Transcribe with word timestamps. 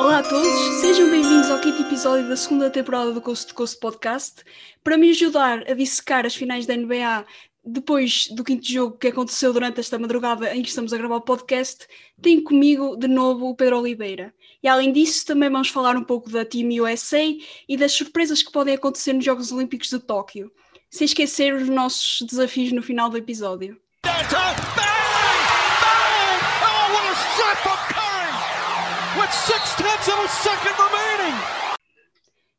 Olá 0.00 0.20
a 0.20 0.22
todos, 0.22 0.80
sejam 0.80 1.10
bem-vindos 1.10 1.50
ao 1.50 1.60
quinto 1.60 1.82
episódio 1.82 2.26
da 2.26 2.34
segunda 2.34 2.70
temporada 2.70 3.12
do 3.12 3.20
Coast 3.20 3.48
to 3.48 3.54
Coast 3.54 3.78
Podcast. 3.78 4.42
Para 4.82 4.96
me 4.96 5.10
ajudar 5.10 5.70
a 5.70 5.74
dissecar 5.74 6.24
as 6.24 6.34
finais 6.34 6.64
da 6.64 6.74
NBA 6.74 7.26
depois 7.62 8.26
do 8.28 8.42
quinto 8.42 8.66
jogo 8.66 8.96
que 8.96 9.08
aconteceu 9.08 9.52
durante 9.52 9.78
esta 9.78 9.98
madrugada 9.98 10.56
em 10.56 10.62
que 10.62 10.70
estamos 10.70 10.94
a 10.94 10.96
gravar 10.96 11.16
o 11.16 11.20
podcast, 11.20 11.86
tenho 12.22 12.42
comigo 12.42 12.96
de 12.96 13.06
novo 13.08 13.50
o 13.50 13.54
Pedro 13.54 13.78
Oliveira. 13.78 14.32
E 14.62 14.68
além 14.68 14.90
disso, 14.90 15.26
também 15.26 15.50
vamos 15.50 15.68
falar 15.68 15.94
um 15.98 16.04
pouco 16.04 16.30
da 16.30 16.46
Team 16.46 16.82
USA 16.82 17.22
e 17.68 17.76
das 17.76 17.92
surpresas 17.92 18.42
que 18.42 18.50
podem 18.50 18.76
acontecer 18.76 19.12
nos 19.12 19.22
Jogos 19.22 19.52
Olímpicos 19.52 19.90
de 19.90 19.98
Tóquio, 19.98 20.50
sem 20.88 21.04
esquecer 21.04 21.52
os 21.52 21.68
nossos 21.68 22.26
desafios 22.26 22.72
no 22.72 22.80
final 22.80 23.10
do 23.10 23.18
episódio. 23.18 23.78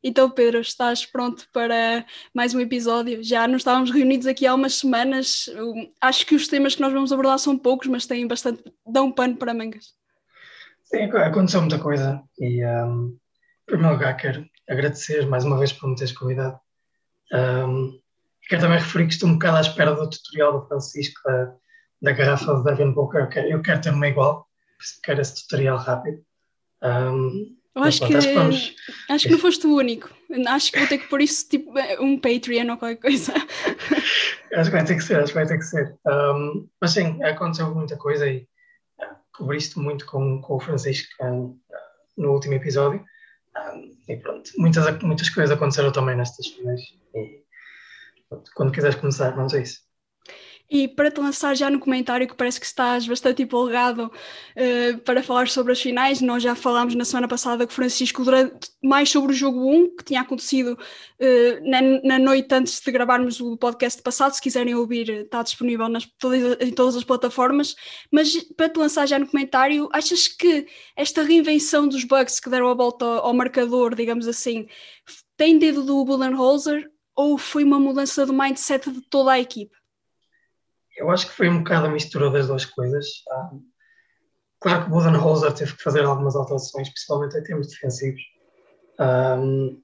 Então, 0.03 0.29
Pedro, 0.31 0.59
estás 0.59 1.05
pronto 1.05 1.47
para 1.53 2.05
mais 2.33 2.55
um 2.55 2.59
episódio? 2.59 3.23
Já 3.23 3.47
não 3.47 3.55
estávamos 3.55 3.91
reunidos 3.91 4.25
aqui 4.25 4.47
há 4.47 4.55
umas 4.55 4.75
semanas. 4.75 5.45
Acho 6.01 6.25
que 6.25 6.33
os 6.33 6.47
temas 6.47 6.75
que 6.75 6.81
nós 6.81 6.91
vamos 6.91 7.13
abordar 7.13 7.37
são 7.37 7.57
poucos, 7.57 7.87
mas 7.87 8.07
têm 8.07 8.27
bastante. 8.27 8.63
dão 8.85 9.11
pano 9.11 9.37
para 9.37 9.53
mangas. 9.53 9.93
Sim, 10.83 11.03
aconteceu 11.03 11.61
muita 11.61 11.77
coisa. 11.77 12.21
E, 12.39 12.65
um, 12.65 13.07
em 13.07 13.65
primeiro 13.65 13.93
lugar, 13.93 14.17
quero 14.17 14.45
agradecer 14.67 15.27
mais 15.27 15.45
uma 15.45 15.59
vez 15.59 15.71
por 15.71 15.87
me 15.87 15.95
teres 15.95 16.11
convidado. 16.11 16.59
Um, 17.31 17.99
quero 18.49 18.61
também 18.63 18.79
referir 18.79 19.05
que 19.05 19.13
estou 19.13 19.29
um 19.29 19.33
bocado 19.33 19.57
à 19.57 19.61
espera 19.61 19.93
do 19.93 20.09
tutorial 20.09 20.59
do 20.59 20.67
Francisco 20.67 21.21
da, 21.23 21.53
da 22.01 22.11
garrafa 22.11 22.55
de 22.55 22.63
Devin 22.63 22.91
Booker. 22.91 23.21
Eu 23.21 23.29
quero, 23.29 23.47
eu 23.47 23.61
quero 23.61 23.81
ter 23.81 23.93
uma 23.93 24.07
igual, 24.07 24.47
quero 25.03 25.21
esse 25.21 25.35
tutorial 25.43 25.77
rápido. 25.77 26.25
Um, 26.83 27.55
eu 27.73 27.83
acho 27.83 28.05
que, 28.05 28.15
acho, 28.15 28.75
acho 29.09 29.25
que 29.25 29.31
não 29.31 29.39
foste 29.39 29.65
o 29.65 29.75
único. 29.75 30.09
Acho 30.47 30.71
que 30.71 30.79
vou 30.79 30.87
ter 30.87 30.97
que 30.97 31.07
pôr 31.07 31.21
isso 31.21 31.47
tipo 31.47 31.71
um 32.01 32.19
Patreon 32.19 32.69
ou 32.69 32.77
qualquer 32.77 32.97
coisa. 32.97 33.33
acho 34.53 34.69
que 34.69 34.75
vai 34.75 34.83
ter 34.83 34.95
que 34.95 35.03
ser, 35.03 35.19
acho 35.19 35.27
que 35.27 35.39
vai 35.39 35.47
ter 35.47 35.57
que 35.57 35.63
ser. 35.63 35.95
Um, 36.05 36.67
mas 36.81 36.91
sim, 36.91 37.23
aconteceu 37.23 37.73
muita 37.73 37.95
coisa 37.95 38.27
e 38.27 38.39
uh, 38.99 39.15
cobriste 39.33 39.79
muito 39.79 40.05
com, 40.05 40.41
com 40.41 40.55
o 40.55 40.59
Francisco 40.59 41.07
um, 41.23 41.57
no 42.17 42.33
último 42.33 42.55
episódio. 42.55 43.05
Um, 43.55 43.95
e 44.09 44.17
pronto, 44.17 44.51
muitas, 44.57 45.01
muitas 45.01 45.29
coisas 45.29 45.55
aconteceram 45.55 45.93
também 45.93 46.17
nestas 46.17 46.47
finais. 46.47 46.81
E 47.15 47.41
pronto, 48.27 48.51
quando 48.53 48.73
quiseres 48.73 48.97
começar, 48.97 49.29
vamos 49.31 49.53
a 49.53 49.59
isso. 49.59 49.79
E 50.73 50.87
para 50.87 51.11
te 51.11 51.19
lançar 51.19 51.53
já 51.53 51.69
no 51.69 51.81
comentário, 51.81 52.25
que 52.25 52.33
parece 52.33 52.57
que 52.57 52.65
estás 52.65 53.05
bastante 53.05 53.43
empolgado 53.43 54.05
uh, 54.05 54.97
para 54.99 55.21
falar 55.21 55.49
sobre 55.49 55.73
as 55.73 55.81
finais, 55.81 56.21
nós 56.21 56.41
já 56.41 56.55
falámos 56.55 56.95
na 56.95 57.03
semana 57.03 57.27
passada 57.27 57.67
com 57.67 57.73
Francisco 57.73 58.23
durante, 58.23 58.71
mais 58.81 59.09
sobre 59.09 59.33
o 59.33 59.35
jogo 59.35 59.69
1, 59.69 59.97
que 59.97 60.05
tinha 60.05 60.21
acontecido 60.21 60.79
uh, 60.79 61.69
na, 61.69 61.81
na, 62.05 62.17
noite 62.17 62.55
antes 62.55 62.79
de 62.79 62.89
gravarmos 62.89 63.41
o 63.41 63.57
podcast 63.57 64.01
passado. 64.01 64.31
Se 64.31 64.41
quiserem 64.41 64.73
ouvir, 64.73 65.09
está 65.09 65.43
disponível 65.43 65.89
nas, 65.89 66.07
em 66.61 66.71
todas 66.71 66.95
as 66.95 67.03
plataformas. 67.03 67.75
Mas 68.09 68.33
para 68.55 68.69
te 68.69 68.77
lançar 68.77 69.05
já 69.05 69.19
no 69.19 69.27
comentário, 69.27 69.89
achas 69.91 70.29
que 70.29 70.67
esta 70.95 71.21
reinvenção 71.21 71.85
dos 71.85 72.05
bugs 72.05 72.39
que 72.39 72.49
deram 72.49 72.69
a 72.69 72.73
volta 72.73 73.05
ao 73.05 73.33
marcador, 73.33 73.93
digamos 73.93 74.25
assim, 74.25 74.67
tem 75.35 75.59
dedo 75.59 75.83
do 75.83 76.05
Budenholzer 76.05 76.89
ou 77.13 77.37
foi 77.37 77.65
uma 77.65 77.77
mudança 77.77 78.25
de 78.25 78.31
mindset 78.31 78.89
de 78.89 79.01
toda 79.01 79.33
a 79.33 79.39
equipe? 79.39 79.80
Eu 80.97 81.09
acho 81.09 81.27
que 81.27 81.33
foi 81.33 81.49
um 81.49 81.59
bocado 81.59 81.87
a 81.87 81.89
mistura 81.89 82.29
das 82.29 82.47
duas 82.47 82.65
coisas. 82.65 83.05
Ah, 83.29 83.51
claro 84.59 84.83
que 84.83 84.89
o 84.89 84.93
Budenholzer 84.93 85.53
teve 85.53 85.75
que 85.75 85.83
fazer 85.83 86.03
algumas 86.03 86.35
alterações, 86.35 86.89
principalmente 86.89 87.37
em 87.37 87.43
termos 87.43 87.67
defensivos, 87.67 88.21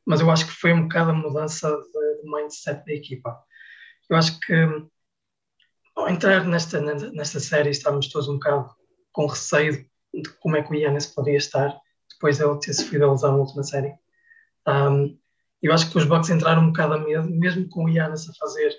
mas 0.06 0.20
eu 0.20 0.30
acho 0.30 0.46
que 0.46 0.54
foi 0.54 0.74
um 0.74 0.84
bocado 0.84 1.12
a 1.12 1.14
mudança 1.14 1.70
de, 1.70 2.30
mindset 2.30 2.86
da 2.86 2.94
equipa. 2.94 3.38
Eu 4.10 4.18
acho 4.18 4.40
que 4.40 4.54
ao 5.96 6.10
entrar 6.10 6.46
nesta, 6.46 6.80
nesta 6.82 7.40
série 7.40 7.70
estávamos 7.70 8.10
todos 8.10 8.28
um 8.28 8.34
bocado 8.34 8.70
com 9.12 9.26
receio 9.26 9.86
de 10.14 10.30
como 10.40 10.56
é 10.58 10.64
que 10.64 10.72
o 10.72 10.76
Yannis 10.76 11.08
poderia 11.08 11.38
estar 11.38 11.76
depois 12.10 12.38
de 12.38 12.44
ele 12.44 12.60
ter 12.60 12.74
sofrido 12.74 13.06
a 13.06 13.12
lesão 13.12 13.32
na 13.32 13.38
última 13.38 13.64
série. 13.64 13.94
Eu 15.62 15.74
acho 15.74 15.90
que 15.90 15.98
os 15.98 16.06
Bucks 16.06 16.30
entraram 16.30 16.64
um 16.64 16.68
bocado 16.68 16.94
a 16.94 16.98
medo, 17.00 17.30
mesmo 17.30 17.68
com 17.70 17.86
o 17.86 17.90
Yannis 17.90 18.30
a 18.30 18.34
fazer 18.34 18.76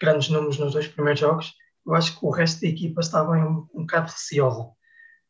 grandes 0.00 0.28
números 0.28 0.58
nos 0.58 0.72
dois 0.72 0.88
primeiros 0.88 1.20
jogos, 1.20 1.54
eu 1.86 1.94
acho 1.94 2.18
que 2.18 2.24
o 2.24 2.30
resto 2.30 2.60
da 2.60 2.68
equipa 2.68 3.00
estava 3.00 3.32
um, 3.32 3.68
um 3.74 3.80
bocado 3.82 4.10
receosa. 4.10 4.70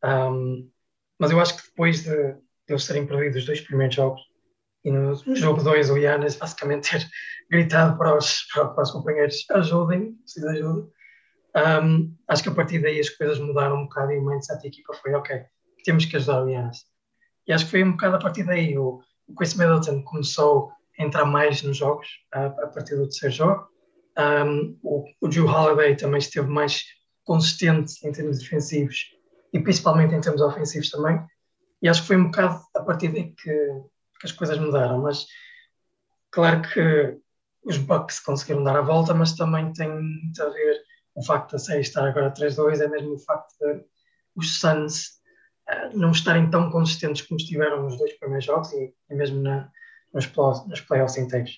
Um, 0.04 0.70
mas 1.18 1.30
eu 1.30 1.40
acho 1.40 1.56
que 1.56 1.68
depois 1.68 2.02
de, 2.02 2.10
de 2.10 2.38
eles 2.68 2.86
terem 2.86 3.06
perdido 3.06 3.38
os 3.38 3.46
dois 3.46 3.60
primeiros 3.60 3.94
jogos, 3.94 4.20
e 4.84 4.90
no, 4.90 5.14
jogo 5.34 5.62
2 5.62 5.90
o 5.90 5.96
Yannis 5.96 6.36
basicamente 6.36 6.90
ter 6.90 7.08
gritado 7.50 7.96
para 7.96 8.16
os, 8.16 8.42
para 8.52 8.82
os 8.82 8.90
companheiros 8.90 9.44
ajudem, 9.50 10.14
preciso 10.16 10.46
de 10.46 10.58
ajuda, 10.58 10.88
um, 11.82 12.14
acho 12.28 12.42
que 12.42 12.48
a 12.48 12.54
partir 12.54 12.80
daí 12.80 13.00
as 13.00 13.08
coisas 13.08 13.38
mudaram 13.38 13.76
um 13.76 13.84
bocado 13.84 14.12
e 14.12 14.18
o 14.18 14.26
mindset 14.26 14.60
da 14.60 14.68
equipa 14.68 14.92
foi 14.94 15.14
ok, 15.14 15.42
temos 15.84 16.04
que 16.04 16.16
ajudar 16.16 16.44
o 16.44 16.48
Yannis. 16.48 16.84
E 17.46 17.52
acho 17.52 17.64
que 17.64 17.70
foi 17.70 17.84
um 17.84 17.92
bocado 17.92 18.16
a 18.16 18.18
partir 18.18 18.44
daí 18.44 18.76
o, 18.76 19.00
o 19.26 19.34
Chris 19.34 19.54
Middleton 19.54 20.02
começou 20.02 20.70
a 20.98 21.02
entrar 21.02 21.24
mais 21.24 21.62
nos 21.62 21.76
jogos 21.76 22.06
a, 22.32 22.46
a 22.46 22.66
partir 22.68 22.96
do 22.96 23.04
terceiro 23.04 23.34
jogo 23.34 23.73
um, 24.18 24.78
o, 24.82 25.04
o 25.20 25.28
Drew 25.28 25.46
também 25.98 26.18
esteve 26.18 26.48
mais 26.48 26.84
consistente 27.24 27.94
em 28.06 28.12
termos 28.12 28.38
defensivos 28.38 29.06
e 29.52 29.60
principalmente 29.60 30.14
em 30.14 30.20
termos 30.20 30.40
ofensivos 30.42 30.90
também. 30.90 31.20
E 31.82 31.88
acho 31.88 32.02
que 32.02 32.08
foi 32.08 32.16
um 32.16 32.24
bocado 32.24 32.60
a 32.76 32.82
partir 32.82 33.08
daí 33.08 33.32
que, 33.32 33.52
que 34.20 34.26
as 34.26 34.32
coisas 34.32 34.58
mudaram. 34.58 35.02
Mas 35.02 35.26
claro 36.30 36.62
que 36.62 37.18
os 37.64 37.78
Bucks 37.78 38.20
conseguiram 38.20 38.62
dar 38.62 38.76
a 38.76 38.82
volta, 38.82 39.14
mas 39.14 39.34
também 39.34 39.72
tem 39.72 39.88
muito 39.88 40.42
a 40.42 40.48
ver 40.50 40.82
o 41.14 41.24
facto 41.24 41.52
da 41.52 41.58
série 41.58 41.80
estar 41.80 42.06
agora 42.06 42.32
3-2, 42.32 42.80
é 42.80 42.88
mesmo 42.88 43.14
o 43.14 43.18
facto 43.18 43.54
de 43.60 43.84
os 44.36 44.58
Suns 44.58 45.20
uh, 45.68 45.96
não 45.96 46.10
estarem 46.10 46.50
tão 46.50 46.70
consistentes 46.70 47.22
como 47.22 47.38
estiveram 47.38 47.84
nos 47.84 47.96
dois 47.96 48.12
primeiros 48.18 48.44
jogos 48.44 48.72
e, 48.72 48.92
e 49.10 49.14
mesmo 49.14 49.40
na, 49.40 49.70
nos, 50.12 50.30
nos 50.66 50.80
playoffs 50.80 51.16
inteiros. 51.16 51.56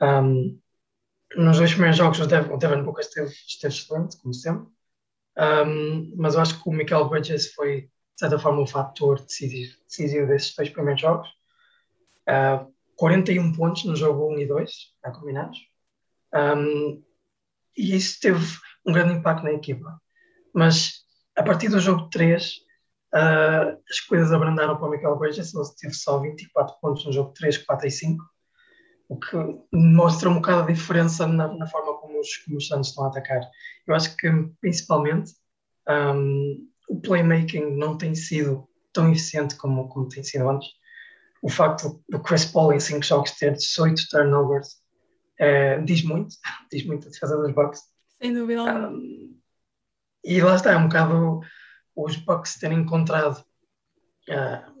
Um, 0.00 0.60
nos 1.36 1.58
dois 1.58 1.72
primeiros 1.72 1.96
jogos 1.96 2.20
o 2.20 2.26
Devin, 2.26 2.52
o 2.52 2.56
Devin 2.56 2.82
Booker 2.82 3.04
esteve, 3.04 3.30
esteve 3.30 3.74
excelente, 3.74 4.16
como 4.18 4.34
sempre, 4.34 4.68
um, 5.36 6.12
mas 6.16 6.34
eu 6.34 6.40
acho 6.40 6.62
que 6.62 6.68
o 6.68 6.72
Michael 6.72 7.08
Bridges 7.08 7.52
foi, 7.54 7.82
de 7.82 7.90
certa 8.18 8.38
forma, 8.38 8.62
o 8.62 8.66
fator 8.66 9.20
decisivo, 9.20 9.76
decisivo 9.88 10.26
desses 10.26 10.54
dois 10.54 10.70
primeiros 10.70 11.00
jogos. 11.00 11.28
Uh, 12.28 12.72
41 12.96 13.52
pontos 13.52 13.84
no 13.84 13.96
jogo 13.96 14.32
1 14.34 14.38
e 14.38 14.46
2, 14.46 14.72
já 15.04 15.10
combinados. 15.10 15.58
Um, 16.32 17.02
e 17.76 17.96
isso 17.96 18.20
teve 18.20 18.40
um 18.86 18.92
grande 18.92 19.14
impacto 19.14 19.42
na 19.42 19.52
equipa. 19.52 20.00
Mas 20.54 21.04
a 21.36 21.42
partir 21.42 21.68
do 21.68 21.80
jogo 21.80 22.08
3, 22.10 22.58
uh, 23.14 23.82
as 23.90 24.00
coisas 24.00 24.32
abrandaram 24.32 24.76
para 24.76 24.86
o 24.86 24.90
Michael 24.90 25.16
Bridges. 25.16 25.52
Ele 25.52 25.64
teve 25.76 25.94
só 25.94 26.20
24 26.20 26.76
pontos 26.80 27.04
no 27.04 27.12
jogo 27.12 27.32
3, 27.32 27.58
4 27.58 27.86
e 27.86 27.90
5 27.90 28.33
o 29.08 29.18
que 29.18 29.36
mostra 29.72 30.30
um 30.30 30.36
bocado 30.36 30.62
a 30.62 30.72
diferença 30.72 31.26
na, 31.26 31.48
na 31.48 31.66
forma 31.66 31.94
como 31.98 32.18
os, 32.20 32.36
como 32.38 32.56
os 32.56 32.66
Santos 32.66 32.88
estão 32.88 33.04
a 33.04 33.08
atacar. 33.08 33.42
Eu 33.86 33.94
acho 33.94 34.16
que, 34.16 34.30
principalmente, 34.60 35.32
um, 35.88 36.68
o 36.88 37.00
playmaking 37.00 37.76
não 37.76 37.96
tem 37.98 38.14
sido 38.14 38.68
tão 38.92 39.10
eficiente 39.10 39.56
como, 39.56 39.88
como 39.88 40.08
tem 40.08 40.22
sido 40.22 40.48
antes. 40.48 40.68
O 41.42 41.48
facto 41.48 42.02
do 42.08 42.20
Chris 42.20 42.46
Paul 42.46 42.72
em 42.72 42.80
5 42.80 43.02
jogos 43.02 43.32
ter 43.32 43.52
18 43.52 44.08
turnovers 44.10 44.82
é, 45.38 45.78
diz 45.82 46.02
muito, 46.02 46.34
diz 46.72 46.86
muito 46.86 47.06
a 47.06 47.10
defesa 47.10 47.36
dos 47.36 47.52
Bucks. 47.52 47.82
Sem 48.22 48.32
dúvida 48.32 48.88
um, 48.88 49.38
E 50.24 50.40
lá 50.40 50.54
está, 50.54 50.72
é 50.72 50.76
um 50.76 50.84
bocado 50.84 51.40
os 51.94 52.16
Bucks 52.16 52.58
terem 52.58 52.80
encontrado 52.80 53.44
uh, 54.30 54.74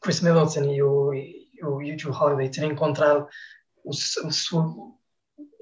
Chris 0.00 0.20
Middleton 0.20 0.64
e 0.64 0.82
o, 0.82 1.12
o 1.62 1.82
YouTube 1.82 2.14
Holiday 2.14 2.50
ter 2.50 2.64
encontrado 2.64 3.28
o, 3.84 3.90
a, 3.90 4.30
sua, 4.30 4.74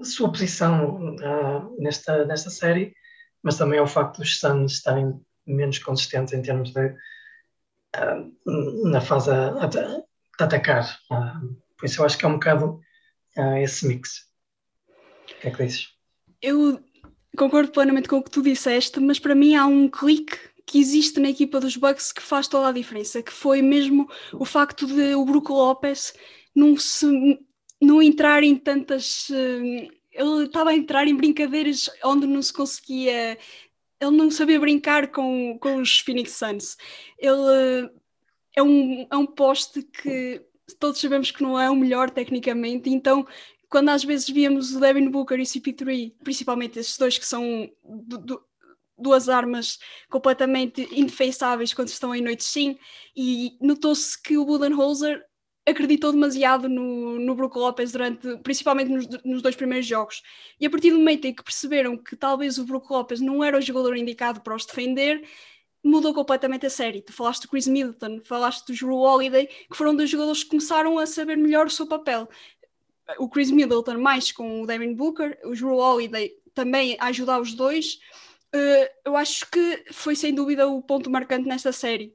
a 0.00 0.04
sua 0.04 0.30
posição 0.30 1.14
uh, 1.16 1.82
nesta, 1.82 2.24
nesta 2.24 2.50
série, 2.50 2.94
mas 3.42 3.56
também 3.56 3.78
ao 3.78 3.86
facto 3.86 4.18
dos 4.18 4.38
Suns 4.38 4.72
estarem 4.72 5.20
menos 5.46 5.78
consistentes 5.78 6.32
em 6.32 6.42
termos 6.42 6.72
de 6.72 6.86
uh, 7.96 8.88
na 8.90 9.00
fase 9.00 9.30
de, 9.68 9.78
de 9.78 10.44
atacar. 10.44 10.98
Uh, 11.10 11.56
por 11.76 11.86
isso 11.86 12.00
eu 12.00 12.06
acho 12.06 12.18
que 12.18 12.24
é 12.24 12.28
um 12.28 12.34
bocado 12.34 12.80
esse 13.60 13.88
mix. 13.88 14.30
O 14.88 15.40
que 15.40 15.48
é 15.48 15.50
que 15.50 15.64
dizes? 15.64 15.88
Eu 16.40 16.80
concordo 17.36 17.72
plenamente 17.72 18.08
com 18.08 18.18
o 18.18 18.22
que 18.22 18.30
tu 18.30 18.42
disseste, 18.42 19.00
mas 19.00 19.18
para 19.18 19.34
mim 19.34 19.56
há 19.56 19.66
um 19.66 19.88
clique 19.88 20.38
que 20.66 20.78
existe 20.78 21.20
na 21.20 21.30
equipa 21.30 21.60
dos 21.60 21.76
Bucks 21.76 22.12
que 22.12 22.22
faz 22.22 22.48
toda 22.48 22.68
a 22.68 22.72
diferença, 22.72 23.22
que 23.22 23.32
foi 23.32 23.60
mesmo 23.60 24.08
o 24.32 24.44
facto 24.44 24.86
de 24.86 25.14
o 25.14 25.24
Brook 25.24 25.50
Lopes 25.50 26.14
não, 26.54 26.76
se, 26.76 27.06
não 27.80 28.02
entrar 28.02 28.42
em 28.42 28.56
tantas. 28.56 29.28
Eh, 29.30 29.88
ele 30.12 30.44
estava 30.44 30.70
a 30.70 30.74
entrar 30.74 31.08
em 31.08 31.16
brincadeiras 31.16 31.90
onde 32.04 32.26
não 32.26 32.40
se 32.40 32.52
conseguia. 32.52 33.38
Ele 34.00 34.16
não 34.16 34.30
sabia 34.30 34.60
brincar 34.60 35.08
com, 35.08 35.58
com 35.60 35.76
os 35.76 36.00
Phoenix 36.00 36.32
Suns. 36.32 36.76
Ele 37.18 37.90
é 38.56 38.62
um, 38.62 39.06
é 39.10 39.16
um 39.16 39.26
poste 39.26 39.82
que 39.82 40.42
todos 40.78 41.00
sabemos 41.00 41.30
que 41.30 41.42
não 41.42 41.58
é 41.58 41.68
o 41.68 41.76
melhor 41.76 42.10
tecnicamente, 42.10 42.88
então 42.88 43.26
quando 43.68 43.88
às 43.88 44.04
vezes 44.04 44.28
víamos 44.28 44.74
o 44.74 44.80
Devin 44.80 45.10
Booker 45.10 45.38
e 45.38 45.42
o 45.42 45.44
CP3, 45.44 46.12
principalmente 46.22 46.78
esses 46.78 46.96
dois 46.96 47.18
que 47.18 47.26
são 47.26 47.68
do, 47.82 48.18
do, 48.18 48.42
duas 49.04 49.28
armas 49.28 49.78
completamente 50.10 50.88
indefensáveis 50.90 51.72
quando 51.72 51.88
estão 51.88 52.14
em 52.14 52.22
noite 52.22 52.42
sim, 52.42 52.76
e 53.14 53.56
notou-se 53.60 54.20
que 54.20 54.36
o 54.36 54.44
Budenholzer 54.44 55.22
acreditou 55.66 56.12
demasiado 56.12 56.68
no, 56.68 57.18
no 57.18 57.34
Brook 57.34 57.56
Lopez 57.56 57.92
durante, 57.92 58.36
principalmente 58.38 58.90
nos, 58.90 59.06
nos, 59.24 59.42
dois 59.42 59.56
primeiros 59.56 59.86
jogos. 59.86 60.22
E 60.60 60.66
a 60.66 60.70
partir 60.70 60.90
do 60.90 60.98
momento 60.98 61.24
em 61.26 61.34
que 61.34 61.42
perceberam 61.42 61.96
que 61.96 62.16
talvez 62.16 62.58
o 62.58 62.64
Brook 62.64 62.90
Lopez 62.90 63.20
não 63.20 63.42
era 63.42 63.56
o 63.56 63.62
jogador 63.62 63.96
indicado 63.96 64.42
para 64.42 64.54
os 64.54 64.66
defender, 64.66 65.26
mudou 65.82 66.12
completamente 66.12 66.66
a 66.66 66.70
série. 66.70 67.02
Tu 67.02 67.12
falaste 67.12 67.42
do 67.42 67.48
Chris 67.48 67.66
Middleton, 67.66 68.20
falaste 68.24 68.66
do 68.66 68.74
Drew 68.74 68.96
Holiday, 68.96 69.46
que 69.46 69.76
foram 69.76 69.94
dois 69.94 70.10
jogadores 70.10 70.42
que 70.42 70.50
começaram 70.50 70.98
a 70.98 71.06
saber 71.06 71.36
melhor 71.36 71.66
o 71.66 71.70
seu 71.70 71.86
papel. 71.86 72.28
O 73.18 73.28
Chris 73.28 73.50
Middleton 73.50 73.98
mais 73.98 74.32
com 74.32 74.62
o 74.62 74.66
Devin 74.66 74.94
Booker, 74.94 75.38
o 75.44 75.54
Drew 75.54 75.76
Holiday 75.76 76.32
também 76.54 76.96
a 76.98 77.06
ajudar 77.06 77.40
os 77.40 77.52
dois. 77.52 77.98
Uh, 78.54 78.88
eu 79.04 79.16
acho 79.16 79.50
que 79.50 79.84
foi 79.90 80.14
sem 80.14 80.32
dúvida 80.32 80.68
o 80.68 80.80
ponto 80.80 81.10
marcante 81.10 81.48
nesta 81.48 81.72
série. 81.72 82.14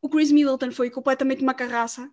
O 0.00 0.08
Chris 0.08 0.32
Middleton 0.32 0.70
foi 0.70 0.88
completamente 0.90 1.42
uma 1.42 1.52
carraça, 1.52 2.10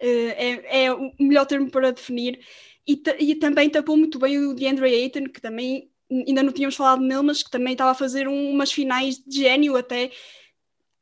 eh, 0.00 0.64
é, 0.66 0.84
é, 0.84 0.92
o 0.92 1.12
melhor 1.20 1.46
termo 1.46 1.70
para 1.70 1.92
definir. 1.92 2.40
E, 2.86 3.00
e, 3.18 3.34
também 3.34 3.68
tapou 3.68 3.96
muito 3.96 4.18
bem 4.18 4.38
o 4.38 4.54
DeAndre 4.54 4.86
Ayton, 4.86 5.24
que 5.24 5.40
também 5.40 5.90
ainda 6.10 6.42
não 6.42 6.52
tínhamos 6.52 6.74
falado 6.74 7.02
nele, 7.02 7.22
mas 7.22 7.42
que 7.42 7.50
também 7.50 7.72
estava 7.72 7.90
a 7.90 7.94
fazer 7.94 8.26
um, 8.26 8.50
umas 8.50 8.72
finais 8.72 9.18
de 9.18 9.42
gênio 9.42 9.76
até. 9.76 10.10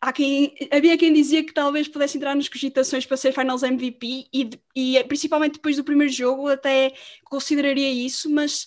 Há 0.01 0.13
quem, 0.13 0.55
havia 0.71 0.99
quem 0.99 1.13
dizia 1.13 1.45
que 1.45 1.55
talvez 1.55 1.89
pudesse 1.89 2.19
entrar 2.19 2.35
nas 2.35 2.49
cogitações 2.49 3.07
para 3.07 3.17
ser 3.17 3.33
Finals 3.33 3.63
MVP 3.63 4.27
e, 4.33 4.51
e 4.75 5.05
principalmente 5.05 5.55
depois 5.55 5.77
do 5.77 5.85
primeiro 5.85 6.13
jogo 6.13 6.49
até 6.49 6.93
consideraria 7.25 7.91
isso, 7.91 8.29
mas 8.31 8.67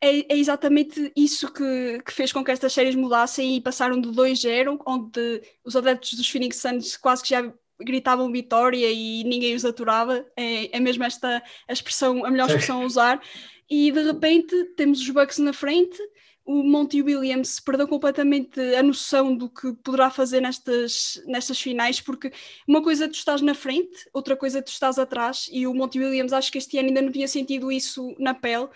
é, 0.00 0.34
é, 0.34 0.36
exatamente 0.36 1.12
isso 1.16 1.52
que, 1.52 2.02
que, 2.04 2.12
fez 2.12 2.32
com 2.32 2.44
que 2.44 2.50
estas 2.50 2.72
séries 2.72 2.94
mudassem 2.94 3.56
e 3.56 3.60
passaram 3.60 4.00
de 4.00 4.08
2-0, 4.10 4.78
onde 4.86 5.42
os 5.64 5.74
adeptos 5.74 6.14
dos 6.14 6.28
Phoenix 6.28 6.58
Suns 6.58 6.96
quase 6.96 7.22
que 7.22 7.30
já 7.30 7.52
gritavam 7.80 8.30
vitória 8.30 8.90
e 8.90 9.24
ninguém 9.24 9.54
os 9.54 9.64
aturava, 9.64 10.26
é, 10.36 10.76
é 10.76 10.80
mesmo 10.80 11.04
esta 11.04 11.42
a 11.68 11.72
expressão, 11.72 12.24
a 12.24 12.30
melhor 12.30 12.48
expressão 12.48 12.82
a 12.82 12.86
usar, 12.86 13.20
e 13.68 13.90
de 13.90 14.02
repente 14.02 14.54
temos 14.76 15.00
os 15.00 15.10
Bucks 15.10 15.38
na 15.38 15.52
frente, 15.52 15.98
o 16.46 16.62
Monty 16.62 17.02
Williams 17.02 17.58
perdeu 17.58 17.88
completamente 17.88 18.60
a 18.76 18.82
noção 18.82 19.36
do 19.36 19.50
que 19.50 19.72
poderá 19.82 20.10
fazer 20.10 20.40
nestas, 20.40 21.20
nestas 21.26 21.60
finais, 21.60 22.00
porque 22.00 22.32
uma 22.66 22.80
coisa 22.80 23.06
é 23.06 23.08
tu 23.08 23.14
estás 23.14 23.42
na 23.42 23.52
frente, 23.52 24.08
outra 24.12 24.36
coisa 24.36 24.60
é 24.60 24.62
tu 24.62 24.68
estás 24.68 24.96
atrás, 24.96 25.48
e 25.52 25.66
o 25.66 25.74
Monty 25.74 25.98
Williams 25.98 26.32
acho 26.32 26.52
que 26.52 26.58
este 26.58 26.78
ano 26.78 26.88
ainda 26.88 27.02
não 27.02 27.10
tinha 27.10 27.26
sentido 27.26 27.70
isso 27.72 28.14
na 28.18 28.32
pele, 28.32 28.68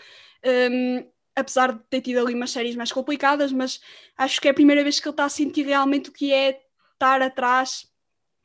um, 0.45 1.07
apesar 1.37 1.73
de 1.73 1.81
ter 1.89 2.01
tido 2.01 2.19
ali 2.19 2.35
umas 2.35 2.51
séries 2.51 2.75
mais 2.75 2.91
complicadas, 2.91 3.53
mas 3.53 3.81
acho 4.19 4.41
que 4.41 4.49
é 4.49 4.51
a 4.51 4.55
primeira 4.55 4.83
vez 4.83 4.99
que 4.99 5.07
ele 5.07 5.13
está 5.13 5.25
a 5.25 5.29
sentir 5.29 5.65
realmente 5.65 6.11
o 6.11 6.13
que 6.13 6.33
é 6.33 6.61
estar 6.95 7.23
atrás 7.23 7.89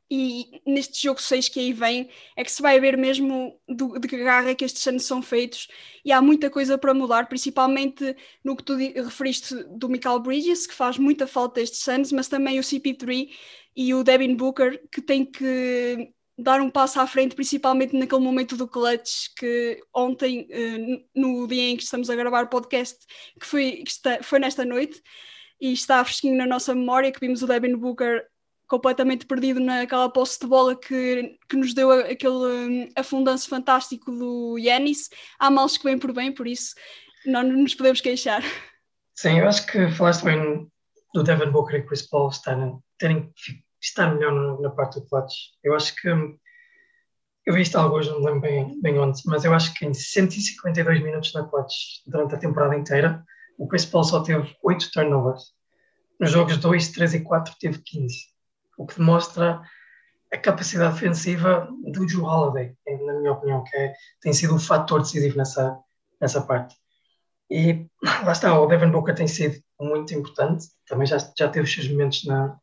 e 0.09 0.61
neste 0.65 1.01
jogo 1.01 1.21
6 1.21 1.49
que 1.49 1.59
aí 1.59 1.73
vem 1.73 2.09
é 2.35 2.43
que 2.43 2.51
se 2.51 2.61
vai 2.61 2.79
ver 2.79 2.97
mesmo 2.97 3.59
do, 3.67 3.99
de 3.99 4.07
que 4.07 4.17
garra 4.17 4.51
é 4.51 4.55
que 4.55 4.63
estes 4.65 4.85
anos 4.87 5.05
são 5.05 5.21
feitos. 5.21 5.67
E 6.03 6.11
há 6.11 6.21
muita 6.21 6.49
coisa 6.49 6.77
para 6.77 6.93
mudar, 6.93 7.27
principalmente 7.27 8.15
no 8.43 8.55
que 8.55 8.63
tu 8.63 8.75
referiste 8.75 9.55
do 9.69 9.89
Michael 9.89 10.19
Bridges, 10.19 10.67
que 10.67 10.73
faz 10.73 10.97
muita 10.97 11.25
falta 11.25 11.59
estes 11.61 11.87
anos, 11.87 12.11
mas 12.11 12.27
também 12.27 12.59
o 12.59 12.63
CP3 12.63 13.29
e 13.75 13.93
o 13.93 14.03
Devin 14.03 14.35
Booker, 14.35 14.81
que 14.91 15.01
tem 15.01 15.25
que 15.25 16.13
dar 16.37 16.61
um 16.61 16.69
passo 16.69 16.99
à 16.99 17.07
frente, 17.07 17.35
principalmente 17.35 17.97
naquele 17.97 18.21
momento 18.21 18.57
do 18.57 18.67
clutch 18.67 19.29
que 19.37 19.81
ontem, 19.93 20.47
eh, 20.49 21.03
no 21.15 21.47
dia 21.47 21.69
em 21.69 21.77
que 21.77 21.83
estamos 21.83 22.09
a 22.09 22.15
gravar 22.15 22.43
o 22.43 22.49
podcast, 22.49 22.97
que 23.39 23.45
foi, 23.45 23.83
que 23.83 23.89
está, 23.89 24.21
foi 24.21 24.37
nesta 24.39 24.65
noite, 24.65 25.01
e 25.59 25.71
está 25.71 26.03
fresquinho 26.03 26.37
na 26.37 26.45
nossa 26.45 26.75
memória, 26.75 27.11
que 27.11 27.19
vimos 27.19 27.41
o 27.41 27.47
Devin 27.47 27.75
Booker 27.75 28.25
completamente 28.67 29.25
perdido 29.25 29.59
naquela 29.59 30.09
posse 30.09 30.39
de 30.39 30.47
bola 30.47 30.75
que, 30.75 31.37
que 31.47 31.55
nos 31.55 31.73
deu 31.73 31.91
aquele 31.91 32.33
um, 32.33 32.89
afundanço 32.95 33.47
fantástico 33.47 34.11
do 34.11 34.57
Yanis. 34.57 35.09
Há 35.39 35.49
males 35.51 35.77
que 35.77 35.83
vêm 35.83 35.97
por 35.97 36.13
bem, 36.13 36.31
por 36.31 36.47
isso 36.47 36.75
não 37.25 37.43
nos 37.43 37.75
podemos 37.75 38.01
queixar. 38.01 38.43
Sim, 39.15 39.39
eu 39.39 39.47
acho 39.47 39.65
que 39.65 39.89
falaste 39.91 40.23
bem 40.23 40.69
do 41.13 41.23
Devin 41.23 41.51
Booker 41.51 41.79
e 41.79 41.83
Chris 41.85 42.01
Paul 42.01 42.29
estarem, 42.29 42.77
terem 42.97 43.31
estar 43.81 44.13
melhor 44.13 44.59
na 44.59 44.69
parte 44.69 44.99
do 44.99 45.05
clutch. 45.07 45.33
Eu 45.63 45.75
acho 45.75 45.95
que 45.95 46.09
eu 46.09 47.53
vi 47.53 47.61
isto 47.61 47.77
hoje, 47.77 48.09
não 48.09 48.19
lembro 48.19 48.41
bem, 48.41 48.81
bem 48.81 48.97
onde, 48.99 49.21
mas 49.25 49.45
eu 49.45 49.53
acho 49.53 49.73
que 49.75 49.85
em 49.85 49.93
152 49.93 51.03
minutos 51.03 51.33
na 51.33 51.47
clutch 51.47 52.01
durante 52.07 52.35
a 52.35 52.39
temporada 52.39 52.75
inteira, 52.75 53.23
o 53.57 53.67
Chris 53.67 53.85
Paul 53.85 54.03
só 54.03 54.23
teve 54.23 54.55
8 54.63 54.91
turnovers. 54.91 55.53
Nos 56.19 56.31
jogos 56.31 56.57
2, 56.57 56.89
3 56.89 57.13
e 57.13 57.19
4 57.21 57.53
teve 57.59 57.79
15 57.83 58.34
o 58.77 58.85
que 58.85 58.97
demonstra 58.97 59.61
a 60.31 60.37
capacidade 60.37 60.95
defensiva 60.95 61.69
do 61.91 62.07
Joe 62.07 62.23
Holiday, 62.23 62.75
na 63.05 63.13
minha 63.13 63.31
opinião, 63.31 63.63
que 63.63 63.75
é, 63.75 63.93
tem 64.21 64.33
sido 64.33 64.55
um 64.55 64.59
fator 64.59 65.01
decisivo 65.01 65.37
nessa, 65.37 65.77
nessa 66.19 66.41
parte. 66.41 66.75
E 67.49 67.87
lá 68.23 68.31
está, 68.31 68.59
o 68.59 68.65
Devin 68.65 68.91
Booker 68.91 69.15
tem 69.15 69.27
sido 69.27 69.63
muito 69.79 70.13
importante, 70.13 70.67
também 70.87 71.05
já, 71.05 71.17
já 71.37 71.47
teve 71.47 71.65
os 71.65 71.73
seus 71.73 71.87
momentos 71.87 72.25
na, 72.25 72.57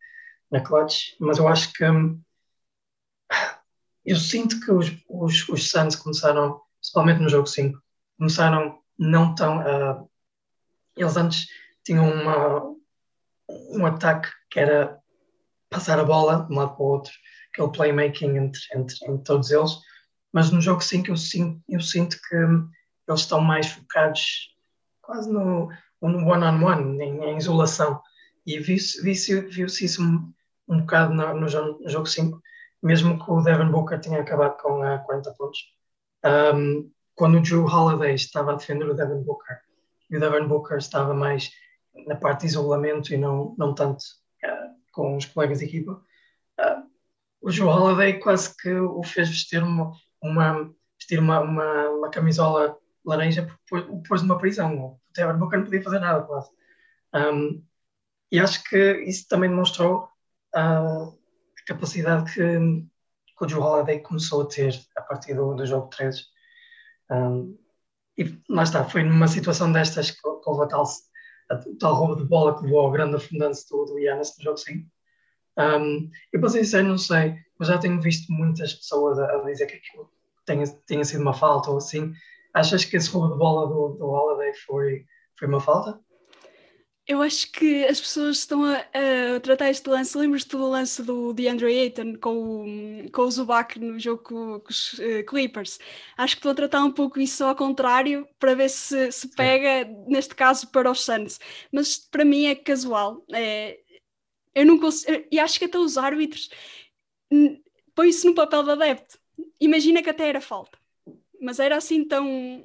na 0.50 0.61
clutch, 0.61 1.14
mas 1.20 1.38
eu 1.38 1.49
acho 1.49 1.73
que 1.73 1.85
eu 4.05 4.17
sinto 4.17 4.61
que 4.61 4.70
os, 4.70 4.91
os, 5.09 5.49
os 5.49 5.70
Suns 5.70 5.97
começaram, 5.97 6.61
principalmente 6.81 7.20
no 7.20 7.29
jogo 7.29 7.47
5, 7.47 7.79
começaram 8.19 8.79
não 8.99 9.35
tão. 9.35 9.59
Uh, 9.61 10.11
eles 10.97 11.17
antes 11.17 11.47
tinham 11.85 12.11
uma, 12.11 12.75
um 13.49 13.87
ataque 13.87 14.29
que 14.50 14.61
era 14.61 15.00
passar 15.72 15.98
a 15.98 16.04
bola 16.04 16.44
de 16.44 16.52
um 16.52 16.58
lado 16.58 16.76
para 16.76 16.82
o 16.82 16.88
outro, 16.88 17.12
aquele 17.52 17.72
playmaking 17.72 18.36
entre, 18.36 18.60
entre, 18.74 18.96
entre 19.02 19.24
todos 19.24 19.50
eles. 19.50 19.78
Mas 20.32 20.50
no 20.50 20.60
jogo 20.60 20.80
5 20.80 21.10
eu 21.10 21.16
sinto, 21.16 21.60
eu 21.69 21.80
sinto 21.80 22.16
que 22.28 22.36
eles 22.36 23.20
estão 23.20 23.40
mais 23.40 23.66
focados 23.66 24.54
quase 25.00 25.30
no 25.30 25.69
one-on-one, 26.00 26.44
-on 26.44 26.60
-one, 26.60 27.02
em, 27.02 27.24
em, 27.24 27.36
isolação. 27.36 28.00
E 28.46 28.58
viu-se 28.58 29.02
viu 29.02 29.66
isso 29.66 30.02
um, 30.02 30.32
um 30.69 30.80
bocado 30.80 31.14
no, 31.14 31.40
no, 31.40 31.48
jogo 31.48 32.06
5, 32.06 32.40
mesmo 32.82 33.22
que 33.22 33.30
o 33.30 33.42
Devin 33.42 33.70
Booker 33.70 34.00
tenha 34.00 34.20
acabado 34.20 34.56
com 34.61 34.80
uh, 34.80 35.04
40 35.04 35.32
pontos. 35.32 35.61
Um, 36.25 36.90
quando 37.14 37.38
o 37.38 37.42
Drew 37.42 37.66
Holiday 37.66 38.14
estava 38.14 38.52
a 38.52 38.56
defender 38.56 38.88
o 38.88 38.94
Devin 38.94 39.23
Booker 39.23 39.58
e 40.11 40.16
o 40.16 40.20
Devin 40.20 40.47
Booker 40.47 40.78
estava 40.78 41.14
mais 41.14 41.50
na 42.06 42.16
parte 42.16 42.40
de 42.40 42.47
isolamento 42.47 43.12
e 43.12 43.16
não, 43.16 43.54
não 43.58 43.75
tanto 43.75 44.02
com 44.92 45.16
os 45.16 45.25
colegas 45.25 45.58
de 45.58 45.64
equipa, 45.64 45.92
uh, 46.61 46.92
o 47.40 47.50
Joe 47.50 47.68
Holiday 47.68 48.20
quase 48.20 48.56
que 48.56 48.72
o 48.72 49.02
fez 49.02 49.28
vestir 49.28 49.62
uma, 49.62 49.92
uma 50.22 50.72
vestir 50.99 51.18
uma, 51.18 51.40
uma, 51.40 51.88
uma, 51.88 52.11
camisola 52.11 52.78
laranja 53.04 53.49
o 53.72 54.02
pôs 54.02 54.22
numa 54.22 54.38
prisão. 54.38 54.78
O 54.78 55.00
Trevor 55.12 55.37
Booker 55.37 55.58
não 55.58 55.64
podia 55.64 55.82
fazer 55.82 55.99
nada 55.99 56.22
quase. 56.22 56.49
Um, 57.14 57.64
e 58.30 58.38
acho 58.38 58.62
que 58.64 59.02
isso 59.02 59.26
também 59.28 59.50
demonstrou 59.50 60.04
uh, 60.54 61.08
a 61.08 61.64
capacidade 61.66 62.32
que, 62.32 62.40
que 62.40 63.44
o 63.44 63.49
Joe 63.49 63.61
Holiday 63.61 64.00
começou 64.00 64.42
a 64.42 64.46
ter 64.46 64.80
a 64.96 65.02
partir 65.02 65.34
do, 65.34 65.54
do 65.54 65.66
jogo 65.66 65.88
13. 65.88 66.22
Um, 67.11 67.58
e 68.16 68.40
lá 68.49 68.62
está, 68.62 68.84
foi 68.84 69.02
numa 69.02 69.26
situação 69.26 69.72
destas 69.72 70.11
que 70.11 70.20
houve 70.25 70.64
a 70.64 70.66
tal 70.68 70.84
o 71.66 71.76
tal 71.76 71.94
roubo 71.94 72.16
de 72.16 72.25
bola 72.25 72.56
que 72.56 72.64
levou 72.64 72.80
ao 72.80 72.90
grande 72.90 73.16
afundante 73.16 73.61
do, 73.71 73.85
do 73.85 73.94
no 73.94 74.44
jogo 74.44 74.56
5. 74.56 74.87
Um, 75.59 76.11
eu 76.32 76.40
ser 76.49 76.64
sincero, 76.64 76.88
não 76.88 76.99
sei, 76.99 77.37
mas 77.59 77.68
já 77.68 77.78
tenho 77.78 78.00
visto 78.00 78.32
muitas 78.32 78.73
pessoas 78.75 79.18
a, 79.18 79.26
a 79.26 79.44
dizer 79.44 79.66
que 79.66 79.76
aquilo 79.76 80.11
tenha, 80.47 80.66
tenha 80.87 81.04
sido 81.04 81.21
uma 81.21 81.35
falta 81.35 81.71
ou 81.71 81.76
assim. 81.76 82.12
Achas 82.54 82.85
que 82.85 82.97
esse 82.97 83.11
roubo 83.11 83.32
de 83.32 83.38
bola 83.38 83.66
do, 83.66 83.97
do 83.99 84.06
Holiday 84.06 84.54
foi, 84.66 85.04
foi 85.38 85.49
uma 85.49 85.61
falta? 85.61 86.00
Eu 87.06 87.21
acho 87.21 87.50
que 87.50 87.85
as 87.85 88.00
pessoas 88.00 88.38
estão 88.38 88.64
a, 88.64 88.76
a 89.37 89.40
tratar 89.40 89.71
este 89.71 89.88
lance. 89.88 90.16
Lembras-te 90.16 90.50
do 90.50 90.68
lance 90.68 91.02
do 91.02 91.32
DeAndre 91.32 91.66
Ayton 91.66 92.14
com, 92.16 93.06
com 93.12 93.23
o 93.23 93.30
Zubac 93.30 93.78
no 93.78 93.99
jogo 93.99 94.23
com, 94.23 94.61
com 94.61 94.71
os 94.71 94.92
uh, 94.94 95.25
Clippers? 95.26 95.78
Acho 96.16 96.37
que 96.37 96.38
estou 96.38 96.52
a 96.52 96.54
tratar 96.54 96.85
um 96.85 96.92
pouco 96.92 97.18
isso 97.18 97.44
ao 97.44 97.56
contrário 97.56 98.26
para 98.38 98.54
ver 98.54 98.71
se, 98.71 99.11
se 99.11 99.28
pega, 99.35 99.88
Sim. 99.88 100.04
neste 100.06 100.35
caso, 100.35 100.68
para 100.71 100.90
os 100.90 101.04
Suns. 101.04 101.40
Mas 101.73 101.97
para 101.99 102.25
mim 102.25 102.47
é 102.47 102.54
casual. 102.54 103.25
É, 103.32 103.80
eu 104.54 104.64
não 104.64 104.78
consigo. 104.78 105.26
E 105.30 105.40
acho 105.40 105.59
que 105.59 105.64
até 105.64 105.78
os 105.78 105.99
árbitros 105.99 106.50
põem 107.94 108.11
isso 108.11 108.26
no 108.28 108.35
papel 108.35 108.62
da 108.62 108.75
adepto. 108.75 109.18
Imagina 109.61 110.02
que 110.02 110.11
até 110.11 110.28
era 110.28 110.40
falta. 110.40 110.78
Mas 111.40 111.59
era 111.59 111.76
assim 111.76 112.04
tão 112.06 112.64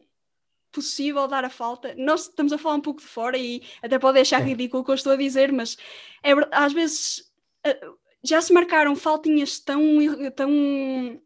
possível 0.78 1.28
dar 1.28 1.44
a 1.44 1.50
falta. 1.50 1.96
Nós 1.98 2.28
estamos 2.28 2.54
a 2.54 2.58
falar 2.58 2.76
um 2.76 2.82
pouco 2.82 3.02
de 3.02 3.08
fora 3.08 3.36
e 3.36 3.64
até 3.82 3.98
pode 3.98 4.20
achar 4.20 4.40
ridículo 4.40 4.82
o 4.82 4.86
que 4.86 4.92
eu 4.92 4.96
estou 4.96 5.14
a 5.14 5.18
dizer, 5.18 5.52
mas 5.52 5.76
é, 6.24 6.32
às 6.52 6.72
vezes 6.72 7.28
já 8.24 8.40
se 8.42 8.54
marcaram 8.54 8.96
faltinhas 8.96 9.60
tão, 9.60 9.82
tão 10.36 11.22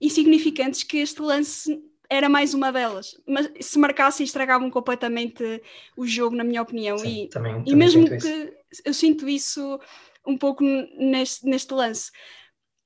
insignificantes 0.00 0.82
que 0.82 0.98
este 0.98 1.20
lance 1.20 1.80
era 2.10 2.28
mais 2.28 2.54
uma 2.54 2.72
delas. 2.72 3.20
Mas 3.26 3.50
se 3.60 3.78
marcassem, 3.78 4.24
estragavam 4.24 4.70
completamente 4.70 5.62
o 5.96 6.06
jogo, 6.06 6.34
na 6.34 6.44
minha 6.44 6.62
opinião. 6.62 6.98
Sim, 6.98 7.24
e, 7.24 7.28
também, 7.28 7.52
e 7.52 7.56
também 7.56 7.76
mesmo 7.76 8.08
sinto 8.08 8.22
que 8.22 8.28
isso. 8.72 8.82
eu 8.84 8.94
sinto 8.94 9.28
isso 9.28 9.80
um 10.26 10.36
pouco 10.36 10.64
neste, 10.64 11.46
neste 11.46 11.72
lance. 11.72 12.10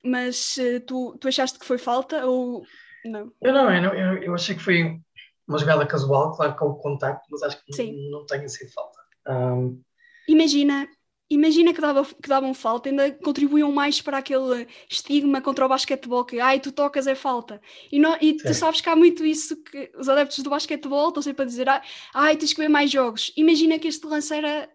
Mas 0.03 0.57
uh, 0.57 0.81
tu, 0.85 1.17
tu 1.19 1.27
achaste 1.27 1.57
que 1.57 1.65
foi 1.65 1.77
falta 1.77 2.25
ou 2.25 2.63
não? 3.05 3.31
Eu 3.41 3.53
não, 3.53 3.73
eu, 3.73 3.93
eu, 3.93 4.23
eu 4.23 4.33
achei 4.33 4.55
que 4.55 4.61
foi 4.61 4.99
uma 5.47 5.57
jogada 5.57 5.85
casual, 5.85 6.35
claro 6.35 6.55
com 6.55 6.65
o 6.67 6.75
contacto, 6.75 7.27
mas 7.29 7.43
acho 7.43 7.63
que 7.63 7.73
Sim. 7.73 8.09
não, 8.09 8.19
não 8.19 8.25
tenha 8.25 8.47
sido 8.47 8.71
falta. 8.71 8.99
Um, 9.27 9.81
Imagina, 10.27 10.87
imagina 11.29 11.73
que, 11.73 11.81
dava, 11.81 12.05
que 12.05 12.29
davam 12.29 12.53
falta, 12.53 12.89
ainda 12.89 13.11
contribuíam 13.11 13.71
mais 13.71 14.01
para 14.01 14.19
aquele 14.19 14.67
estigma 14.89 15.41
contra 15.41 15.65
o 15.65 15.69
basquetebol, 15.69 16.23
que 16.23 16.39
ai, 16.39 16.59
tu 16.59 16.71
tocas 16.71 17.07
é 17.07 17.15
falta. 17.15 17.61
E, 17.91 17.99
não, 17.99 18.17
e 18.21 18.37
tu 18.37 18.53
sabes 18.53 18.79
que 18.79 18.89
há 18.89 18.95
muito 18.95 19.25
isso 19.25 19.61
que 19.63 19.91
os 19.97 20.07
adeptos 20.07 20.39
do 20.39 20.49
basquetebol 20.49 21.09
estão 21.09 21.21
sempre 21.23 21.43
a 21.43 21.45
dizer, 21.45 21.67
ai 22.13 22.37
tens 22.37 22.53
que 22.53 22.61
ver 22.61 22.69
mais 22.69 22.89
jogos. 22.89 23.33
Imagina 23.35 23.77
que 23.79 23.87
este 23.87 24.05
lance 24.05 24.33
era, 24.33 24.69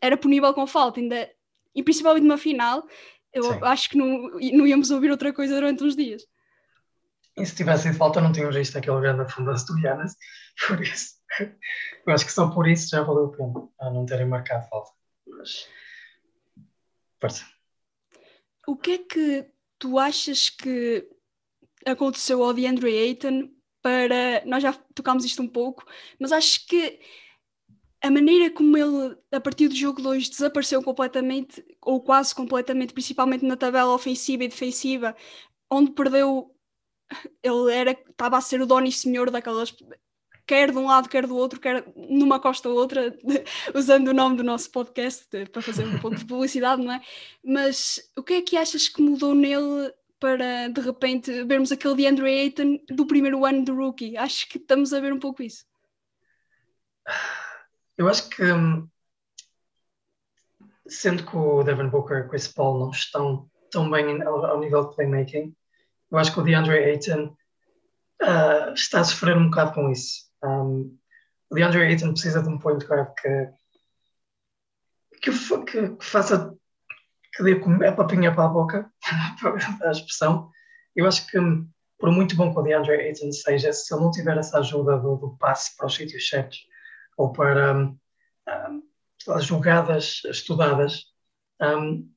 era 0.00 0.16
punível 0.16 0.52
com 0.54 0.66
falta, 0.66 0.98
ainda, 0.98 1.30
e 1.74 1.82
principalmente 1.82 2.24
numa 2.24 2.38
final, 2.38 2.84
eu 3.32 3.44
Sim. 3.44 3.58
acho 3.62 3.90
que 3.90 3.96
não, 3.96 4.30
não 4.52 4.66
íamos 4.66 4.90
ouvir 4.90 5.10
outra 5.10 5.32
coisa 5.32 5.54
durante 5.54 5.84
uns 5.84 5.94
dias. 5.94 6.26
E 7.36 7.46
se 7.46 7.54
tivesse 7.54 7.84
sido 7.84 7.96
falta, 7.96 8.20
não 8.20 8.32
tinham 8.32 8.52
visto 8.52 8.76
aquele 8.76 9.00
grande 9.00 9.24
das 9.44 9.64
Tulianas, 9.64 10.16
por 10.66 10.80
isso. 10.80 11.14
Eu 12.06 12.14
acho 12.14 12.26
que 12.26 12.32
só 12.32 12.50
por 12.50 12.68
isso 12.68 12.88
já 12.90 13.02
valeu 13.02 13.26
a 13.26 13.30
pena 13.30 13.68
a 13.80 13.90
não 13.90 14.04
terem 14.04 14.26
marcado 14.26 14.68
falta. 14.68 14.90
Mas. 15.26 15.68
Força. 17.20 17.44
O 18.66 18.76
que 18.76 18.92
é 18.92 18.98
que 18.98 19.50
tu 19.78 19.98
achas 19.98 20.48
que 20.48 21.08
aconteceu 21.86 22.42
ao 22.42 22.52
DeAndre 22.52 22.98
Ayton 22.98 23.50
para. 23.82 24.44
Nós 24.44 24.62
já 24.62 24.72
tocámos 24.94 25.24
isto 25.24 25.42
um 25.42 25.48
pouco, 25.48 25.84
mas 26.18 26.32
acho 26.32 26.66
que 26.66 27.00
a 28.02 28.10
maneira 28.10 28.50
como 28.50 28.76
ele, 28.76 29.16
a 29.30 29.40
partir 29.40 29.68
do 29.68 29.76
jogo 29.76 30.00
2, 30.00 30.30
desapareceu 30.30 30.82
completamente, 30.82 31.64
ou 31.82 32.00
quase 32.00 32.34
completamente, 32.34 32.94
principalmente 32.94 33.44
na 33.44 33.56
tabela 33.56 33.94
ofensiva 33.94 34.44
e 34.44 34.48
defensiva, 34.48 35.14
onde 35.70 35.92
perdeu. 35.92 36.54
Ele 37.42 37.72
era, 37.72 37.92
estava 37.92 38.38
a 38.38 38.40
ser 38.40 38.60
o 38.60 38.66
dono 38.66 38.86
e 38.86 38.92
senhor 38.92 39.30
daquelas. 39.30 39.74
Quer 40.46 40.72
de 40.72 40.78
um 40.78 40.86
lado, 40.86 41.08
quer 41.08 41.26
do 41.26 41.36
outro, 41.36 41.60
quer 41.60 41.84
numa 41.94 42.40
costa 42.40 42.68
ou 42.68 42.76
outra, 42.76 43.16
usando 43.74 44.08
o 44.08 44.14
nome 44.14 44.36
do 44.36 44.42
nosso 44.42 44.70
podcast 44.70 45.24
eh, 45.32 45.44
para 45.46 45.62
fazer 45.62 45.84
um 45.84 45.98
pouco 46.00 46.16
de 46.16 46.24
publicidade, 46.24 46.82
não 46.82 46.92
é? 46.92 47.00
Mas 47.44 48.00
o 48.16 48.22
que 48.22 48.34
é 48.34 48.42
que 48.42 48.56
achas 48.56 48.88
que 48.88 49.00
mudou 49.00 49.34
nele 49.34 49.92
para 50.18 50.68
de 50.68 50.80
repente 50.80 51.44
vermos 51.44 51.70
aquele 51.70 51.94
de 51.94 52.06
Andrew 52.06 52.26
Ayton 52.26 52.78
do 52.88 53.06
primeiro 53.06 53.44
ano 53.44 53.64
do 53.64 53.76
rookie? 53.76 54.16
Acho 54.16 54.48
que 54.48 54.58
estamos 54.58 54.92
a 54.92 55.00
ver 55.00 55.12
um 55.12 55.20
pouco 55.20 55.42
isso. 55.42 55.64
Eu 57.96 58.08
acho 58.08 58.28
que, 58.28 58.42
hum, 58.42 58.88
sendo 60.86 61.24
que 61.24 61.36
o 61.36 61.62
Devin 61.62 61.88
Booker 61.88 62.18
e 62.18 62.20
o 62.22 62.28
Chris 62.28 62.48
Paul 62.48 62.78
não 62.78 62.90
estão 62.90 63.48
tão 63.70 63.90
bem 63.90 64.22
ao, 64.22 64.44
ao 64.44 64.60
nível 64.60 64.88
de 64.88 64.96
playmaking, 64.96 65.54
eu 66.10 66.18
acho 66.18 66.32
que 66.32 66.40
o 66.40 66.42
DeAndre 66.42 66.78
Ayton 66.84 67.36
ah, 68.22 68.72
está 68.74 69.00
a 69.00 69.04
sofrer 69.04 69.36
um 69.36 69.46
bocado 69.46 69.72
com 69.72 69.90
isso. 69.90 70.30
Um, 70.42 70.96
o 71.50 71.54
DeAndre 71.54 71.82
Ayton 71.82 72.12
precisa 72.12 72.42
de 72.42 72.48
um 72.48 72.58
point 72.58 72.84
guard 72.84 73.12
que, 73.14 73.48
que, 75.20 75.30
que, 75.30 75.96
que 75.96 76.04
faça 76.04 76.54
que 77.32 77.42
dê 77.44 77.86
a 77.86 77.92
papinha 77.92 78.34
para 78.34 78.44
a 78.44 78.48
boca, 78.48 78.90
a 79.84 79.90
expressão. 79.90 80.50
Eu 80.94 81.06
acho 81.06 81.26
que, 81.28 81.38
por 81.98 82.10
muito 82.10 82.36
bom 82.36 82.52
que 82.52 82.58
o 82.58 82.62
DeAndre 82.62 83.00
Ayton 83.00 83.32
seja, 83.32 83.72
se 83.72 83.94
ele 83.94 84.02
não 84.02 84.10
tiver 84.10 84.36
essa 84.36 84.58
ajuda 84.58 84.98
do, 84.98 85.16
do 85.16 85.36
passe 85.38 85.76
para 85.76 85.86
os 85.86 85.94
sítios 85.94 86.28
certos 86.28 86.58
ou 87.16 87.32
para 87.32 87.76
hum, 87.76 87.98
as 89.28 89.44
jogadas 89.44 90.22
estudadas, 90.24 91.04
hum, 91.62 92.10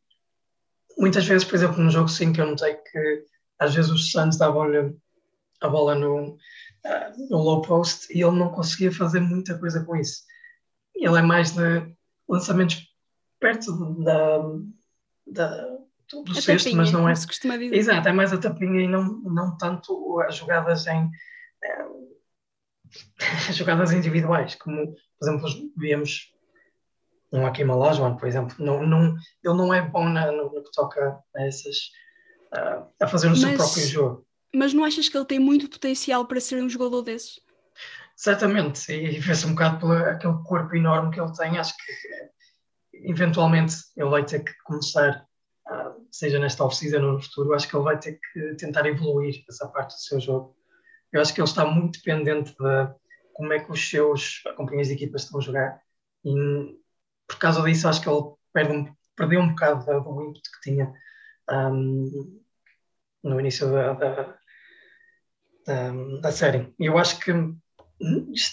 muitas 0.97 1.25
vezes, 1.25 1.45
por 1.45 1.55
exemplo, 1.55 1.81
no 1.81 1.91
jogo 1.91 2.07
5, 2.07 2.39
eu 2.39 2.47
notei 2.47 2.75
que 2.75 3.25
às 3.63 3.73
vezes 3.73 3.91
os 3.91 4.11
Suns 4.11 4.37
davam-lhe 4.37 4.95
a 5.61 5.69
bola 5.69 5.95
no, 5.95 6.37
no 7.29 7.37
low 7.37 7.61
post 7.61 8.11
e 8.13 8.21
ele 8.21 8.37
não 8.37 8.49
conseguia 8.49 8.91
fazer 8.91 9.19
muita 9.19 9.57
coisa 9.57 9.83
com 9.83 9.95
isso. 9.95 10.23
Ele 10.95 11.17
é 11.17 11.21
mais 11.21 11.51
de 11.51 11.95
lançamentos 12.27 12.87
perto 13.39 13.73
da, 14.03 14.39
da, 15.27 15.67
do, 16.11 16.31
A 16.31 16.35
cesto, 16.35 16.65
tapinha, 16.65 16.77
mas 16.77 16.91
não 16.91 17.07
é. 17.07 17.13
Exato, 17.75 18.07
é 18.07 18.13
mais 18.13 18.33
a 18.33 18.37
tapinha 18.37 18.81
e 18.81 18.87
não, 18.87 19.03
não 19.21 19.57
tanto 19.57 20.21
as 20.21 20.35
jogadas 20.35 20.85
em 20.87 21.09
eh, 21.63 21.87
jogadas 23.53 23.91
individuais, 23.91 24.55
como 24.55 24.93
por 24.93 25.27
exemplo 25.27 25.49
víamos 25.77 26.33
um 27.31 27.45
Hakim 27.47 27.67
Olajuwon, 27.67 28.15
por 28.15 28.27
exemplo, 28.27 28.55
não, 28.59 28.85
não, 28.85 29.15
ele 29.43 29.55
não 29.55 29.73
é 29.73 29.81
bom 29.81 30.07
na, 30.07 30.31
no, 30.31 30.53
no 30.53 30.63
que 30.63 30.71
toca 30.71 31.19
a 31.35 31.41
essas 31.41 31.89
ah, 32.53 32.87
a 33.01 33.07
fazer 33.07 33.29
o 33.31 33.35
seu 33.35 33.53
próprio 33.55 33.85
jogo. 33.87 34.27
Mas 34.55 34.73
não 34.73 34.83
achas 34.83 35.09
que 35.09 35.17
ele 35.17 35.25
tem 35.25 35.39
muito 35.39 35.67
potencial 35.69 36.25
para 36.27 36.39
ser 36.39 36.61
um 36.63 36.69
jogador 36.69 37.01
desses? 37.01 37.39
Certamente, 38.15 38.91
e 38.91 39.19
vê-se 39.19 39.45
um 39.47 39.51
bocado 39.53 39.79
pelo 39.79 39.93
aquele 39.93 40.37
corpo 40.45 40.75
enorme 40.75 41.11
que 41.11 41.19
ele 41.19 41.33
tem, 41.33 41.57
acho 41.57 41.73
que 41.75 41.91
eh, 41.91 42.29
eventualmente 43.09 43.75
ele 43.97 44.09
vai 44.09 44.23
ter 44.23 44.43
que 44.43 44.53
começar, 44.63 45.25
ah, 45.67 45.95
seja 46.11 46.37
nesta 46.37 46.63
off-season 46.63 47.01
ou 47.03 47.13
no 47.13 47.21
futuro, 47.21 47.53
acho 47.53 47.67
que 47.67 47.75
ele 47.75 47.83
vai 47.83 47.97
ter 47.99 48.19
que 48.31 48.55
tentar 48.55 48.85
evoluir 48.85 49.43
essa 49.49 49.67
parte 49.67 49.95
do 49.95 50.01
seu 50.01 50.19
jogo. 50.19 50.55
Eu 51.11 51.21
acho 51.21 51.33
que 51.33 51.41
ele 51.41 51.47
está 51.47 51.65
muito 51.65 51.97
dependente 51.99 52.51
de 52.51 52.93
como 53.33 53.51
é 53.51 53.59
que 53.59 53.71
os 53.71 53.89
seus 53.89 54.43
companheiros 54.55 54.89
de 54.89 54.93
equipas 54.93 55.23
estão 55.23 55.39
a 55.39 55.43
jogar 55.43 55.81
e 56.23 56.77
por 57.27 57.37
causa 57.39 57.63
disso 57.63 57.87
acho 57.87 58.01
que 58.01 58.07
ele 58.09 58.21
perde 58.53 58.73
um- 58.73 58.93
perdeu 59.15 59.41
um 59.41 59.49
bocado 59.49 59.85
do 60.03 60.21
ímpeto 60.23 60.49
que 60.51 60.69
tinha 60.69 60.93
ahm, 61.49 62.09
no 63.23 63.39
início 63.39 63.71
da, 63.71 63.93
da, 63.93 64.37
da, 65.65 65.91
da 66.21 66.31
série. 66.31 66.73
E 66.79 66.85
eu 66.85 66.97
acho 66.97 67.19
que 67.19 67.31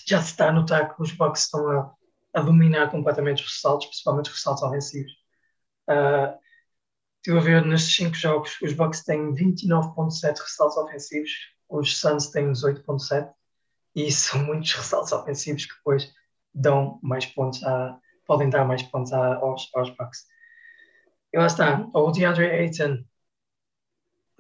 já 0.07 0.23
se 0.23 0.31
está 0.31 0.49
a 0.49 0.53
notar 0.53 0.95
que 0.95 1.03
os 1.03 1.13
Bucks 1.13 1.45
estão 1.45 1.69
a, 1.71 1.95
a 2.35 2.41
dominar 2.41 2.91
completamente 2.91 3.43
os 3.43 3.53
ressaltos, 3.53 3.87
principalmente 3.89 4.31
os 4.31 4.37
ressaltos 4.37 4.63
ofensivos. 4.63 5.13
Uh, 5.89 6.39
estive 7.17 7.39
a 7.39 7.41
ver 7.41 7.67
nestes 7.67 7.97
5 7.97 8.15
jogos, 8.15 8.61
os 8.63 8.73
Bucks 8.73 9.03
têm 9.05 9.35
29.7 9.35 10.39
ressaltos 10.39 10.77
ofensivos, 10.77 11.31
os 11.69 11.99
Suns 11.99 12.29
têm 12.29 12.53
18.7 12.53 13.31
e 13.95 14.11
são 14.13 14.45
muitos 14.45 14.73
ressaltos 14.73 15.13
ofensivos 15.13 15.67
que 15.67 15.75
depois 15.75 16.13
dão 16.55 16.99
mais 17.03 17.27
pontos 17.27 17.63
a, 17.65 17.99
podem 18.27 18.49
dar 18.49 18.65
mais 18.65 18.83
pontos 18.83 19.13
a, 19.13 19.37
aos, 19.37 19.69
aos 19.75 19.91
Bucks. 19.91 20.27
E 21.33 21.39
lá 21.39 21.47
está, 21.47 21.87
o 21.93 22.11
DeAndre 22.11 22.47
Ayton, 22.47 23.05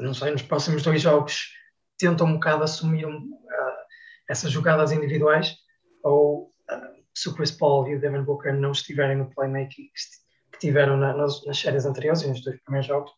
não 0.00 0.14
sei, 0.14 0.30
nos 0.30 0.42
próximos 0.42 0.82
dois 0.82 1.02
jogos 1.02 1.52
tenta 1.98 2.24
um 2.24 2.34
bocado 2.34 2.64
assumir 2.64 3.06
um, 3.06 3.18
uh, 3.18 3.80
essas 4.28 4.50
jogadas 4.50 4.92
individuais, 4.92 5.56
ou 6.02 6.46
uh, 6.70 7.04
se 7.14 7.28
o 7.28 7.34
Chris 7.34 7.50
Paul 7.50 7.88
e 7.88 7.96
o 7.96 8.00
Devin 8.00 8.22
Booker 8.22 8.54
não 8.54 8.72
estiverem 8.72 9.16
no 9.16 9.30
playmaking 9.34 9.84
que, 9.84 10.20
tiveram 10.58 10.96
na- 10.96 11.16
nas, 11.16 11.44
nas 11.46 11.58
séries 11.58 11.86
anteriores 11.86 12.22
e 12.22 12.28
nos 12.28 12.42
dois 12.42 12.60
primeiros 12.62 12.86
jogos, 12.86 13.10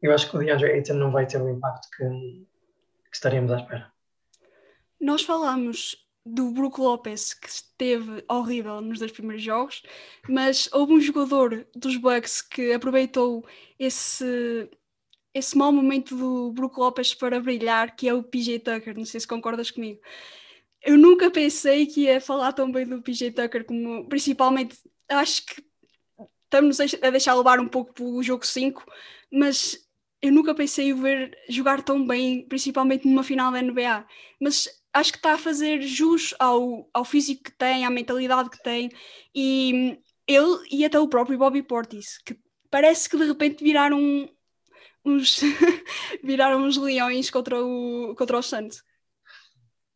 eu 0.00 0.14
acho 0.14 0.30
que 0.30 0.36
o 0.36 0.38
DeAndre 0.38 0.70
Ayton 0.72 0.94
não 0.94 1.10
vai 1.10 1.26
ter 1.26 1.42
o 1.42 1.48
impacto 1.48 1.88
que, 1.96 2.04
que 2.04 3.14
estaríamos 3.14 3.50
à 3.50 3.56
espera. 3.56 3.92
Nós 5.00 5.22
falámos 5.22 5.96
do 6.24 6.50
Brook 6.50 6.80
Lopes, 6.80 7.34
que 7.34 7.48
esteve 7.48 8.24
horrível 8.28 8.80
nos 8.80 8.98
dois 8.98 9.10
primeiros 9.10 9.42
jogos, 9.42 9.82
mas 10.28 10.68
houve 10.72 10.92
um 10.92 11.00
jogador 11.00 11.66
dos 11.74 11.96
Bucks 11.96 12.42
que 12.42 12.72
aproveitou 12.72 13.44
esse, 13.78 14.70
esse 15.38 15.56
mau 15.56 15.72
momento 15.72 16.16
do 16.16 16.52
Brook 16.52 16.78
Lopes 16.78 17.14
para 17.14 17.40
brilhar, 17.40 17.94
que 17.96 18.08
é 18.08 18.14
o 18.14 18.22
PJ 18.22 18.60
Tucker. 18.60 18.96
Não 18.96 19.04
sei 19.04 19.20
se 19.20 19.26
concordas 19.26 19.70
comigo. 19.70 20.00
Eu 20.82 20.96
nunca 20.96 21.30
pensei 21.30 21.86
que 21.86 22.02
ia 22.02 22.20
falar 22.20 22.52
tão 22.52 22.70
bem 22.70 22.86
do 22.86 23.02
PJ 23.02 23.32
Tucker, 23.32 23.64
como 23.64 24.08
principalmente 24.08 24.78
acho 25.08 25.46
que 25.46 25.62
estamos 26.44 26.78
a 26.80 27.10
deixar 27.10 27.34
levar 27.34 27.60
um 27.60 27.68
pouco 27.68 27.92
pelo 27.92 28.22
jogo 28.22 28.46
5, 28.46 28.84
mas 29.32 29.78
eu 30.20 30.32
nunca 30.32 30.54
pensei 30.54 30.92
o 30.92 30.96
ver 30.96 31.36
jogar 31.48 31.82
tão 31.82 32.06
bem, 32.06 32.46
principalmente 32.48 33.06
numa 33.06 33.22
final 33.22 33.52
da 33.52 33.62
NBA. 33.62 34.06
Mas 34.40 34.68
acho 34.92 35.12
que 35.12 35.18
está 35.18 35.34
a 35.34 35.38
fazer 35.38 35.82
jus 35.82 36.34
ao, 36.38 36.88
ao 36.92 37.04
físico 37.04 37.44
que 37.44 37.52
tem, 37.56 37.84
à 37.84 37.90
mentalidade 37.90 38.50
que 38.50 38.62
tem, 38.62 38.90
e 39.34 39.98
ele 40.26 40.58
e 40.70 40.84
até 40.84 40.98
o 40.98 41.08
próprio 41.08 41.38
Bobby 41.38 41.62
Portis, 41.62 42.18
que 42.24 42.38
parece 42.70 43.08
que 43.08 43.16
de 43.16 43.24
repente 43.24 43.62
viraram 43.62 44.28
uns, 45.08 45.40
viraram 46.22 46.62
uns 46.62 46.76
leões 46.76 47.30
contra, 47.30 47.62
o, 47.62 48.14
contra 48.16 48.38
os 48.38 48.46
Suns. 48.46 48.82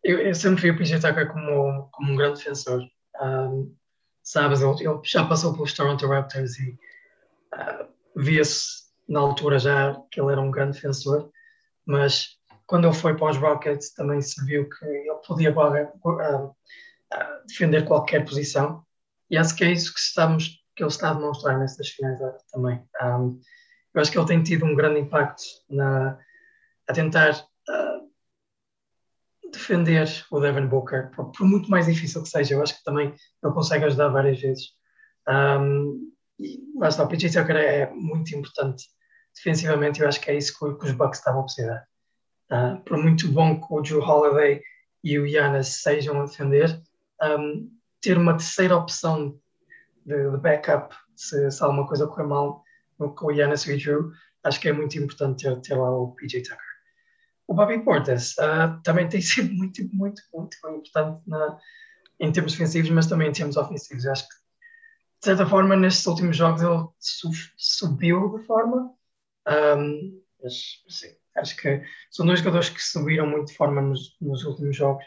Eu, 0.02 0.19
eu 0.19 0.35
sempre 0.35 0.62
vi 0.62 0.71
o 0.71 0.76
PJ 0.76 1.00
Tucker 1.00 1.33
como, 1.33 1.88
como 1.92 2.12
um 2.12 2.16
grande 2.16 2.38
defensor. 2.38 2.83
Um, 3.21 3.75
sabes, 4.23 4.61
ele, 4.61 4.88
ele 4.88 5.00
já 5.04 5.25
passou 5.25 5.52
pelos 5.52 5.73
Toronto 5.73 6.07
Raptors 6.07 6.59
e 6.59 6.71
uh, 7.54 7.88
via-se 8.16 8.83
na 9.09 9.21
altura 9.21 9.59
já 9.59 9.95
que 10.11 10.21
ele 10.21 10.33
era 10.33 10.40
um 10.40 10.50
grande 10.50 10.76
defensor, 10.76 11.31
mas 11.85 12.38
quando 12.66 12.87
ele 12.87 12.95
foi 12.95 13.16
para 13.16 13.31
os 13.31 13.37
Rockets 13.37 13.92
também 13.92 14.21
se 14.21 14.45
viu 14.45 14.69
que 14.69 14.85
ele 14.85 15.14
podia 15.26 15.52
uh, 15.54 16.47
uh, 16.47 16.57
defender 17.47 17.85
qualquer 17.85 18.25
posição 18.25 18.85
e 19.31 19.37
acho 19.37 19.57
que 19.57 19.64
é 19.64 19.73
isso 19.73 19.92
que, 19.92 20.00
estamos, 20.00 20.62
que 20.76 20.83
ele 20.83 20.90
está 20.90 21.11
a 21.11 21.14
demonstrar 21.14 21.59
nestas 21.59 21.88
finais 21.88 22.21
também. 22.52 22.83
Um, 23.02 23.40
eu 23.94 24.00
acho 24.00 24.11
que 24.11 24.18
ele 24.18 24.26
tem 24.26 24.42
tido 24.42 24.64
um 24.64 24.75
grande 24.75 25.00
impacto 25.00 25.42
na, 25.68 26.18
a 26.88 26.92
tentar 26.92 27.46
uh, 27.68 29.50
defender 29.50 30.08
o 30.30 30.40
Devin 30.40 30.66
Booker, 30.66 31.11
por, 31.11 31.30
por, 31.32 31.46
muito 31.46 31.70
mais 31.70 31.87
difícil 31.87 32.22
que 32.22 32.28
seja, 32.28 32.54
eu 32.54 32.62
acho 32.62 32.76
que 32.76 32.84
também 32.84 33.14
ele 33.42 33.52
consegue 33.52 33.84
ajudar 33.84 34.08
várias 34.08 34.40
vezes. 34.40 34.70
Um, 35.28 36.12
e 36.38 36.58
lá 36.76 36.88
está, 36.88 37.04
o 37.04 37.08
PJ 37.08 37.30
Tucker 37.30 37.56
é 37.56 37.90
muito 37.90 38.34
importante 38.34 38.87
defensivamente, 39.34 40.00
eu 40.00 40.08
acho 40.08 40.20
que 40.20 40.30
é 40.30 40.37
isso 40.37 40.58
que, 40.58 40.78
que 40.78 40.87
os 40.87 40.92
Bucks 40.92 41.18
estavam 41.18 41.40
a 41.40 41.44
precisar. 41.44 41.87
Uh, 42.50 42.80
por 42.84 42.99
muito 42.99 43.30
bom 43.30 43.61
que 43.61 43.66
o 43.70 43.80
Drew 43.80 44.02
Holiday 44.02 44.62
e 45.02 45.18
o 45.18 45.26
Giannis 45.26 45.82
sejam 45.82 46.20
a 46.20 46.26
defender, 46.26 46.80
um, 47.22 47.70
ter 48.00 48.18
uma 48.18 48.37
terceira 48.37 48.76
opção 48.76 49.38
de, 50.04 50.30
de 50.30 50.37
backup 50.37 50.94
se, 51.16 51.50
se, 51.50 51.62
alguma 51.62 51.87
coisa 51.87 52.06
correr 52.06 52.26
mal 52.26 52.62
com 53.11 53.26
o 53.26 53.35
Giannis 53.35 53.66
e 53.66 53.76
Drew, 53.76 54.12
acho 54.44 54.61
que 54.61 54.68
é 54.68 54.73
muito 54.73 54.99
importante 54.99 55.44
ter, 55.44 55.61
ter 55.61 55.75
lá 55.75 55.90
o 55.90 56.14
PJ 56.14 56.42
Tucker. 56.42 56.73
O 57.47 57.54
Bobby 57.54 57.85
Portis 57.85 58.32
uh, 58.38 58.80
também 58.82 59.09
tem 59.09 59.21
sido 59.23 59.52
muito, 59.54 59.82
muito, 59.92 60.23
muito 60.32 60.56
importante 60.56 61.23
na, 61.26 61.59
em 62.21 62.32
termos 62.32 62.52
defensivos, 62.52 62.90
mas 62.90 63.06
também 63.06 63.28
em 63.28 63.32
termos 63.32 63.56
ofensivos. 63.56 64.06
acho 64.06 64.28
que, 64.28 64.35
de 64.35 65.26
certa 65.26 65.47
forma, 65.47 65.76
nestes 65.76 66.06
últimos 66.06 66.37
jogos 66.37 66.62
ele 66.62 66.88
sub, 66.99 67.37
subiu 67.56 68.38
de 68.38 68.47
forma. 68.47 68.92
Um, 69.47 70.23
mas, 70.42 70.82
sim, 70.88 71.14
Acho 71.37 71.56
que 71.56 71.82
são 72.11 72.26
dois 72.26 72.40
jogadores 72.40 72.68
que 72.68 72.82
subiram 72.82 73.26
muito 73.26 73.49
de 73.49 73.56
forma 73.56 73.80
nos, 73.80 74.16
nos 74.21 74.44
últimos 74.44 74.76
jogos 74.76 75.04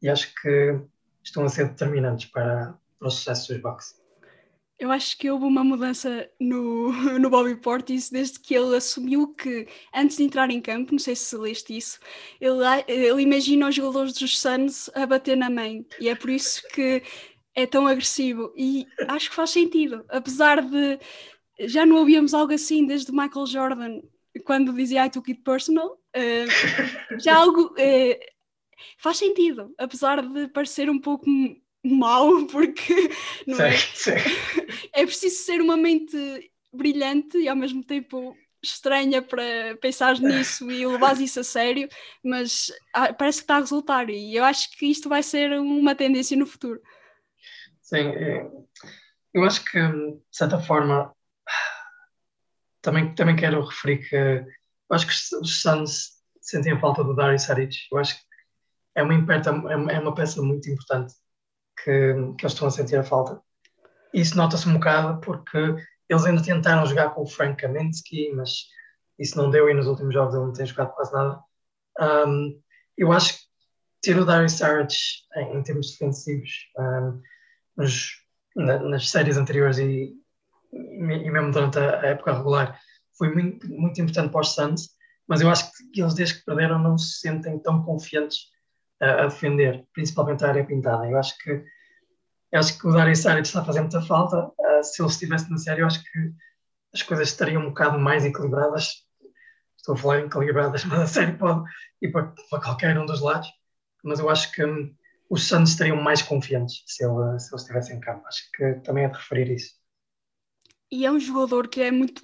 e 0.00 0.08
acho 0.08 0.32
que 0.40 0.80
estão 1.22 1.44
a 1.44 1.48
ser 1.48 1.68
determinantes 1.68 2.26
para, 2.26 2.78
para 2.98 3.08
o 3.08 3.10
sucesso 3.10 3.52
dos 3.52 3.62
Bucks. 3.62 4.00
Eu 4.78 4.90
acho 4.90 5.16
que 5.16 5.30
houve 5.30 5.46
uma 5.46 5.64
mudança 5.64 6.30
no, 6.38 6.92
no 7.18 7.30
Bobby 7.30 7.56
Portis 7.56 8.10
desde 8.10 8.38
que 8.38 8.54
ele 8.54 8.76
assumiu 8.76 9.34
que, 9.34 9.66
antes 9.94 10.16
de 10.16 10.24
entrar 10.24 10.50
em 10.50 10.60
campo, 10.60 10.92
não 10.92 10.98
sei 10.98 11.16
se 11.16 11.36
leste 11.36 11.76
isso, 11.76 11.98
ele, 12.40 12.62
ele 12.86 13.22
imagina 13.22 13.68
os 13.68 13.74
jogadores 13.74 14.12
dos 14.12 14.38
Suns 14.38 14.90
a 14.94 15.06
bater 15.06 15.36
na 15.36 15.48
mãe. 15.48 15.86
E 15.98 16.08
é 16.08 16.14
por 16.14 16.30
isso 16.30 16.62
que 16.68 17.02
é 17.54 17.66
tão 17.66 17.86
agressivo. 17.86 18.52
E 18.56 18.86
acho 19.08 19.30
que 19.30 19.36
faz 19.36 19.50
sentido, 19.50 20.04
apesar 20.08 20.60
de 20.60 20.98
já 21.60 21.86
não 21.86 21.96
ouvíamos 21.96 22.34
algo 22.34 22.52
assim 22.52 22.86
desde 22.86 23.10
Michael 23.12 23.46
Jordan 23.46 24.00
quando 24.44 24.72
dizia 24.72 25.06
I 25.06 25.10
took 25.10 25.30
it 25.30 25.42
personal, 25.42 25.92
uh, 25.92 27.18
já 27.18 27.36
algo 27.36 27.72
uh, 27.72 28.18
faz 28.98 29.16
sentido, 29.18 29.74
apesar 29.78 30.22
de 30.22 30.48
parecer 30.48 30.90
um 30.90 31.00
pouco 31.00 31.26
mau, 31.94 32.46
porque 32.50 33.10
não 33.46 33.60
é? 33.60 33.74
é 34.92 35.04
preciso 35.04 35.44
ser 35.44 35.60
uma 35.60 35.76
mente 35.76 36.16
brilhante 36.72 37.38
e 37.38 37.48
ao 37.48 37.56
mesmo 37.56 37.82
tempo 37.82 38.36
estranha 38.62 39.22
para 39.22 39.76
pensar 39.80 40.18
nisso 40.18 40.70
e 40.70 40.86
levar 40.86 41.20
isso 41.20 41.40
a 41.40 41.44
sério, 41.44 41.88
mas 42.24 42.72
ah, 42.92 43.12
parece 43.12 43.38
que 43.38 43.44
está 43.44 43.56
a 43.56 43.60
resultar 43.60 44.10
e 44.10 44.34
eu 44.34 44.44
acho 44.44 44.70
que 44.76 44.86
isto 44.86 45.08
vai 45.08 45.22
ser 45.22 45.58
uma 45.58 45.94
tendência 45.94 46.36
no 46.36 46.46
futuro. 46.46 46.80
Sim, 47.80 48.08
é, 48.08 48.50
eu 49.32 49.44
acho 49.44 49.64
que 49.64 49.78
de 49.78 50.20
certa 50.30 50.58
forma 50.58 51.14
também, 52.82 53.14
também 53.14 53.36
quero 53.36 53.64
referir 53.64 54.08
que 54.08 54.16
eu 54.16 54.94
acho 54.94 55.06
que 55.06 55.36
os 55.36 55.60
Suns 55.60 56.12
sentem 56.40 56.72
a 56.72 56.80
falta 56.80 57.02
do 57.02 57.14
Darius 57.14 57.42
Saric. 57.42 57.76
Eu 57.90 57.98
acho 57.98 58.16
que 58.16 58.22
é 58.94 59.02
uma, 59.02 59.14
é, 59.14 59.96
é 59.96 59.98
uma 60.00 60.14
peça 60.14 60.40
muito 60.40 60.70
importante 60.70 61.14
que, 61.82 62.14
que 62.38 62.44
eles 62.44 62.52
estão 62.52 62.68
a 62.68 62.70
sentir 62.70 62.96
a 62.96 63.04
falta. 63.04 63.40
Isso 64.12 64.36
nota-se 64.36 64.68
um 64.68 64.74
bocado 64.74 65.20
porque 65.20 65.76
eles 66.08 66.24
ainda 66.24 66.42
tentaram 66.42 66.86
jogar 66.86 67.10
com 67.10 67.22
o 67.22 67.26
Frank 67.26 67.60
Kaminsky, 67.60 68.32
mas 68.34 68.66
isso 69.18 69.36
não 69.36 69.50
deu 69.50 69.68
e 69.68 69.74
nos 69.74 69.86
últimos 69.86 70.14
jogos 70.14 70.34
ele 70.34 70.44
não 70.44 70.52
tem 70.52 70.66
jogado 70.66 70.94
quase 70.94 71.12
nada. 71.12 71.40
Um, 72.00 72.60
eu 72.96 73.12
acho 73.12 73.34
que 73.34 73.40
ter 74.02 74.18
o 74.18 74.24
Darius 74.24 74.52
Saric 74.52 74.94
em, 75.36 75.56
em 75.56 75.62
termos 75.62 75.90
defensivos 75.90 76.50
um, 76.78 77.22
nos, 77.76 78.10
na, 78.54 78.78
nas 78.78 79.10
séries 79.10 79.36
anteriores 79.36 79.78
e 79.78 80.14
e 80.72 81.30
mesmo 81.30 81.50
durante 81.50 81.78
a, 81.78 82.06
época 82.06 82.34
regular, 82.34 82.78
foi 83.16 83.32
muito, 83.32 83.68
muito 83.68 84.00
importante 84.00 84.30
para 84.30 84.40
os 84.40 84.54
Suns, 84.54 84.90
mas 85.26 85.40
eu 85.40 85.50
acho 85.50 85.70
que 85.92 86.00
eles, 86.00 86.14
desde 86.14 86.38
que 86.38 86.44
perderam, 86.44 86.78
não 86.78 86.98
se 86.98 87.20
sentem 87.20 87.58
tão 87.58 87.82
confiantes 87.82 88.48
a 89.00 89.26
defender, 89.26 89.86
principalmente 89.92 90.44
a 90.44 90.48
área 90.48 90.64
pintada. 90.64 91.08
Eu 91.08 91.18
acho 91.18 91.36
que, 91.38 91.50
eu 91.50 92.58
acho 92.58 92.78
que 92.78 92.86
o 92.86 92.92
Darius 92.92 93.20
Saric 93.20 93.46
está 93.46 93.60
a 93.60 93.64
fazer 93.64 93.80
muita 93.80 94.00
falta. 94.02 94.48
Uh, 94.58 94.82
se 94.82 95.02
ele 95.02 95.10
estivesse 95.10 95.50
na 95.50 95.58
série, 95.58 95.82
eu 95.82 95.86
acho 95.86 96.02
que 96.02 96.32
as 96.94 97.02
coisas 97.02 97.28
estariam 97.28 97.62
um 97.62 97.68
bocado 97.68 97.98
mais 97.98 98.24
equilibradas. 98.24 99.04
Estou 99.76 99.94
a 99.94 99.98
falar 99.98 100.20
em 100.20 100.26
equilibradas, 100.26 100.84
mas 100.86 101.00
a 101.00 101.06
série 101.06 101.32
pode 101.32 101.64
ir 102.02 102.10
para, 102.10 102.32
para 102.50 102.62
qualquer 102.62 102.98
um 102.98 103.06
dos 103.06 103.20
lados. 103.20 103.48
Mas 104.04 104.18
eu 104.18 104.30
acho 104.30 104.52
que 104.52 104.64
um, 104.64 104.94
os 105.28 105.46
Suns 105.46 105.70
estariam 105.70 106.00
mais 106.00 106.22
confiantes 106.22 106.82
se 106.86 107.04
ele, 107.04 107.38
se 107.38 107.52
ele 107.52 107.60
estivesse 107.60 107.92
em 107.92 108.00
campo. 108.00 108.26
Acho 108.26 108.50
que 108.52 108.74
também 108.84 109.04
é 109.04 109.08
de 109.08 109.16
referir 109.16 109.50
isso 109.50 109.74
e 110.90 111.04
é 111.04 111.10
um 111.10 111.18
jogador 111.18 111.68
que 111.68 111.80
é 111.80 111.90
muito, 111.90 112.22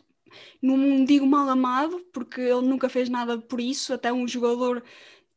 não 0.61 1.05
digo 1.05 1.27
mal 1.27 1.49
amado, 1.49 2.01
porque 2.13 2.41
ele 2.41 2.63
nunca 2.63 2.89
fez 2.89 3.09
nada 3.09 3.39
por 3.39 3.61
isso, 3.61 3.93
até 3.93 4.13
um 4.13 4.27
jogador 4.27 4.83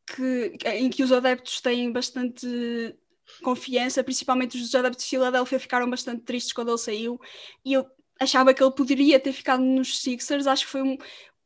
que, 0.06 0.56
em 0.66 0.88
que 0.88 1.02
os 1.02 1.12
adeptos 1.12 1.60
têm 1.60 1.90
bastante 1.90 2.94
confiança, 3.42 4.04
principalmente 4.04 4.56
os 4.56 4.74
adeptos 4.74 5.04
de 5.04 5.10
Filadélfia 5.10 5.58
ficaram 5.58 5.90
bastante 5.90 6.22
tristes 6.22 6.52
quando 6.52 6.70
ele 6.70 6.78
saiu, 6.78 7.20
e 7.64 7.72
eu 7.72 7.86
achava 8.20 8.54
que 8.54 8.62
ele 8.62 8.72
poderia 8.72 9.20
ter 9.20 9.32
ficado 9.32 9.62
nos 9.62 10.00
Sixers, 10.00 10.46
acho 10.46 10.64
que 10.64 10.70
foi 10.70 10.82
um, 10.82 10.96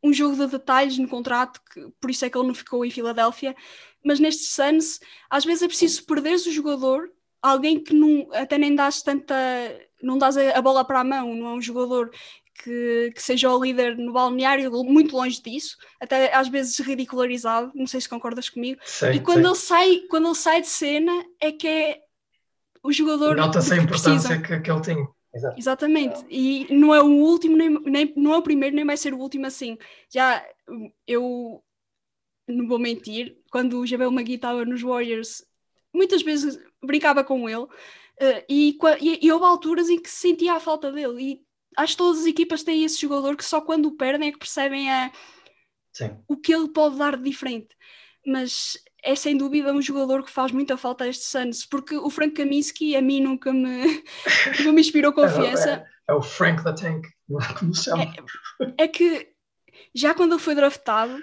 um 0.03 0.13
jogo 0.13 0.37
de 0.37 0.47
detalhes 0.47 0.99
no 0.99 1.09
contrato, 1.09 1.61
que, 1.73 1.89
por 2.01 2.11
isso 2.11 2.25
é 2.25 2.31
que 2.31 2.37
ele 2.37 2.47
não 2.47 2.55
ficou 2.55 2.85
em 2.85 2.91
Filadélfia, 2.91 3.57
mas 4.05 4.21
nestes 4.21 4.55
Suns, 4.55 5.01
às 5.29 5.45
vezes 5.45 5.63
é 5.63 5.69
preciso 5.69 6.05
perderes 6.05 6.47
o 6.47 6.53
jogador, 6.53 7.11
alguém 7.43 7.83
que 7.83 7.95
não, 7.95 8.29
até 8.33 8.59
nem 8.59 8.75
dás 8.75 9.03
tanta 9.03 9.35
não 10.03 10.19
dás 10.19 10.37
a, 10.37 10.61
bola 10.63 10.85
para 10.85 11.01
a 11.01 11.05
mão, 11.05 11.35
não 11.35 11.49
é 11.49 11.53
um 11.55 11.63
jogador 11.63 12.11
que, 12.63 13.13
que, 13.15 13.23
seja 13.23 13.51
o 13.51 13.63
líder 13.63 13.97
no 13.97 14.13
balneário, 14.13 14.71
muito 14.85 15.17
longe 15.17 15.41
disso, 15.41 15.77
até 16.01 16.35
às 16.35 16.49
vezes 16.49 16.79
ridicularizado, 16.79 17.73
não 17.75 17.87
sei 17.87 18.01
se 18.01 18.09
concordas 18.09 18.49
comigo. 18.49 18.81
Sim, 18.85 19.13
e 19.13 19.21
quando 19.21 19.43
sim. 19.43 19.47
ele 19.47 19.55
sai, 19.55 19.97
quando 20.09 20.27
ele 20.29 20.35
sai 20.35 20.61
de 20.61 20.67
cena 20.67 21.25
é 21.41 21.53
que 21.53 21.67
é 21.67 22.01
o 22.83 22.93
jogador. 22.93 23.37
Nota-se 23.37 23.75
a 23.75 23.77
importância 23.77 24.41
que, 24.41 24.61
que, 24.61 24.71
ele 24.71 24.81
tem. 24.81 25.09
Exato. 25.33 25.59
Exatamente, 25.59 26.27
e 26.29 26.67
não 26.71 26.95
é 26.95 27.01
o 27.01 27.07
último, 27.07 27.57
nem, 27.57 27.71
nem, 27.85 28.13
não 28.17 28.35
é 28.35 28.39
o 28.39 28.43
primeiro, 28.43 28.75
nem 28.75 28.85
vai 28.85 28.97
ser 28.97 29.15
o 29.15 29.19
último 29.19 29.47
assim. 29.47 29.79
Já 30.13 30.45
eu 31.07 31.63
não 32.49 32.67
vou 32.67 32.81
mentir, 32.81 33.37
quando 33.51 33.79
o 33.79 33.87
Jabel 33.87 34.11
Magui 34.11 34.35
estava 34.35 34.65
nos 34.65 34.83
Warriors, 34.83 35.45
muitas 35.95 36.23
vezes 36.23 36.59
brincava 36.83 37.23
com 37.23 37.49
ele, 37.49 37.67
Uh, 38.21 38.45
e, 38.51 38.77
e, 39.01 39.27
e, 39.27 39.33
houve 39.33 39.47
alturas 39.47 39.89
em 39.89 39.99
que 39.99 40.11
se 40.11 40.29
sentia 40.29 40.53
a 40.53 40.61
falta 40.61 40.93
dele. 40.93 41.23
E 41.23 41.43
acho 41.77 41.93
que 41.93 41.99
todas 41.99 42.21
as 42.21 42.27
equipas 42.27 42.63
têm 42.63 42.85
esse 42.85 43.01
jogador 43.01 43.37
que 43.37 43.45
só 43.45 43.61
quando 43.61 43.87
o 43.87 43.97
perdem 43.97 44.29
é 44.29 44.33
que 44.33 44.39
percebem 44.39 44.91
a, 44.91 45.11
o 46.29 46.37
que 46.37 46.53
ele 46.53 46.69
pode 46.69 46.97
dar 46.97 47.17
de 47.17 47.23
diferente. 47.23 47.77
Mas 48.27 48.77
é 49.03 49.15
sem 49.15 49.37
dúvida 49.37 49.73
um 49.73 49.81
jogador 49.81 50.25
que 50.25 50.31
faz 50.31 50.53
muita 50.53 50.77
falta 50.77 51.05
a 51.05 51.09
estes 51.09 51.29
Suns, 51.29 51.67
porque 51.67 51.97
o 51.97 52.11
Frank 52.11 52.35
Kaminsky 52.35 52.95
a 52.97 53.03
mim 53.03 53.21
nunca 53.21 53.53
me, 53.53 54.03
nunca 54.59 54.73
me 54.73 54.81
inspirou 54.81 55.13
confiança. 55.13 55.71
É, 55.71 55.73
é, 55.73 55.87
é, 56.09 56.15
o 56.15 56.23
Frank 56.23 56.63
the 56.63 56.73
Tank, 56.73 57.07
como 57.59 57.75
se 57.75 57.85
chama. 57.85 58.13
É, 58.77 58.85
é 58.85 58.89
que 58.89 59.29
já 59.95 60.15
quando 60.15 60.33
ele 60.33 60.43
foi 60.43 60.55
draftado, 60.55 61.19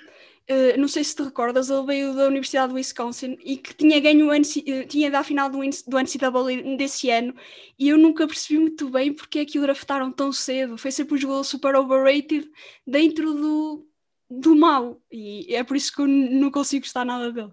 Uh, 0.50 0.80
não 0.80 0.88
sei 0.88 1.04
se 1.04 1.14
te 1.14 1.24
recordas, 1.24 1.70
ele 1.70 1.86
veio 1.86 2.16
da 2.16 2.28
Universidade 2.28 2.70
do 2.70 2.76
Wisconsin 2.76 3.38
e 3.44 3.58
que 3.58 3.74
tinha 3.74 4.00
ganho 4.00 4.30
o 4.30 4.32
uh, 4.32 4.88
tinha 4.88 5.12
da 5.12 5.22
final 5.22 5.50
do, 5.50 5.58
do 5.60 6.00
NCAA 6.00 6.78
desse 6.78 7.10
ano 7.10 7.36
e 7.78 7.90
eu 7.90 7.98
nunca 7.98 8.26
percebi 8.26 8.58
muito 8.58 8.90
bem 8.90 9.14
porque 9.14 9.40
é 9.40 9.46
que 9.46 9.60
o 9.60 9.62
draftaram 9.62 10.10
tão 10.10 10.32
cedo. 10.32 10.78
Foi 10.78 10.90
sempre 10.90 11.16
um 11.16 11.18
jogador 11.18 11.44
super 11.44 11.76
overrated 11.76 12.50
dentro 12.86 13.34
do, 13.34 13.86
do 14.30 14.56
mal 14.56 15.02
e 15.12 15.54
é 15.54 15.66
por 15.66 15.76
isso 15.76 15.94
que 15.94 16.02
eu 16.02 16.08
não 16.08 16.50
consigo 16.50 16.86
gostar 16.86 17.04
nada 17.04 17.30
dele. 17.30 17.52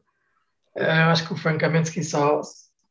Eh, 0.76 1.02
eu 1.02 1.10
acho 1.10 1.26
que 1.26 1.36
francamente 1.36 1.90
que 1.90 2.02
só 2.02 2.40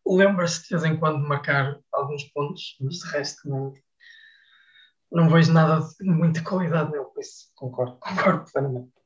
lembra-se 0.06 0.64
de 0.64 0.70
vez 0.70 0.84
em 0.84 0.98
quando 0.98 1.22
de 1.22 1.30
marcar 1.30 1.80
alguns 1.94 2.24
pontos, 2.26 2.78
mas 2.82 2.96
de 2.96 3.08
resto 3.10 3.48
não, 3.48 3.74
não 5.10 5.30
vejo 5.30 5.54
nada 5.54 5.80
de 5.98 6.10
muita 6.10 6.44
qualidade 6.44 6.92
nele, 6.92 7.06
por 7.06 7.22
isso 7.22 7.52
concordo, 7.56 7.98
concordo 8.04 8.52
plenamente. 8.52 9.03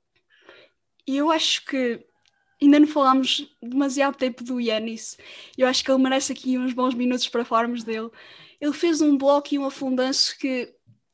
E 1.07 1.17
eu 1.17 1.31
acho 1.31 1.65
que 1.65 2.05
ainda 2.61 2.79
não 2.79 2.87
falámos 2.87 3.47
demasiado 3.61 4.17
tempo 4.17 4.43
do 4.43 4.59
Yanis. 4.59 5.17
Eu 5.57 5.67
acho 5.67 5.83
que 5.83 5.91
ele 5.91 6.01
merece 6.03 6.33
aqui 6.33 6.57
uns 6.57 6.73
bons 6.73 6.93
minutos 6.93 7.27
para 7.29 7.45
falarmos 7.45 7.83
dele. 7.83 8.09
Ele 8.59 8.73
fez 8.73 9.01
um 9.01 9.17
bloco 9.17 9.53
e 9.53 9.59
um 9.59 9.65
afundanço 9.65 10.37
que 10.37 10.73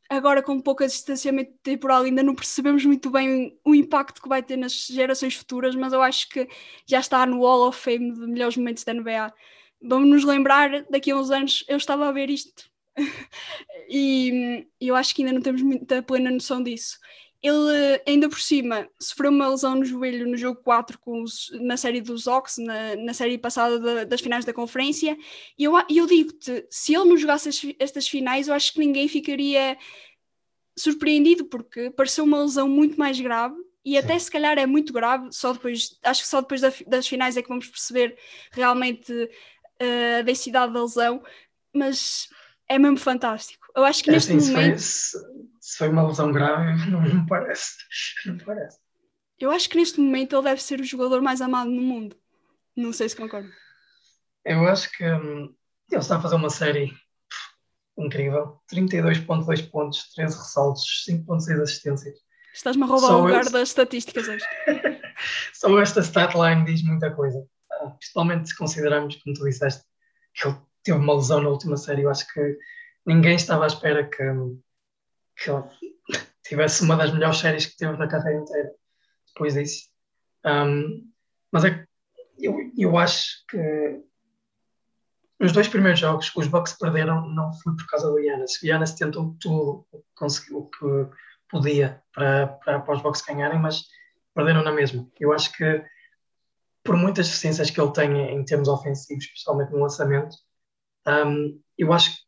agora 0.10 0.42
com 0.42 0.60
pouco 0.60 0.86
distanciamento 0.86 1.54
temporal 1.64 2.04
ainda 2.04 2.24
não 2.24 2.36
percebemos 2.36 2.86
muito 2.86 3.10
bem 3.10 3.58
o 3.66 3.74
impacto 3.76 4.22
que 4.22 4.30
vai 4.30 4.42
ter 4.44 4.58
nas 4.58 4.86
gerações 4.88 5.36
futuras, 5.36 5.76
mas 5.76 5.94
eu 5.94 6.02
acho 6.02 6.30
que 6.30 6.48
já 6.86 7.00
está 7.00 7.26
no 7.26 7.40
Hall 7.42 7.68
of 7.68 7.80
Fame 7.80 8.14
de 8.14 8.28
melhores 8.28 8.58
momentos 8.58 8.84
da 8.84 8.94
NBA. 8.94 9.34
Vamos 9.82 10.10
nos 10.10 10.24
lembrar, 10.24 10.86
daqui 10.90 11.12
a 11.12 11.18
uns 11.18 11.30
anos 11.32 11.66
eu 11.68 11.78
estava 11.78 12.08
a 12.08 12.12
ver 12.12 12.30
isto 12.30 12.64
e 13.90 14.66
eu 14.80 14.96
acho 14.96 15.14
que 15.14 15.24
ainda 15.24 15.34
não 15.34 15.42
temos 15.42 15.62
muita 15.62 16.02
plena 16.02 16.32
noção 16.32 16.64
disso. 16.64 16.98
Ele, 17.44 18.02
ainda 18.08 18.30
por 18.30 18.40
cima, 18.40 18.90
sofreu 18.98 19.30
uma 19.30 19.50
lesão 19.50 19.76
no 19.76 19.84
joelho 19.84 20.26
no 20.30 20.38
jogo 20.38 20.62
4 20.64 20.98
com 20.98 21.22
os, 21.22 21.52
na 21.60 21.76
série 21.76 22.00
dos 22.00 22.26
Ox, 22.26 22.58
na, 22.58 22.96
na 22.96 23.14
série 23.14 23.38
passada 23.38 23.78
de, 23.78 24.06
das 24.06 24.22
finais 24.22 24.46
da 24.46 24.54
conferência. 24.54 25.18
E 25.58 25.66
eu, 25.66 25.74
eu 25.90 26.08
digo-te, 26.08 26.66
se 26.70 26.96
ele 26.96 27.04
não 27.04 27.18
jogasse 27.18 27.50
as, 27.50 27.62
estas 27.78 28.08
finais, 28.08 28.48
eu 28.48 28.54
acho 28.54 28.72
que 28.72 28.80
ninguém 28.80 29.10
ficaria 29.10 29.78
surpreendido, 30.78 31.46
porque 31.46 31.90
pareceu 31.92 32.24
uma 32.24 32.42
lesão 32.42 32.70
muito 32.70 32.98
mais 32.98 33.20
grave. 33.20 33.56
E 33.84 33.92
Sim. 33.92 33.98
até 33.98 34.18
se 34.18 34.32
calhar 34.32 34.58
é 34.58 34.66
muito 34.66 34.94
grave, 34.94 35.28
só 35.32 35.52
depois, 35.52 36.00
acho 36.02 36.22
que 36.22 36.28
só 36.28 36.40
depois 36.40 36.62
da, 36.62 36.72
das 36.88 37.06
finais 37.06 37.36
é 37.36 37.42
que 37.42 37.50
vamos 37.50 37.68
perceber 37.68 38.18
realmente 38.52 39.12
uh, 39.12 40.20
a 40.20 40.22
densidade 40.22 40.72
da 40.72 40.82
lesão, 40.82 41.22
mas 41.74 42.30
é 42.70 42.80
mesmo 42.80 42.98
fantástico. 42.98 43.63
Eu 43.76 43.84
acho 43.84 44.04
que 44.04 44.10
é, 44.10 44.14
neste 44.14 44.34
momento. 44.34 44.80
Se 44.80 45.12
foi, 45.12 45.22
se 45.60 45.78
foi, 45.78 45.90
uma 45.90 46.08
lesão 46.08 46.32
grave, 46.32 46.86
não, 46.90 47.02
não 47.02 47.26
parece. 47.26 47.76
Não 48.26 48.38
parece. 48.38 48.78
Eu 49.40 49.52
acho 49.52 49.70
que 49.70 49.78
neste 49.78 50.00
momento 50.00 50.36
ele 50.36 50.44
deve 50.44 50.62
ser 50.62 50.80
o 50.80 50.86
jogador 50.86 51.22
mais 51.22 51.42
amado 51.42 51.70
no 51.70 51.82
mundo. 51.82 52.16
Não 52.76 52.94
sei 52.94 53.10
se 53.10 53.16
concordo. 53.16 53.50
Eu 54.46 54.68
acho 54.68 54.92
que 54.92 55.06
hum, 55.06 55.54
ele 55.92 56.02
está 56.02 56.18
a 56.18 56.22
fazer 56.22 56.36
uma 56.36 56.50
série 56.50 56.94
incrível. 57.98 58.60
32.2 58.72 59.70
pontos, 59.70 60.12
13 60.16 60.38
ressaltos, 60.38 61.06
5.6 61.08 61.62
assistências. 61.62 62.18
Estás-me 62.54 62.84
a 62.84 62.86
roubar 62.86 63.08
Só 63.08 63.20
o 63.20 63.26
lugar 63.26 63.50
das 63.50 63.70
estatísticas 63.70 64.28
hoje. 64.28 64.46
Só 65.54 65.80
esta 65.80 66.02
statline 66.02 66.66
diz 66.66 66.84
muita 66.84 67.12
coisa. 67.12 67.44
Ah, 67.72 67.90
principalmente 67.92 68.50
se 68.50 68.58
considerarmos, 68.58 69.16
como 69.18 69.36
tu 69.36 69.44
disseste, 69.44 69.84
que 70.36 70.48
ele 70.48 70.58
teve 70.84 70.98
uma 70.98 71.16
lesão 71.16 71.42
na 71.42 71.50
última 71.50 71.78
série. 71.78 72.04
Eu 72.04 72.10
acho 72.10 72.32
que 72.32 72.58
ninguém 73.06 73.36
estava 73.36 73.64
à 73.64 73.68
espera 73.68 74.08
que, 74.08 74.24
que 75.38 75.50
ele 75.50 75.64
tivesse 76.44 76.84
uma 76.84 76.96
das 76.96 77.12
melhores 77.12 77.38
séries 77.38 77.66
que 77.66 77.78
teve 77.78 77.98
na 77.98 78.08
carreira 78.08 78.42
inteira 78.42 78.72
depois 79.28 79.54
disso. 79.54 79.90
Um, 80.46 81.10
mas 81.52 81.66
é, 81.66 81.86
eu, 82.40 82.72
eu 82.78 82.98
acho 82.98 83.46
que 83.50 84.04
nos 85.40 85.52
dois 85.52 85.68
primeiros 85.68 86.00
jogos 86.00 86.30
que 86.30 86.40
os 86.40 86.48
Bucks 86.48 86.74
perderam 86.74 87.28
não 87.30 87.52
foi 87.54 87.76
por 87.76 87.86
causa 87.88 88.10
do 88.10 88.22
Giannis. 88.22 88.56
O 88.56 88.66
Giannis 88.66 88.94
tentou 88.94 89.36
tudo, 89.40 89.86
conseguiu 90.16 90.60
o 90.60 90.70
que 90.70 91.16
podia 91.50 92.02
para, 92.14 92.48
para, 92.48 92.80
para 92.80 92.96
os 92.96 93.02
Bucks 93.02 93.22
ganharem, 93.22 93.60
mas 93.60 93.84
perderam 94.34 94.64
na 94.64 94.72
mesma. 94.72 95.08
Eu 95.20 95.34
acho 95.34 95.52
que 95.52 95.84
por 96.84 96.96
muitas 96.98 97.28
deficiências 97.28 97.70
que 97.70 97.80
ele 97.80 97.94
tem 97.94 98.36
em 98.36 98.44
termos 98.44 98.68
ofensivos, 98.68 99.28
principalmente 99.28 99.72
no 99.72 99.80
lançamento, 99.80 100.36
um, 101.08 101.62
eu 101.78 101.94
acho 101.94 102.12
que 102.12 102.23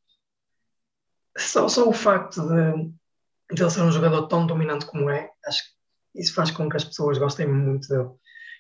só, 1.38 1.68
só 1.68 1.88
o 1.88 1.94
facto 1.94 2.42
de, 2.42 3.56
de 3.56 3.62
ele 3.62 3.70
ser 3.70 3.82
um 3.82 3.92
jogador 3.92 4.28
tão 4.28 4.48
dominante 4.48 4.86
como 4.86 5.10
é, 5.10 5.30
acho 5.46 5.64
que 5.64 6.22
isso 6.22 6.34
faz 6.34 6.52
com 6.52 6.70
que 6.70 6.78
as 6.78 6.84
pessoas 6.84 7.18
gostem 7.18 7.48
muito 7.48 7.88
dele. 7.88 8.10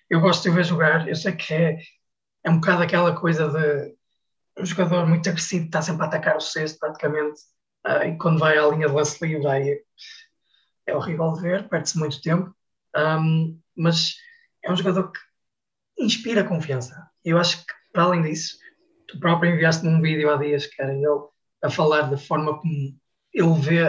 Eu 0.09 0.19
gosto 0.19 0.43
de 0.43 0.49
o 0.49 0.53
ver 0.53 0.65
jogar, 0.65 1.07
eu 1.07 1.15
sei 1.15 1.33
que 1.33 1.53
é, 1.53 1.77
é 2.43 2.49
um 2.49 2.59
bocado 2.59 2.83
aquela 2.83 3.15
coisa 3.15 3.49
de 3.49 3.95
um 4.57 4.65
jogador 4.65 5.07
muito 5.07 5.29
agressivo, 5.29 5.65
está 5.65 5.81
sempre 5.81 6.03
a 6.03 6.05
atacar 6.05 6.38
o 6.38 6.41
cesto 6.41 6.79
praticamente, 6.79 7.39
uh, 7.88 8.03
e 8.03 8.17
quando 8.17 8.39
vai 8.39 8.57
à 8.57 8.67
linha 8.67 8.88
de 8.88 8.93
lance 8.93 9.25
livre, 9.25 9.47
aí 9.47 9.81
é 10.85 10.95
horrível 10.95 11.33
de 11.33 11.41
ver, 11.41 11.67
perde-se 11.67 11.97
muito 11.97 12.21
tempo, 12.21 12.53
um, 12.95 13.59
mas 13.75 14.15
é 14.63 14.71
um 14.71 14.75
jogador 14.75 15.11
que 15.11 15.19
inspira 15.97 16.43
confiança. 16.43 17.09
Eu 17.23 17.38
acho 17.38 17.65
que, 17.65 17.73
para 17.91 18.03
além 18.03 18.21
disso, 18.21 18.57
tu 19.07 19.19
próprio 19.19 19.51
enviaste-me 19.51 19.93
um 19.93 20.01
vídeo 20.01 20.31
há 20.31 20.38
dias 20.38 20.67
que 20.67 20.81
era 20.81 20.93
ele 20.93 21.35
a 21.65 21.69
falar 21.69 22.04
da 22.04 22.17
forma 22.17 22.60
como 22.60 22.99
ele 23.34 23.60
vê 23.60 23.84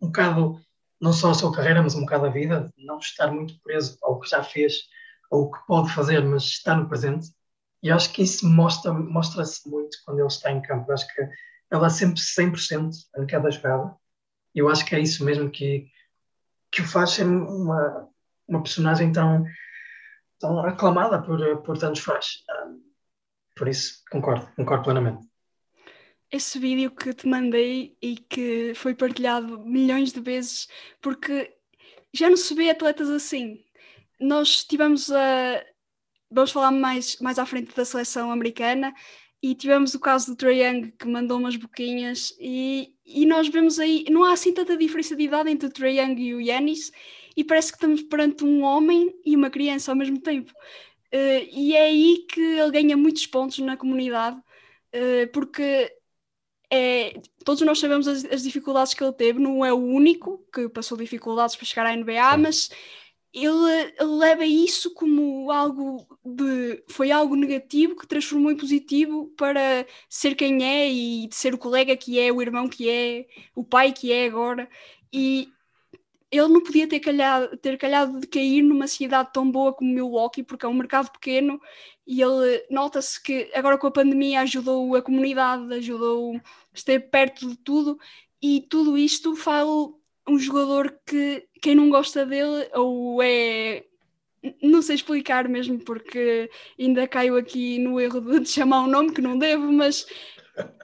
um 0.00 0.06
bocado, 0.06 0.60
não 1.00 1.12
só 1.12 1.30
a 1.30 1.34
sua 1.34 1.54
carreira, 1.54 1.82
mas 1.82 1.94
um 1.94 2.00
bocado 2.00 2.26
a 2.26 2.30
vida, 2.30 2.72
não 2.76 2.98
estar 2.98 3.30
muito 3.30 3.58
preso 3.60 3.98
ao 4.02 4.18
que 4.18 4.28
já 4.28 4.42
fez 4.42 4.88
ou 5.30 5.44
o 5.44 5.50
que 5.50 5.66
pode 5.66 5.92
fazer, 5.92 6.24
mas 6.24 6.42
estar 6.44 6.76
no 6.76 6.88
presente. 6.88 7.28
E 7.82 7.90
acho 7.90 8.12
que 8.12 8.22
isso 8.22 8.48
mostra, 8.48 8.92
mostra-se 8.92 9.68
muito 9.68 9.96
quando 10.04 10.18
ele 10.18 10.28
está 10.28 10.50
em 10.50 10.62
campo. 10.62 10.90
Acho 10.92 11.06
que 11.14 11.20
ele 11.22 11.80
dá 11.80 11.90
sempre 11.90 12.20
100% 12.20 12.90
em 13.18 13.26
cada 13.26 13.50
jogada. 13.50 13.94
E 14.54 14.58
eu 14.60 14.68
acho 14.68 14.84
que 14.84 14.94
é 14.94 15.00
isso 15.00 15.24
mesmo 15.24 15.50
que, 15.50 15.86
que 16.70 16.82
o 16.82 16.86
faz 16.86 17.10
ser 17.10 17.26
uma, 17.26 18.08
uma 18.46 18.62
personagem 18.62 19.10
tão, 19.10 19.44
tão 20.38 20.60
aclamada 20.60 21.20
por, 21.20 21.62
por 21.62 21.78
tantos 21.78 22.02
fãs. 22.02 22.44
Por 23.56 23.68
isso, 23.68 24.02
concordo, 24.10 24.48
concordo 24.54 24.84
plenamente. 24.84 25.31
Esse 26.32 26.58
vídeo 26.58 26.90
que 26.90 27.12
te 27.12 27.28
mandei 27.28 27.96
e 28.00 28.16
que 28.16 28.72
foi 28.74 28.94
partilhado 28.94 29.60
milhões 29.66 30.12
de 30.12 30.20
vezes, 30.20 30.66
porque 31.00 31.54
já 32.12 32.28
não 32.28 32.36
se 32.36 32.54
vê 32.54 32.70
atletas 32.70 33.10
assim. 33.10 33.62
Nós 34.18 34.64
tivemos 34.64 35.10
a. 35.10 35.64
Vamos 36.30 36.50
falar 36.50 36.70
mais, 36.70 37.18
mais 37.20 37.38
à 37.38 37.44
frente 37.44 37.74
da 37.76 37.84
seleção 37.84 38.32
americana 38.32 38.94
e 39.42 39.54
tivemos 39.54 39.92
o 39.94 40.00
caso 40.00 40.28
do 40.28 40.36
Trae 40.36 40.62
Young 40.62 40.92
que 40.92 41.06
mandou 41.06 41.38
umas 41.38 41.56
boquinhas 41.56 42.34
e, 42.40 42.94
e 43.04 43.26
nós 43.26 43.48
vemos 43.48 43.78
aí, 43.80 44.04
não 44.08 44.24
há 44.24 44.32
assim 44.32 44.54
tanta 44.54 44.76
diferença 44.76 45.16
de 45.16 45.24
idade 45.24 45.50
entre 45.50 45.66
o 45.66 45.72
Trae 45.72 45.98
Young 45.98 46.22
e 46.22 46.34
o 46.34 46.40
Yanis 46.40 46.92
e 47.36 47.42
parece 47.42 47.72
que 47.72 47.76
estamos 47.76 48.02
perante 48.02 48.44
um 48.44 48.62
homem 48.62 49.12
e 49.24 49.34
uma 49.34 49.50
criança 49.50 49.90
ao 49.90 49.96
mesmo 49.96 50.20
tempo. 50.20 50.52
Uh, 51.12 51.44
e 51.52 51.74
é 51.74 51.82
aí 51.82 52.24
que 52.30 52.40
ele 52.40 52.70
ganha 52.70 52.96
muitos 52.96 53.26
pontos 53.26 53.58
na 53.58 53.76
comunidade, 53.76 54.36
uh, 54.36 55.30
porque 55.32 55.92
é, 56.74 57.20
todos 57.44 57.60
nós 57.60 57.78
sabemos 57.78 58.08
as, 58.08 58.24
as, 58.24 58.42
dificuldades 58.42 58.94
que 58.94 59.04
ele 59.04 59.12
teve, 59.12 59.38
não 59.38 59.62
é 59.62 59.70
o 59.70 59.76
único 59.76 60.42
que 60.50 60.70
passou 60.70 60.96
dificuldades 60.96 61.54
para 61.54 61.66
chegar 61.66 61.84
à 61.84 61.94
NBA, 61.94 62.38
mas 62.38 62.70
ele, 63.30 63.92
ele, 64.00 64.10
leva 64.16 64.46
isso 64.46 64.94
como 64.94 65.50
algo 65.50 66.06
de 66.24 66.82
foi 66.88 67.10
algo 67.10 67.36
negativo 67.36 67.94
que 67.94 68.06
transformou 68.06 68.50
em 68.50 68.56
positivo 68.56 69.26
para 69.36 69.86
ser 70.08 70.34
quem 70.34 70.64
é 70.64 70.90
e 70.90 71.26
de 71.28 71.34
ser 71.34 71.52
o 71.52 71.58
colega 71.58 71.94
que 71.94 72.18
é, 72.18 72.32
o 72.32 72.40
irmão 72.40 72.66
que 72.66 72.88
é, 72.88 73.26
o 73.54 73.62
pai 73.62 73.92
que 73.92 74.10
é 74.10 74.24
agora. 74.24 74.66
E 75.12 75.52
ele 76.30 76.48
não 76.48 76.62
podia 76.62 76.88
ter 76.88 77.00
calhado, 77.00 77.54
ter 77.58 77.76
calhado 77.76 78.18
de 78.18 78.26
cair 78.26 78.62
numa 78.62 78.86
cidade 78.86 79.30
tão 79.30 79.50
boa 79.50 79.74
como 79.74 79.92
Milwaukee, 79.92 80.42
porque 80.42 80.64
é 80.64 80.68
um 80.68 80.74
mercado 80.74 81.10
pequeno 81.12 81.60
e 82.06 82.20
ele 82.20 82.64
nota-se 82.70 83.22
que 83.22 83.50
agora 83.54 83.78
com 83.78 83.86
a 83.86 83.92
pandemia 83.92 84.40
ajudou 84.40 84.96
a 84.96 85.02
comunidade, 85.02 85.72
ajudou 85.74 86.36
a 86.36 86.40
estar 86.74 87.00
perto 87.00 87.48
de 87.48 87.56
tudo 87.56 87.98
e 88.40 88.60
tudo 88.68 88.98
isto 88.98 89.36
faz 89.36 89.66
um 90.28 90.38
jogador 90.38 90.98
que 91.06 91.46
quem 91.60 91.74
não 91.74 91.90
gosta 91.90 92.26
dele 92.26 92.68
ou 92.74 93.22
é 93.22 93.84
não 94.60 94.82
sei 94.82 94.96
explicar 94.96 95.48
mesmo 95.48 95.78
porque 95.78 96.50
ainda 96.78 97.06
caio 97.06 97.36
aqui 97.36 97.78
no 97.78 98.00
erro 98.00 98.20
de 98.40 98.48
chamar 98.50 98.80
um 98.80 98.88
nome 98.88 99.12
que 99.12 99.20
não 99.20 99.38
devo, 99.38 99.70
mas 99.72 100.04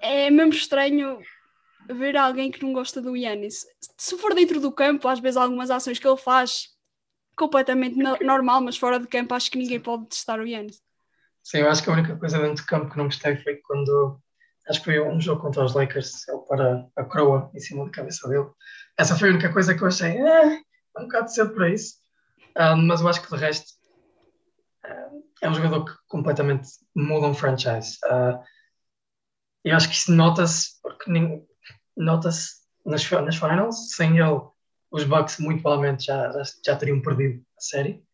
é 0.01 0.31
mesmo 0.31 0.53
estranho 0.53 1.19
ver 1.89 2.17
alguém 2.17 2.51
que 2.51 2.63
não 2.63 2.73
gosta 2.73 3.01
do 3.01 3.17
Yannis. 3.17 3.67
Se 3.97 4.17
for 4.17 4.35
dentro 4.35 4.61
do 4.61 4.71
campo, 4.71 5.09
às 5.09 5.19
vezes 5.19 5.37
algumas 5.37 5.71
ações 5.71 5.99
que 5.99 6.07
ele 6.07 6.17
faz 6.17 6.69
completamente 7.35 7.97
no 7.97 8.17
normal, 8.21 8.61
mas 8.61 8.77
fora 8.77 8.99
de 8.99 9.07
campo 9.07 9.35
acho 9.35 9.51
que 9.51 9.59
ninguém 9.59 9.81
pode 9.81 10.07
testar 10.07 10.39
o 10.41 10.47
Yannis. 10.47 10.81
Sim, 11.49 11.61
eu 11.61 11.71
acho 11.71 11.83
que 11.83 11.89
a 11.89 11.95
única 11.95 12.15
coisa 12.15 12.39
dentro 12.39 12.63
do 12.63 12.67
campo 12.67 12.91
que 12.91 12.99
não 12.99 13.07
gostei 13.07 13.35
foi 13.37 13.57
quando 13.65 14.21
acho 14.69 14.81
que 14.81 14.85
foi 14.85 15.01
um 15.01 15.19
jogo 15.19 15.41
contra 15.41 15.65
os 15.65 15.73
Lakers, 15.73 16.29
ele 16.29 16.41
para 16.47 16.87
a 16.95 17.05
croa 17.07 17.51
em 17.55 17.59
cima 17.59 17.87
da 17.87 17.91
cabeça 17.91 18.29
dele. 18.29 18.51
Essa 18.99 19.17
foi 19.17 19.31
a 19.31 19.33
única 19.33 19.51
coisa 19.51 19.75
que 19.75 19.83
eu 19.83 19.89
achei, 19.89 20.11
é, 20.11 20.57
é 20.57 21.01
um 21.01 21.05
bocado 21.05 21.33
cedo 21.33 21.55
para 21.55 21.71
isso. 21.71 21.95
Uh, 22.51 22.77
mas 22.77 23.01
eu 23.01 23.09
acho 23.09 23.23
que 23.23 23.35
de 23.35 23.41
resto 23.41 23.67
uh, 24.85 25.25
é 25.41 25.49
um 25.49 25.55
jogador 25.55 25.87
que 25.87 25.93
completamente 26.07 26.69
muda 26.95 27.29
um 27.29 27.35
franchise. 27.35 27.97
Uh, 28.05 28.45
eu 29.65 29.75
acho 29.75 29.89
que 29.89 29.95
isso 29.95 30.13
nota-se 30.13 30.79
porque 30.83 31.11
nota-se 31.97 32.57
nas, 32.85 33.11
nas 33.11 33.37
finals, 33.37 33.95
sem 33.95 34.19
ele, 34.19 34.43
os 34.91 35.05
Bucks 35.05 35.39
muito 35.39 35.63
provavelmente 35.63 36.05
já, 36.05 36.31
já, 36.31 36.43
já 36.67 36.77
teriam 36.77 37.01
perdido 37.01 37.43
a 37.57 37.61
série. 37.63 38.05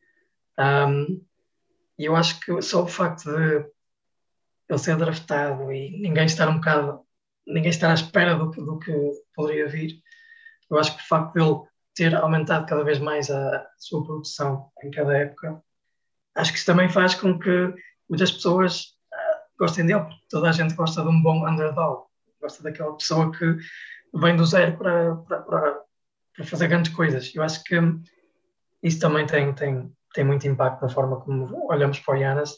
Um, 0.56 1.20
e 1.98 2.04
eu 2.04 2.16
acho 2.16 2.40
que 2.40 2.60
só 2.62 2.82
o 2.82 2.88
facto 2.88 3.30
de 3.30 3.66
ele 4.68 4.78
ser 4.78 4.96
draftado 4.96 5.72
e 5.72 5.90
ninguém 6.00 6.26
estar 6.26 6.48
um 6.48 6.56
bocado, 6.56 7.00
ninguém 7.46 7.70
estar 7.70 7.90
à 7.90 7.94
espera 7.94 8.34
do, 8.34 8.50
do 8.50 8.78
que 8.78 8.92
poderia 9.34 9.68
vir, 9.68 10.02
eu 10.70 10.78
acho 10.78 10.96
que 10.96 11.02
o 11.02 11.06
facto 11.06 11.34
de 11.34 11.42
ele 11.42 11.60
ter 11.94 12.14
aumentado 12.16 12.66
cada 12.66 12.82
vez 12.82 12.98
mais 12.98 13.30
a 13.30 13.66
sua 13.78 14.04
produção 14.04 14.70
em 14.82 14.90
cada 14.90 15.16
época, 15.16 15.62
acho 16.34 16.52
que 16.52 16.58
isso 16.58 16.66
também 16.66 16.88
faz 16.88 17.14
com 17.14 17.38
que 17.38 17.74
muitas 18.08 18.32
pessoas 18.32 18.96
uh, 19.12 19.58
gostem 19.58 19.86
dele, 19.86 20.00
porque 20.00 20.24
toda 20.28 20.48
a 20.48 20.52
gente 20.52 20.74
gosta 20.74 21.02
de 21.02 21.08
um 21.08 21.22
bom 21.22 21.48
underdog 21.48 22.04
gosta 22.44 22.62
daquela 22.62 22.94
pessoa 22.94 23.32
que 23.32 23.56
vem 24.14 24.36
do 24.36 24.44
zero 24.44 24.76
para, 24.76 25.16
para, 25.16 25.42
para, 25.42 25.80
para 26.36 26.44
fazer 26.44 26.68
grandes 26.68 26.92
coisas. 26.92 27.34
Eu 27.34 27.42
acho 27.42 27.64
que 27.64 27.76
isso 28.82 29.00
também 29.00 29.26
tem, 29.26 29.52
tem, 29.54 29.93
tem 30.14 30.24
muito 30.24 30.46
impacto 30.46 30.82
na 30.82 30.88
forma 30.88 31.20
como 31.20 31.70
olhamos 31.70 31.98
para 31.98 32.14
o 32.14 32.16
Yanas. 32.16 32.52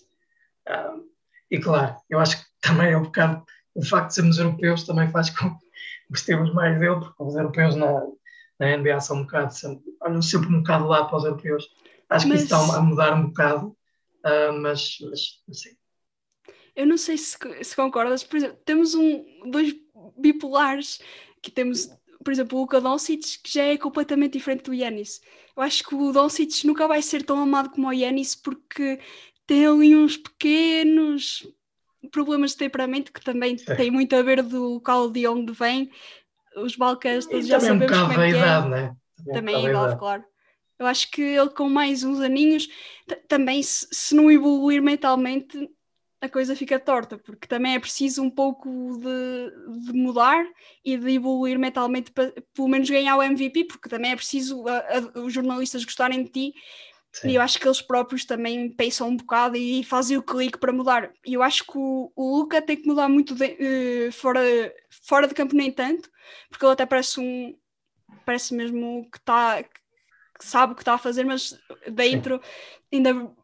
Uh, 0.69 1.05
e 1.51 1.59
claro, 1.59 1.97
eu 2.09 2.19
acho 2.19 2.39
que 2.39 2.45
também 2.61 2.93
é 2.93 2.97
um 2.97 3.05
bocado 3.05 3.45
o 3.77 3.85
facto 3.85 4.09
de 4.09 4.15
sermos 4.15 4.39
europeus 4.39 4.85
também 4.85 5.09
faz 5.11 5.31
com 5.31 5.57
que 5.57 5.67
gostemos 6.11 6.53
mais 6.55 6.79
dele, 6.81 6.99
porque 6.99 7.23
os 7.23 7.37
europeus 7.37 7.77
na, 7.77 8.07
na 8.59 8.77
NBA 8.77 9.01
são 9.01 9.19
um 9.19 9.23
bocado, 9.23 9.55
olham 10.01 10.23
sempre 10.23 10.49
um 10.49 10.59
bocado 10.61 10.87
lá 10.87 11.05
para 11.05 11.17
os 11.19 11.25
europeus. 11.25 11.69
Acho 12.09 12.27
mas... 12.27 12.39
que 12.39 12.45
isso 12.45 12.55
está 12.55 12.79
a 12.79 12.81
mudar 12.81 13.15
um 13.15 13.27
bocado, 13.27 13.77
uh, 14.25 14.53
mas, 14.61 14.99
mas 15.47 15.61
sim. 15.61 15.77
Eu 16.75 16.87
não 16.87 16.97
sei 16.97 17.19
se, 17.19 17.37
se 17.63 17.77
concordas, 17.77 18.25
por 18.25 18.37
exemplo, 18.37 18.59
temos 18.65 18.95
um, 18.95 19.51
dois 19.51 19.75
bipolares 20.19 21.01
que 21.43 21.51
temos, 21.51 21.91
por 22.27 22.33
exemplo, 22.33 22.59
o 22.59 22.63
Luka 22.63 22.81
Doncic, 22.81 23.41
que 23.41 23.55
já 23.55 23.63
é 23.63 23.79
completamente 23.79 24.33
diferente 24.33 24.65
do 24.65 24.75
Yanis. 24.75 25.21
Eu 25.57 25.63
acho 25.63 25.85
que 25.85 25.95
o 25.95 26.11
Doncic 26.11 26.65
nunca 26.65 26.89
vai 26.89 27.01
ser 27.01 27.23
tão 27.23 27.41
amado 27.41 27.71
como 27.71 27.87
o 27.87 27.93
Yanis 27.93 28.35
porque 28.35 28.99
tem 29.47 29.65
ali 29.65 29.95
uns 29.95 30.17
pequenos 30.17 31.47
problemas 32.11 32.51
de 32.51 32.57
temperamento 32.57 33.13
que 33.13 33.21
também 33.21 33.57
Sim. 33.57 33.77
tem 33.77 33.93
muito 33.93 34.17
a 34.17 34.23
ver 34.23 34.43
do 34.43 34.61
local 34.61 35.09
de 35.09 35.25
onde 35.29 35.53
vem. 35.53 35.89
Os 36.57 36.75
Balcãs 36.75 37.29
já 37.47 37.61
sabemos 37.61 37.97
um 37.97 38.09
como 38.09 38.21
é 38.21 38.33
que 38.33 38.37
idade, 38.39 38.67
é. 38.67 38.71
Né? 38.71 38.97
Também, 39.19 39.35
também 39.35 39.55
é 39.55 39.71
idade, 39.71 39.97
claro. 39.97 40.25
Eu 40.81 40.87
acho 40.87 41.09
que 41.13 41.23
ele 41.23 41.51
com 41.51 41.69
mais 41.69 42.03
uns 42.03 42.21
aninhos, 42.21 42.69
também 43.29 43.63
se, 43.63 43.87
se 43.93 44.17
não 44.17 44.33
evoluir 44.33 44.83
mentalmente, 44.83 45.71
a 46.27 46.31
coisa 46.31 46.55
fica 46.55 46.79
torta, 46.79 47.19
porque 47.19 47.47
também 47.47 47.75
é 47.75 47.81
preciso 47.81 48.23
um 48.23 48.31
pouco 48.31 48.69
de, 48.99 49.87
de 49.87 49.93
mudar 49.93 50.45
e 50.85 50.97
de 50.97 51.13
evoluir 51.13 51.59
mentalmente 51.59 52.11
para 52.11 52.33
pelo 52.55 52.69
menos 52.69 52.89
ganhar 52.89 53.17
o 53.17 53.23
MVP, 53.23 53.65
porque 53.65 53.89
também 53.89 54.13
é 54.13 54.17
preciso 54.17 54.67
a, 54.69 54.79
a, 54.79 55.21
os 55.21 55.33
jornalistas 55.33 55.85
gostarem 55.85 56.23
de 56.23 56.31
ti. 56.31 56.55
Sim. 57.13 57.31
E 57.31 57.35
eu 57.37 57.43
acho 57.43 57.59
que 57.59 57.67
eles 57.67 57.81
próprios 57.81 58.27
também 58.27 58.69
pensam 58.69 59.09
um 59.09 59.17
bocado 59.17 59.57
e 59.57 59.83
fazem 59.83 60.19
o 60.19 60.23
clique 60.23 60.59
para 60.59 60.73
mudar. 60.73 61.11
E 61.25 61.33
eu 61.33 61.43
acho 61.43 61.65
que 61.65 61.79
o, 61.79 62.13
o 62.15 62.37
Luca 62.37 62.61
tem 62.61 62.77
que 62.77 62.87
mudar 62.87 63.09
muito 63.09 63.35
de, 63.35 64.09
uh, 64.09 64.13
fora, 64.13 64.43
fora 64.91 65.27
de 65.27 65.33
campo, 65.35 65.57
nem 65.57 65.73
tanto, 65.73 66.11
porque 66.51 66.65
ele 66.65 66.73
até 66.73 66.85
parece 66.85 67.19
um. 67.19 67.57
Parece 68.27 68.55
mesmo 68.55 69.09
que 69.11 69.19
está. 69.19 69.63
Que 69.63 70.45
sabe 70.45 70.75
o 70.75 70.77
que 70.77 70.83
está 70.83 70.95
a 70.95 70.99
fazer, 70.99 71.25
mas 71.25 71.59
dentro 71.91 72.37
Sim. 72.37 72.43
ainda 72.93 73.35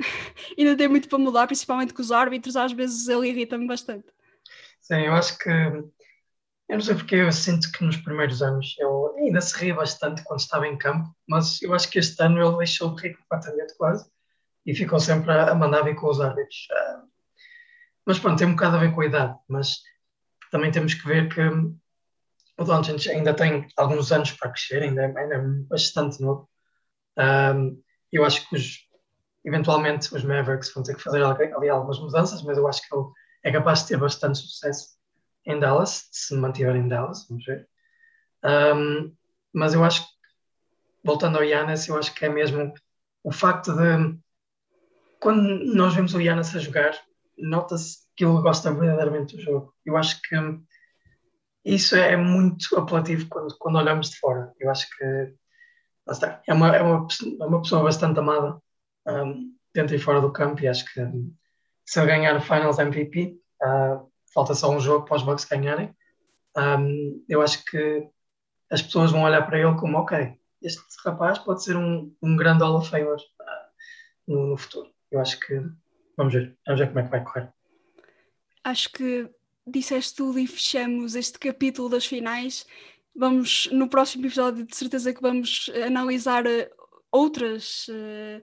ainda 0.58 0.76
tem 0.76 0.88
muito 0.88 1.08
para 1.08 1.18
mudar, 1.18 1.46
principalmente 1.46 1.94
com 1.94 2.02
os 2.02 2.12
árbitros, 2.12 2.56
às 2.56 2.72
vezes 2.72 3.08
ele 3.08 3.28
irrita-me 3.28 3.66
bastante. 3.66 4.06
Sim, 4.80 5.02
eu 5.02 5.14
acho 5.14 5.38
que 5.38 5.48
eu 6.70 6.76
não 6.76 6.80
sei 6.80 6.94
porque 6.94 7.16
eu 7.16 7.32
sinto 7.32 7.70
que 7.72 7.84
nos 7.84 7.96
primeiros 7.96 8.42
anos 8.42 8.76
ele 8.78 9.26
ainda 9.26 9.40
se 9.40 9.56
ria 9.58 9.74
bastante 9.74 10.22
quando 10.22 10.38
estava 10.38 10.68
em 10.68 10.78
campo, 10.78 11.12
mas 11.28 11.60
eu 11.62 11.74
acho 11.74 11.90
que 11.90 11.98
este 11.98 12.22
ano 12.22 12.40
ele 12.40 12.58
deixou 12.58 12.94
de 12.94 13.02
rir 13.02 13.16
completamente 13.16 13.76
quase 13.76 14.08
e 14.64 14.72
ficou 14.72 15.00
sempre 15.00 15.32
a 15.32 15.52
mandar 15.52 15.82
vir 15.82 15.96
com 15.96 16.08
os 16.08 16.20
árbitros. 16.20 16.68
Ah, 16.70 17.02
mas 18.06 18.20
pronto, 18.20 18.38
tem 18.38 18.46
um 18.46 18.52
bocado 18.52 18.76
a 18.76 18.78
ver 18.78 18.94
com 18.94 19.00
a 19.00 19.06
idade, 19.06 19.36
mas 19.48 19.78
também 20.52 20.70
temos 20.70 20.94
que 20.94 21.04
ver 21.08 21.28
que 21.28 21.40
o 21.40 22.64
Doncic 22.64 23.08
ainda 23.08 23.34
tem 23.34 23.66
alguns 23.76 24.12
anos 24.12 24.30
para 24.30 24.50
crescer, 24.50 24.84
ainda 24.84 25.02
é, 25.02 25.06
ainda 25.06 25.34
é 25.34 25.42
bastante 25.68 26.20
novo. 26.20 26.48
Ah, 27.16 27.54
eu 28.12 28.24
acho 28.24 28.48
que 28.48 28.54
os, 28.54 28.89
eventualmente 29.44 30.14
os 30.14 30.22
Mavericks 30.22 30.72
vão 30.72 30.82
ter 30.82 30.94
que 30.94 31.02
fazer 31.02 31.22
ali 31.22 31.68
algumas 31.68 31.98
mudanças, 31.98 32.42
mas 32.42 32.58
eu 32.58 32.66
acho 32.68 32.86
que 32.86 32.94
ele 32.94 33.04
é 33.44 33.52
capaz 33.52 33.80
de 33.80 33.88
ter 33.88 33.96
bastante 33.96 34.38
sucesso 34.38 34.98
em 35.46 35.58
Dallas, 35.58 36.08
se 36.12 36.34
mantiver 36.34 36.76
em 36.76 36.88
Dallas, 36.88 37.26
vamos 37.28 37.44
ver. 37.44 37.68
Um, 38.44 39.14
mas 39.52 39.74
eu 39.74 39.82
acho 39.82 40.02
que, 40.02 40.12
voltando 41.02 41.38
ao 41.38 41.44
Giannis, 41.44 41.88
eu 41.88 41.98
acho 41.98 42.14
que 42.14 42.24
é 42.24 42.28
mesmo 42.28 42.72
o 43.24 43.32
facto 43.32 43.72
de, 43.74 44.18
quando 45.18 45.42
nós 45.74 45.94
vemos 45.94 46.14
o 46.14 46.20
Giannis 46.20 46.54
a 46.54 46.58
jogar, 46.58 46.94
nota-se 47.38 48.06
que 48.14 48.24
ele 48.24 48.42
gosta 48.42 48.72
verdadeiramente 48.72 49.36
do 49.36 49.42
jogo. 49.42 49.74
Eu 49.84 49.96
acho 49.96 50.20
que 50.22 50.36
isso 51.64 51.96
é 51.96 52.16
muito 52.16 52.76
apelativo 52.76 53.26
quando, 53.28 53.56
quando 53.58 53.78
olhamos 53.78 54.10
de 54.10 54.18
fora. 54.18 54.52
Eu 54.58 54.70
acho 54.70 54.86
que 54.96 55.34
é 56.46 56.52
uma, 56.52 56.76
é 56.76 56.82
uma, 56.82 57.06
é 57.40 57.44
uma 57.44 57.62
pessoa 57.62 57.82
bastante 57.82 58.18
amada 58.18 58.60
um, 59.06 59.54
dentro 59.74 59.94
e 59.94 59.98
fora 59.98 60.20
do 60.20 60.32
campo 60.32 60.62
e 60.62 60.68
acho 60.68 60.84
que 60.84 61.00
se 61.90 61.98
ele 61.98 62.06
ganhar 62.06 62.36
o 62.36 62.40
Finals 62.40 62.78
MVP, 62.78 63.36
uh, 63.62 63.64
ah, 63.64 64.04
falta 64.32 64.54
só 64.54 64.70
um 64.70 64.78
jogo 64.78 65.04
para 65.04 65.16
os 65.16 65.22
Bucks 65.22 65.44
ganharem, 65.44 65.94
um, 66.56 67.24
eu 67.28 67.42
acho 67.42 67.64
que 67.64 68.08
as 68.70 68.80
pessoas 68.80 69.10
vão 69.10 69.24
olhar 69.24 69.42
para 69.42 69.58
ele 69.58 69.74
como, 69.76 69.98
ok, 69.98 70.38
este 70.62 70.82
rapaz 71.04 71.38
pode 71.38 71.64
ser 71.64 71.76
um, 71.76 72.14
um 72.22 72.36
grande 72.36 72.62
Hall 72.62 72.76
of 72.76 72.94
uh, 72.94 73.16
no, 74.26 74.46
no, 74.50 74.56
futuro. 74.56 74.88
Eu 75.10 75.20
acho 75.20 75.40
que, 75.40 75.60
vamos 76.16 76.32
ver, 76.32 76.56
vamos 76.64 76.80
ver 76.80 76.86
como 76.86 77.00
é 77.00 77.02
que 77.02 77.10
vai 77.10 77.24
correr. 77.24 77.52
Acho 78.62 78.92
que 78.92 79.28
disseste 79.66 80.14
tudo 80.14 80.38
e 80.38 80.46
fechamos 80.46 81.16
este 81.16 81.38
capítulo 81.38 81.88
das 81.88 82.06
finais. 82.06 82.66
Vamos, 83.16 83.68
no 83.72 83.88
próximo 83.88 84.26
episódio, 84.26 84.64
de 84.64 84.76
certeza 84.76 85.12
que 85.12 85.20
vamos 85.20 85.70
analisar 85.84 86.46
ah, 86.46 86.70
outras... 87.10 87.88
Uh, 87.88 88.40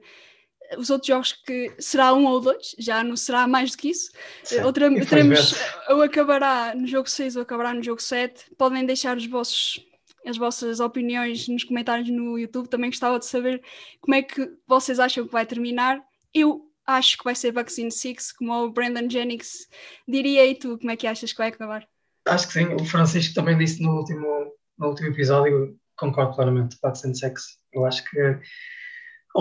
os 0.75 0.89
outros 0.89 1.07
jogos 1.07 1.33
que 1.33 1.73
será 1.79 2.13
um 2.13 2.25
ou 2.25 2.41
dois, 2.41 2.75
já 2.77 3.03
não 3.03 3.15
será 3.15 3.47
mais 3.47 3.71
do 3.71 3.77
que 3.77 3.89
isso. 3.89 4.11
Sim, 4.43 4.61
Outra, 4.61 4.89
teremos, 5.05 5.55
ou 5.89 6.01
acabará 6.01 6.73
no 6.75 6.87
jogo 6.87 7.09
6 7.09 7.35
ou 7.35 7.43
acabará 7.43 7.73
no 7.73 7.83
jogo 7.83 8.01
7. 8.01 8.55
Podem 8.57 8.85
deixar 8.85 9.15
os 9.15 9.25
vossos, 9.27 9.85
as 10.25 10.37
vossas 10.37 10.79
opiniões 10.79 11.47
nos 11.47 11.63
comentários 11.63 12.09
no 12.09 12.37
YouTube. 12.37 12.67
Também 12.67 12.89
gostava 12.89 13.19
de 13.19 13.25
saber 13.25 13.61
como 14.01 14.15
é 14.15 14.21
que 14.21 14.51
vocês 14.67 14.99
acham 14.99 15.25
que 15.25 15.31
vai 15.31 15.45
terminar. 15.45 16.01
Eu 16.33 16.61
acho 16.85 17.17
que 17.17 17.23
vai 17.23 17.35
ser 17.35 17.53
in 17.79 17.91
Six, 17.91 18.31
como 18.33 18.53
o 18.53 18.71
Brandon 18.71 19.09
Jennings 19.09 19.67
diria. 20.07 20.45
E 20.45 20.55
tu, 20.55 20.77
como 20.77 20.91
é 20.91 20.97
que 20.97 21.07
achas 21.07 21.31
que 21.31 21.37
vai 21.37 21.49
acabar? 21.49 21.87
Acho 22.25 22.47
que 22.47 22.53
sim. 22.53 22.73
O 22.73 22.83
Francisco 22.83 23.33
também 23.33 23.57
disse 23.57 23.81
no 23.81 23.97
último, 23.97 24.51
no 24.77 24.87
último 24.87 25.09
episódio, 25.09 25.77
concordo 25.95 26.35
claramente, 26.35 26.77
in 27.05 27.13
Six. 27.13 27.57
Eu 27.71 27.85
acho 27.85 28.03
que 28.09 28.39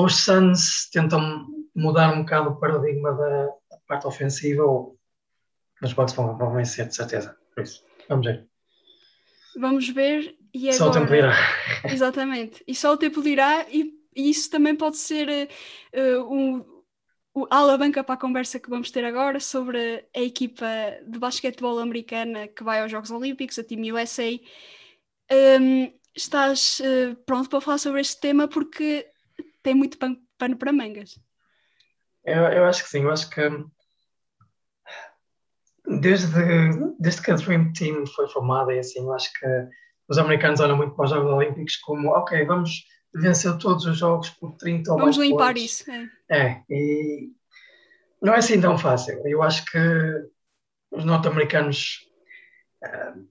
os 0.04 0.16
Suns 0.16 0.90
tentam 0.90 1.46
mudar 1.74 2.12
um 2.12 2.20
bocado 2.20 2.50
o 2.50 2.56
paradigma 2.56 3.12
da, 3.12 3.46
da 3.46 3.78
parte 3.88 4.06
ofensiva, 4.06 4.62
ou 4.62 4.98
os 5.82 5.92
Bucks 5.92 6.14
vão, 6.14 6.36
vão 6.36 6.54
vencer, 6.54 6.86
de 6.86 6.94
certeza. 6.94 7.36
Por 7.54 7.62
isso, 7.62 7.82
vamos 8.08 8.26
ver. 8.26 8.46
Vamos 9.58 9.88
ver. 9.88 10.36
E 10.52 10.68
agora... 10.68 10.78
Só 10.78 10.88
o 10.90 10.92
tempo 10.92 11.12
dirá. 11.12 11.32
Exatamente. 11.90 12.62
E 12.66 12.74
só 12.74 12.92
o 12.92 12.96
tempo 12.96 13.22
dirá, 13.22 13.66
e, 13.70 13.94
e 14.14 14.28
isso 14.28 14.50
também 14.50 14.76
pode 14.76 14.98
ser 14.98 15.48
uh, 15.94 16.34
um, 16.34 16.64
o 17.34 17.46
alavanca 17.50 18.04
para 18.04 18.14
a 18.14 18.18
conversa 18.18 18.58
que 18.58 18.68
vamos 18.68 18.90
ter 18.90 19.04
agora 19.04 19.40
sobre 19.40 20.06
a 20.14 20.20
equipa 20.20 20.66
de 21.06 21.18
basquetebol 21.18 21.78
americana 21.78 22.48
que 22.48 22.62
vai 22.62 22.80
aos 22.80 22.90
Jogos 22.90 23.10
Olímpicos, 23.10 23.58
a 23.58 23.64
Team 23.64 23.94
USA. 23.94 24.38
Um, 25.60 25.90
estás 26.14 26.80
uh, 26.80 27.16
pronto 27.24 27.48
para 27.48 27.60
falar 27.60 27.78
sobre 27.78 28.00
este 28.02 28.20
tema 28.20 28.46
porque 28.46 29.06
tem 29.66 29.74
muito 29.74 29.98
pano, 29.98 30.16
pano 30.38 30.56
para 30.56 30.72
mangas. 30.72 31.18
Eu, 32.24 32.42
eu 32.44 32.64
acho 32.66 32.84
que 32.84 32.88
sim, 32.88 33.02
eu 33.02 33.10
acho 33.10 33.28
que 33.28 33.42
desde, 36.00 36.28
desde 37.00 37.20
que 37.20 37.32
a 37.32 37.34
Dream 37.34 37.72
Team 37.72 38.06
foi 38.06 38.28
formada 38.28 38.72
e 38.72 38.78
assim, 38.78 39.00
eu 39.00 39.12
acho 39.12 39.32
que 39.32 39.46
os 40.08 40.18
americanos 40.18 40.60
olham 40.60 40.76
muito 40.76 40.94
para 40.94 41.06
os 41.06 41.10
Jogos 41.10 41.32
Olímpicos 41.32 41.76
como, 41.78 42.10
ok, 42.10 42.44
vamos 42.44 42.84
vencer 43.12 43.58
todos 43.58 43.84
os 43.86 43.98
jogos 43.98 44.30
por 44.30 44.52
30 44.52 44.92
ou 44.92 44.98
vamos 44.98 45.16
mais 45.16 45.28
Vamos 45.28 45.30
limpar 45.30 45.54
pontos. 45.54 45.62
isso. 45.64 45.90
É. 45.90 46.08
é, 46.30 46.62
e 46.70 47.32
não 48.22 48.34
é 48.34 48.38
assim 48.38 48.60
tão 48.60 48.78
fácil. 48.78 49.20
Eu 49.26 49.42
acho 49.42 49.64
que 49.64 49.78
os 50.92 51.04
norte-americanos 51.04 52.08
uh, 52.84 53.28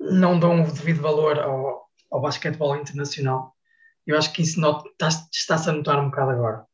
não 0.00 0.40
dão 0.40 0.62
o 0.62 0.72
devido 0.72 1.02
valor 1.02 1.38
ao, 1.38 1.86
ao 2.10 2.20
basquetebol 2.22 2.76
internacional 2.76 3.54
eu 4.06 4.16
acho 4.16 4.32
que 4.32 4.42
isso 4.42 4.60
está-se 5.32 5.70
a 5.70 5.72
notar 5.72 5.98
um 5.98 6.06
bocado 6.06 6.30
agora, 6.30 6.66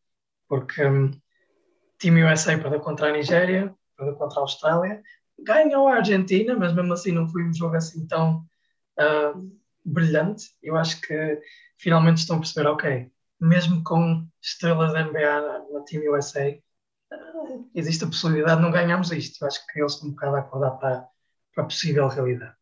porque 0.49 0.85
um, 0.85 1.11
Team 1.99 2.17
USA 2.31 2.59
perdeu 2.59 2.81
contra 2.81 3.09
a 3.09 3.13
Nigéria, 3.13 3.75
perdeu 3.97 4.17
contra 4.17 4.39
a 4.39 4.43
Austrália, 4.43 5.03
ganhou 5.39 5.89
a 5.89 5.97
Argentina, 5.97 6.55
mas 6.57 6.73
mesmo 6.73 6.93
assim 6.93 7.13
não 7.13 7.29
foi 7.29 7.45
um 7.45 7.53
jogo 7.53 7.77
assim 7.77 8.07
tão 8.07 8.45
uh, 8.99 9.59
brilhante. 9.85 10.51
Eu 10.63 10.77
acho 10.77 11.01
que 11.01 11.41
finalmente 11.79 12.19
estão 12.19 12.37
a 12.37 12.41
perceber, 12.41 12.69
ok, 12.69 13.11
mesmo 13.41 13.83
com 13.83 14.27
estrelas 14.43 14.93
da 14.93 15.05
NBA 15.05 15.69
na 15.73 15.81
Team 15.83 16.13
USA, 16.13 16.59
uh, 17.13 17.71
existe 17.75 18.05
a 18.05 18.09
possibilidade 18.09 18.57
de 18.57 18.63
não 18.63 18.73
ganharmos 18.73 19.11
isto. 19.13 19.43
Eu 19.43 19.49
acho 19.49 19.67
que 19.67 19.81
eles 19.81 19.93
estão 19.93 20.09
um 20.09 20.13
bocado 20.13 20.37
a 20.37 20.41
acordar 20.41 20.71
para, 20.73 21.09
para 21.55 21.65
a 21.65 21.67
possível 21.67 22.09
realidade. 22.09 22.56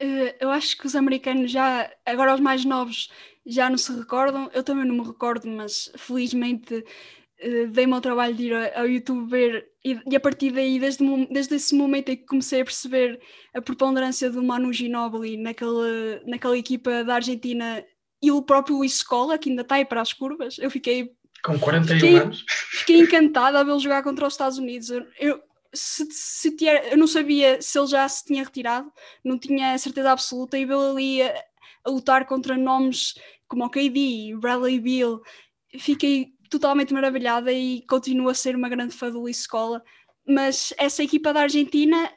Uh, 0.00 0.34
eu 0.38 0.50
acho 0.50 0.76
que 0.78 0.86
os 0.86 0.94
americanos 0.94 1.50
já, 1.50 1.90
agora 2.06 2.34
os 2.34 2.40
mais 2.40 2.64
novos, 2.64 3.10
já 3.46 3.68
não 3.68 3.78
se 3.78 3.92
recordam. 3.92 4.50
Eu 4.54 4.62
também 4.62 4.84
não 4.84 4.96
me 4.96 5.04
recordo, 5.04 5.48
mas 5.48 5.90
felizmente 5.96 6.74
uh, 6.74 7.66
dei-me 7.68 7.94
ao 7.94 8.00
trabalho 8.00 8.34
de 8.34 8.44
ir 8.44 8.76
ao 8.76 8.86
YouTube 8.86 9.28
ver, 9.28 9.66
e, 9.84 10.16
a 10.16 10.20
partir 10.20 10.50
daí, 10.52 10.78
desde, 10.78 11.04
desde 11.26 11.56
esse 11.56 11.74
momento 11.74 12.10
em 12.10 12.16
que 12.16 12.26
comecei 12.26 12.60
a 12.60 12.64
perceber 12.64 13.20
a 13.54 13.60
preponderância 13.60 14.30
do 14.30 14.42
Manu 14.42 14.72
Ginóbili 14.72 15.36
naquela, 15.36 16.20
naquela 16.26 16.58
equipa 16.58 17.02
da 17.04 17.14
Argentina 17.14 17.84
e 18.22 18.30
o 18.30 18.42
próprio 18.42 18.76
Luís 18.76 18.98
Scola, 18.98 19.38
que 19.38 19.48
ainda 19.48 19.62
está 19.62 19.76
aí 19.76 19.84
para 19.84 20.00
as 20.00 20.12
curvas, 20.12 20.58
eu 20.58 20.70
fiquei. 20.70 21.12
Com 21.42 21.58
41 21.58 22.00
fiquei, 22.00 22.16
anos. 22.18 22.44
Fiquei 22.48 23.00
encantada 23.00 23.60
a 23.60 23.62
vê-lo 23.62 23.78
jogar 23.78 24.02
contra 24.02 24.26
os 24.26 24.34
Estados 24.34 24.58
Unidos. 24.58 24.90
Eu, 25.18 25.40
se, 25.74 26.06
se 26.10 26.56
eu 26.90 26.96
não 26.96 27.06
sabia 27.06 27.60
se 27.60 27.78
ele 27.78 27.86
já 27.88 28.08
se 28.08 28.24
tinha 28.24 28.44
retirado, 28.44 28.92
não 29.24 29.38
tinha 29.38 29.76
certeza 29.78 30.12
absoluta, 30.12 30.58
e 30.58 30.64
vê-lo 30.64 30.90
ali 30.90 31.22
a, 31.22 31.44
a, 31.84 31.90
lutar 31.90 32.26
contra 32.26 32.56
nomes 32.56 33.14
como 33.46 33.64
o 33.64 33.70
KD, 33.70 34.36
Bradley 34.38 34.80
Beal, 34.80 35.20
fiquei 35.78 36.32
totalmente 36.50 36.94
maravilhada 36.94 37.52
e 37.52 37.82
continuo 37.82 38.28
a 38.28 38.34
ser 38.34 38.56
uma 38.56 38.68
grande 38.68 38.94
fã 38.94 39.10
do 39.10 39.20
Luís 39.20 39.40
Escola. 39.40 39.82
Mas 40.26 40.72
essa 40.76 41.02
equipa 41.02 41.32
da 41.32 41.42
Argentina 41.42 42.10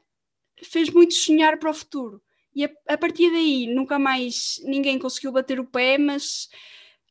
fez 0.64 0.90
muito 0.90 1.14
sonhar 1.14 1.58
para 1.58 1.72
o 1.72 1.74
futuro. 1.74 2.22
E 2.54 2.66
a, 2.66 2.70
a, 2.88 2.98
partir 2.98 3.32
daí 3.32 3.68
nunca 3.68 3.98
mais 3.98 4.62
ninguém 4.64 5.00
conseguiu 5.00 5.32
bater 5.32 5.60
o 5.60 5.66
pé, 5.66 5.98
mas 5.98 6.50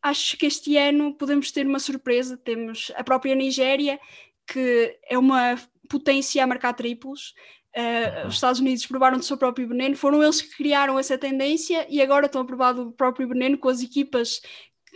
acho 0.02 0.36
que 0.36 0.46
este 0.46 0.76
ano 0.76 1.14
podemos 1.14 1.50
ter 1.50 1.66
uma 1.66 1.78
surpresa. 1.78 2.36
Temos 2.36 2.92
a 2.94 3.02
própria 3.02 3.34
Nigéria, 3.34 3.98
que 4.46 4.98
é 5.08 5.18
uma 5.18 5.56
potência 5.90 6.42
a 6.42 6.46
marcar 6.46 6.72
triplos. 6.72 7.34
Uh, 7.76 8.26
os 8.28 8.34
Estados 8.34 8.60
Unidos 8.60 8.86
provaram 8.86 9.18
do 9.18 9.24
seu 9.24 9.36
próprio 9.36 9.68
veneno, 9.68 9.96
foram 9.96 10.22
eles 10.22 10.40
que 10.40 10.56
criaram 10.56 10.98
essa 10.98 11.18
tendência 11.18 11.86
e 11.88 12.00
agora 12.00 12.26
estão 12.26 12.40
a 12.40 12.44
provar 12.44 12.72
do 12.72 12.90
próprio 12.92 13.28
veneno 13.28 13.58
com 13.58 13.68
as 13.68 13.82
equipas 13.82 14.40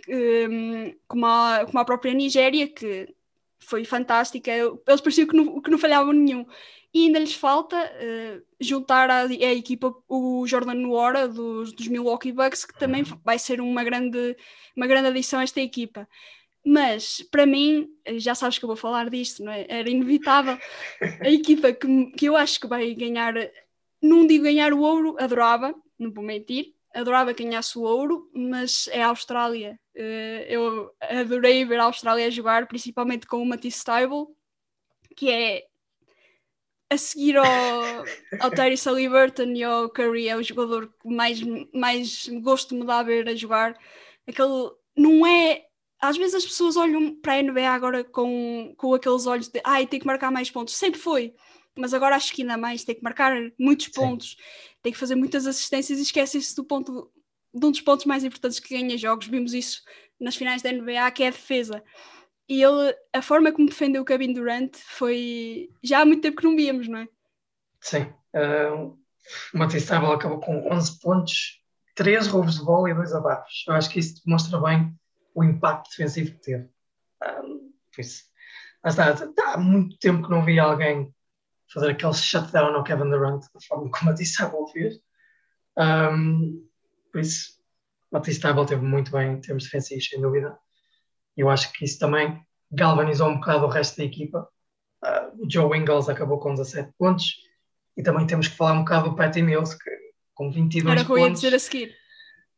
um, 0.08 0.94
como, 1.06 1.26
a, 1.26 1.64
como 1.66 1.78
a 1.78 1.84
própria 1.84 2.14
Nigéria, 2.14 2.66
que 2.68 3.14
foi 3.58 3.84
fantástica. 3.84 4.50
Eles 4.50 5.00
pareciam 5.00 5.28
que 5.28 5.36
não, 5.36 5.60
que 5.60 5.70
não 5.70 5.78
falhavam 5.78 6.12
nenhum. 6.12 6.46
E 6.92 7.06
ainda 7.06 7.18
lhes 7.18 7.34
falta 7.34 7.76
uh, 7.76 8.42
juntar 8.60 9.10
a, 9.10 9.24
equipa 9.52 9.92
o 10.08 10.46
Jordan 10.46 10.74
Nuora 10.74 11.26
dos, 11.26 11.72
dos 11.72 11.88
Milwaukee 11.88 12.32
Bucks, 12.32 12.64
que 12.64 12.78
também 12.78 13.02
vai 13.24 13.38
ser 13.38 13.60
uma 13.60 13.82
grande, 13.82 14.36
uma 14.76 14.86
grande 14.86 15.08
adição 15.08 15.40
a 15.40 15.42
esta 15.42 15.60
equipa. 15.60 16.08
Mas, 16.64 17.22
para 17.30 17.44
mim, 17.44 17.88
já 18.16 18.34
sabes 18.34 18.58
que 18.58 18.64
eu 18.64 18.68
vou 18.68 18.76
falar 18.76 19.10
disto, 19.10 19.44
não 19.44 19.52
é? 19.52 19.66
Era 19.68 19.90
inevitável. 19.90 20.58
A 21.20 21.28
equipa 21.28 21.72
que, 21.72 22.06
que 22.12 22.26
eu 22.26 22.36
acho 22.36 22.58
que 22.58 22.66
vai 22.66 22.94
ganhar, 22.94 23.34
não 24.00 24.26
digo 24.26 24.44
ganhar 24.44 24.72
o 24.72 24.80
ouro, 24.80 25.16
adorava, 25.18 25.74
não 25.98 26.10
vou 26.10 26.24
mentir, 26.24 26.74
adorava 26.94 27.32
ganhasse 27.32 27.76
o 27.78 27.82
ouro, 27.82 28.30
mas 28.34 28.88
é 28.88 29.02
a 29.02 29.08
Austrália. 29.08 29.78
Uh, 29.94 30.44
eu 30.48 30.94
adorei 31.00 31.64
ver 31.64 31.80
a 31.80 31.84
Austrália 31.84 32.30
jogar, 32.30 32.66
principalmente 32.66 33.26
com 33.26 33.42
o 33.42 33.46
Matisse 33.46 33.78
Stable, 33.78 34.26
que 35.14 35.30
é 35.30 35.66
a 36.90 36.96
seguir 36.96 37.36
ao, 37.36 37.46
ao 38.40 38.50
Terry 38.50 38.76
Saliburton 38.76 39.52
e 39.54 39.64
ao 39.64 39.88
Curry, 39.90 40.28
é 40.28 40.36
o 40.36 40.42
jogador 40.42 40.88
que 41.00 41.08
mais, 41.08 41.40
mais 41.72 42.28
gosto 42.40 42.74
me 42.74 42.86
dá 42.86 43.00
a 43.00 43.02
ver 43.02 43.28
a 43.28 43.34
jogar. 43.34 43.76
Aquele 44.26 44.70
não 44.96 45.26
é. 45.26 45.64
Às 46.00 46.16
vezes 46.16 46.34
as 46.34 46.44
pessoas 46.44 46.76
olham 46.76 47.14
para 47.14 47.34
a 47.34 47.42
NBA 47.42 47.68
agora 47.68 48.04
com, 48.04 48.74
com 48.76 48.94
aqueles 48.94 49.26
olhos 49.26 49.48
de 49.48 49.60
ai, 49.64 49.86
tem 49.86 50.00
que 50.00 50.06
marcar 50.06 50.30
mais 50.30 50.50
pontos. 50.50 50.76
Sempre 50.76 51.00
foi 51.00 51.34
mas 51.76 51.92
agora 51.92 52.16
acho 52.16 52.32
que 52.32 52.42
ainda 52.42 52.56
mais, 52.56 52.84
tem 52.84 52.94
que 52.94 53.02
marcar 53.02 53.34
muitos 53.58 53.88
pontos, 53.88 54.30
Sim. 54.30 54.76
tem 54.82 54.92
que 54.92 54.98
fazer 54.98 55.14
muitas 55.14 55.46
assistências 55.46 55.98
e 55.98 56.02
esquece-se 56.02 56.54
do 56.54 56.64
ponto 56.64 57.10
de 57.52 57.66
um 57.66 57.70
dos 57.70 57.80
pontos 57.80 58.06
mais 58.06 58.24
importantes 58.24 58.60
que 58.60 58.76
ganha 58.76 58.96
jogos. 58.96 59.26
Vimos 59.26 59.52
isso 59.52 59.82
nas 60.20 60.36
finais 60.36 60.62
da 60.62 60.72
NBA, 60.72 61.10
que 61.12 61.24
é 61.24 61.28
a 61.28 61.30
defesa. 61.30 61.82
E 62.48 62.62
ele, 62.62 62.94
a 63.12 63.22
forma 63.22 63.50
como 63.50 63.68
defendeu 63.68 64.02
o 64.02 64.04
Kevin 64.04 64.32
Durant 64.32 64.76
foi 64.76 65.70
já 65.82 66.00
há 66.00 66.04
muito 66.04 66.22
tempo 66.22 66.36
que 66.36 66.44
não 66.44 66.56
víamos, 66.56 66.88
não 66.88 66.98
é? 66.98 67.08
Sim. 67.80 68.02
Uh, 68.34 68.98
o 69.54 69.58
Matisse 69.58 69.86
Thybulle 69.86 70.14
acabou 70.14 70.38
com 70.38 70.72
11 70.72 71.00
pontos, 71.00 71.60
3 71.94 72.26
roubos 72.26 72.56
de 72.58 72.64
bola 72.64 72.90
e 72.90 72.94
2 72.94 73.14
abafos. 73.14 73.64
Eu 73.66 73.74
acho 73.74 73.90
que 73.90 73.98
isso 73.98 74.22
demonstra 74.24 74.60
bem 74.60 74.94
o 75.34 75.42
impacto 75.42 75.90
defensivo 75.90 76.32
que 76.32 76.40
teve. 76.40 76.64
Uh, 77.22 77.72
isso. 77.98 78.24
Está, 78.84 79.14
há 79.46 79.56
muito 79.56 79.98
tempo 79.98 80.24
que 80.24 80.30
não 80.30 80.44
vi 80.44 80.58
alguém 80.58 81.12
fazer 81.72 81.90
aquele 81.90 82.12
shutdown 82.12 82.74
ao 82.74 82.84
Kevin 82.84 83.10
Durant 83.10 83.42
da 83.52 83.60
forma 83.66 83.90
como 83.90 84.10
a 84.10 84.14
Tissable 84.14 84.70
fez. 84.72 85.00
Um, 85.76 86.68
por 87.10 87.20
isso, 87.20 87.54
a 88.12 88.20
Tissable 88.20 88.66
teve 88.66 88.82
muito 88.82 89.10
bem 89.10 89.32
em 89.32 89.40
termos 89.40 89.64
defensivos, 89.64 90.06
sem 90.06 90.20
dúvida. 90.20 90.56
E 91.36 91.40
eu 91.40 91.50
acho 91.50 91.72
que 91.72 91.84
isso 91.84 91.98
também 91.98 92.44
galvanizou 92.70 93.28
um 93.28 93.36
bocado 93.36 93.64
o 93.64 93.68
resto 93.68 93.96
da 93.96 94.04
equipa. 94.04 94.48
Uh, 95.02 95.50
Joe 95.50 95.76
Ingles 95.76 96.08
acabou 96.08 96.38
com 96.38 96.54
17 96.54 96.92
pontos. 96.98 97.36
E 97.96 98.02
também 98.02 98.26
temos 98.26 98.48
que 98.48 98.56
falar 98.56 98.72
um 98.72 98.80
bocado 98.80 99.10
do 99.10 99.16
Patty 99.16 99.40
Mills, 99.40 99.78
que 99.78 99.90
com 100.34 100.50
22 100.50 100.84
Era 100.84 101.04
pontos... 101.04 101.04
Era 101.04 101.04
o 101.04 101.06
que 101.06 101.12
eu 101.12 101.26
ia 101.26 101.32
dizer 101.32 101.54
a 101.54 101.58
seguir. 101.58 101.96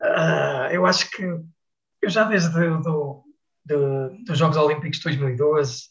Uh, 0.03 0.73
eu 0.73 0.87
acho 0.87 1.11
que 1.11 1.25
eu 2.07 2.11
já 2.11 2.23
desde 2.23 2.51
do, 2.51 3.25
do, 3.65 4.25
dos 4.25 4.39
Jogos 4.39 4.57
Olímpicos 4.57 4.99
de 4.99 5.03
2012, 5.03 5.89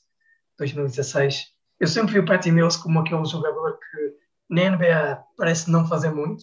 2016, 0.57 1.47
eu 1.77 1.87
sempre 1.87 2.13
vi 2.13 2.19
o 2.19 2.25
Patty 2.25 2.51
Mills 2.51 2.81
como 2.81 2.99
aquele 2.99 3.25
jogador 3.25 3.77
que 3.77 4.15
na 4.49 4.69
NBA 4.69 5.23
parece 5.37 5.69
não 5.69 5.85
fazer 5.85 6.11
muito, 6.11 6.41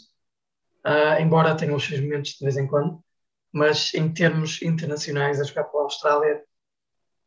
uh, 0.86 1.18
embora 1.18 1.56
tenha 1.56 1.74
os 1.74 1.86
seus 1.86 2.00
momentos 2.02 2.32
de 2.32 2.44
vez 2.44 2.58
em 2.58 2.66
quando, 2.66 3.02
mas 3.50 3.94
em 3.94 4.12
termos 4.12 4.60
internacionais, 4.60 5.40
a 5.40 5.44
jogar 5.44 5.64
pela 5.64 5.84
Austrália, 5.84 6.42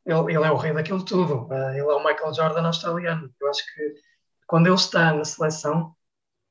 ele, 0.05 0.33
ele 0.35 0.43
é 0.43 0.51
o 0.51 0.57
rei 0.57 0.71
daquilo 0.71 1.03
tudo. 1.03 1.47
Uh, 1.47 1.69
ele 1.69 1.79
é 1.79 1.83
o 1.83 2.03
Michael 2.03 2.31
Jordan 2.31 2.67
australiano. 2.67 3.33
Eu 3.41 3.49
acho 3.49 3.63
que 3.73 3.95
quando 4.45 4.67
ele 4.67 4.75
está 4.75 5.11
na 5.13 5.25
seleção, 5.25 5.95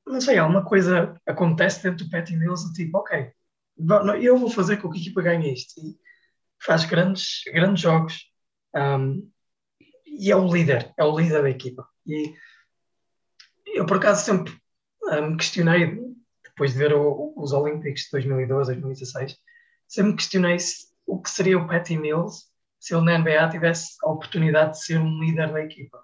não 0.04 0.20
sei, 0.20 0.38
alguma 0.38 0.64
coisa 0.64 1.20
acontece 1.24 1.84
dentro 1.84 2.04
do 2.04 2.10
Patty 2.10 2.36
Mills, 2.36 2.72
tipo, 2.72 2.98
ok, 2.98 3.32
eu 4.20 4.36
vou 4.36 4.50
fazer 4.50 4.76
com 4.78 4.90
que 4.90 4.98
a 4.98 5.00
equipa 5.00 5.22
ganhe 5.22 5.52
isto. 5.52 5.80
E 5.80 5.96
faz 6.58 6.84
grandes, 6.84 7.42
grandes 7.52 7.82
jogos. 7.82 8.30
Um, 8.74 9.30
e 10.06 10.30
é 10.30 10.36
o 10.36 10.52
líder, 10.52 10.92
é 10.96 11.04
o 11.04 11.18
líder 11.18 11.42
da 11.42 11.50
equipa. 11.50 11.88
E 12.06 12.34
eu, 13.66 13.86
por 13.86 13.96
acaso, 13.96 14.24
sempre 14.24 14.52
me 15.02 15.20
um, 15.20 15.36
questionei, 15.36 16.00
depois 16.44 16.72
de 16.72 16.78
ver 16.78 16.94
o, 16.94 17.32
os 17.36 17.52
Olímpicos 17.52 18.02
de 18.02 18.10
2012, 18.12 18.72
2016, 18.74 19.36
sempre 19.88 20.12
me 20.12 20.16
questionei 20.16 20.58
se, 20.58 20.86
o 21.06 21.20
que 21.20 21.30
seria 21.30 21.58
o 21.58 21.66
Patty 21.66 21.96
Mills 21.96 22.46
se 22.78 22.94
ele 22.94 23.04
na 23.04 23.18
NBA 23.18 23.48
tivesse 23.48 23.96
a 24.02 24.10
oportunidade 24.10 24.72
de 24.72 24.84
ser 24.84 24.98
um 24.98 25.18
líder 25.18 25.50
da 25.50 25.62
equipa. 25.62 25.98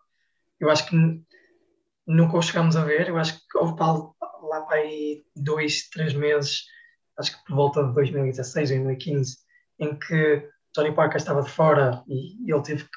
Eu 0.58 0.70
acho 0.70 0.88
que 0.88 0.96
nunca 2.06 2.36
o 2.38 2.42
chegamos 2.42 2.74
a 2.74 2.84
ver, 2.84 3.08
eu 3.08 3.18
acho 3.18 3.36
que 3.36 3.58
houve 3.58 3.74
lá 3.78 4.62
para 4.62 4.78
aí 4.78 5.24
dois, 5.36 5.88
três 5.90 6.14
meses, 6.14 6.64
acho 7.20 7.38
que 7.38 7.44
por 7.44 7.54
volta 7.54 7.84
de 7.84 7.94
2016, 7.94 8.70
2015, 8.70 9.38
em 9.78 9.98
que 9.98 10.48
Tony 10.72 10.92
Parker 10.92 11.16
estava 11.16 11.42
de 11.42 11.50
fora 11.50 12.02
e 12.08 12.50
ele 12.50 12.62
teve 12.62 12.84
que 12.84 12.90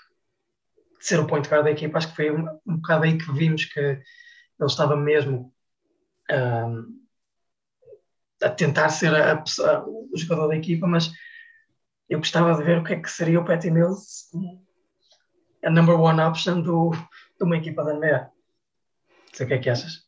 ser 1.00 1.20
o 1.20 1.28
point 1.28 1.48
guard 1.48 1.66
da 1.66 1.72
equipa, 1.72 1.98
acho 1.98 2.10
que 2.10 2.16
foi 2.16 2.32
um, 2.32 2.48
um 2.66 2.78
bocado 2.78 3.04
aí 3.04 3.18
que 3.18 3.32
vimos 3.32 3.66
que 3.66 3.80
ele 3.80 4.02
estava 4.62 4.96
mesmo 4.96 5.54
um, 6.32 7.04
a 8.42 8.50
tentar 8.50 8.90
ser 8.90 9.14
a, 9.14 9.34
a, 9.34 9.86
o 9.86 10.12
jogador 10.16 10.48
da 10.48 10.56
equipa, 10.56 10.88
mas 10.88 11.12
eu 12.10 12.20
gostava 12.20 12.56
de 12.56 12.64
ver 12.64 12.80
o 12.80 12.84
que 12.84 12.94
é 12.94 13.02
que 13.02 13.10
seria 13.10 13.40
o 13.40 13.46
Patty 13.46 13.72
Mills 13.72 14.30
a 15.64 15.70
number 15.70 16.00
one 16.00 16.22
option 16.22 16.62
do, 16.62 16.92
de 16.92 17.44
uma 17.44 17.58
equipa 17.58 17.84
da 17.84 17.94
NBA. 17.94 18.20
Não 18.20 19.34
sei 19.34 19.46
o 19.46 19.50
que 19.50 19.54
é 19.56 19.60
que 19.60 19.70
achas. 19.70 20.04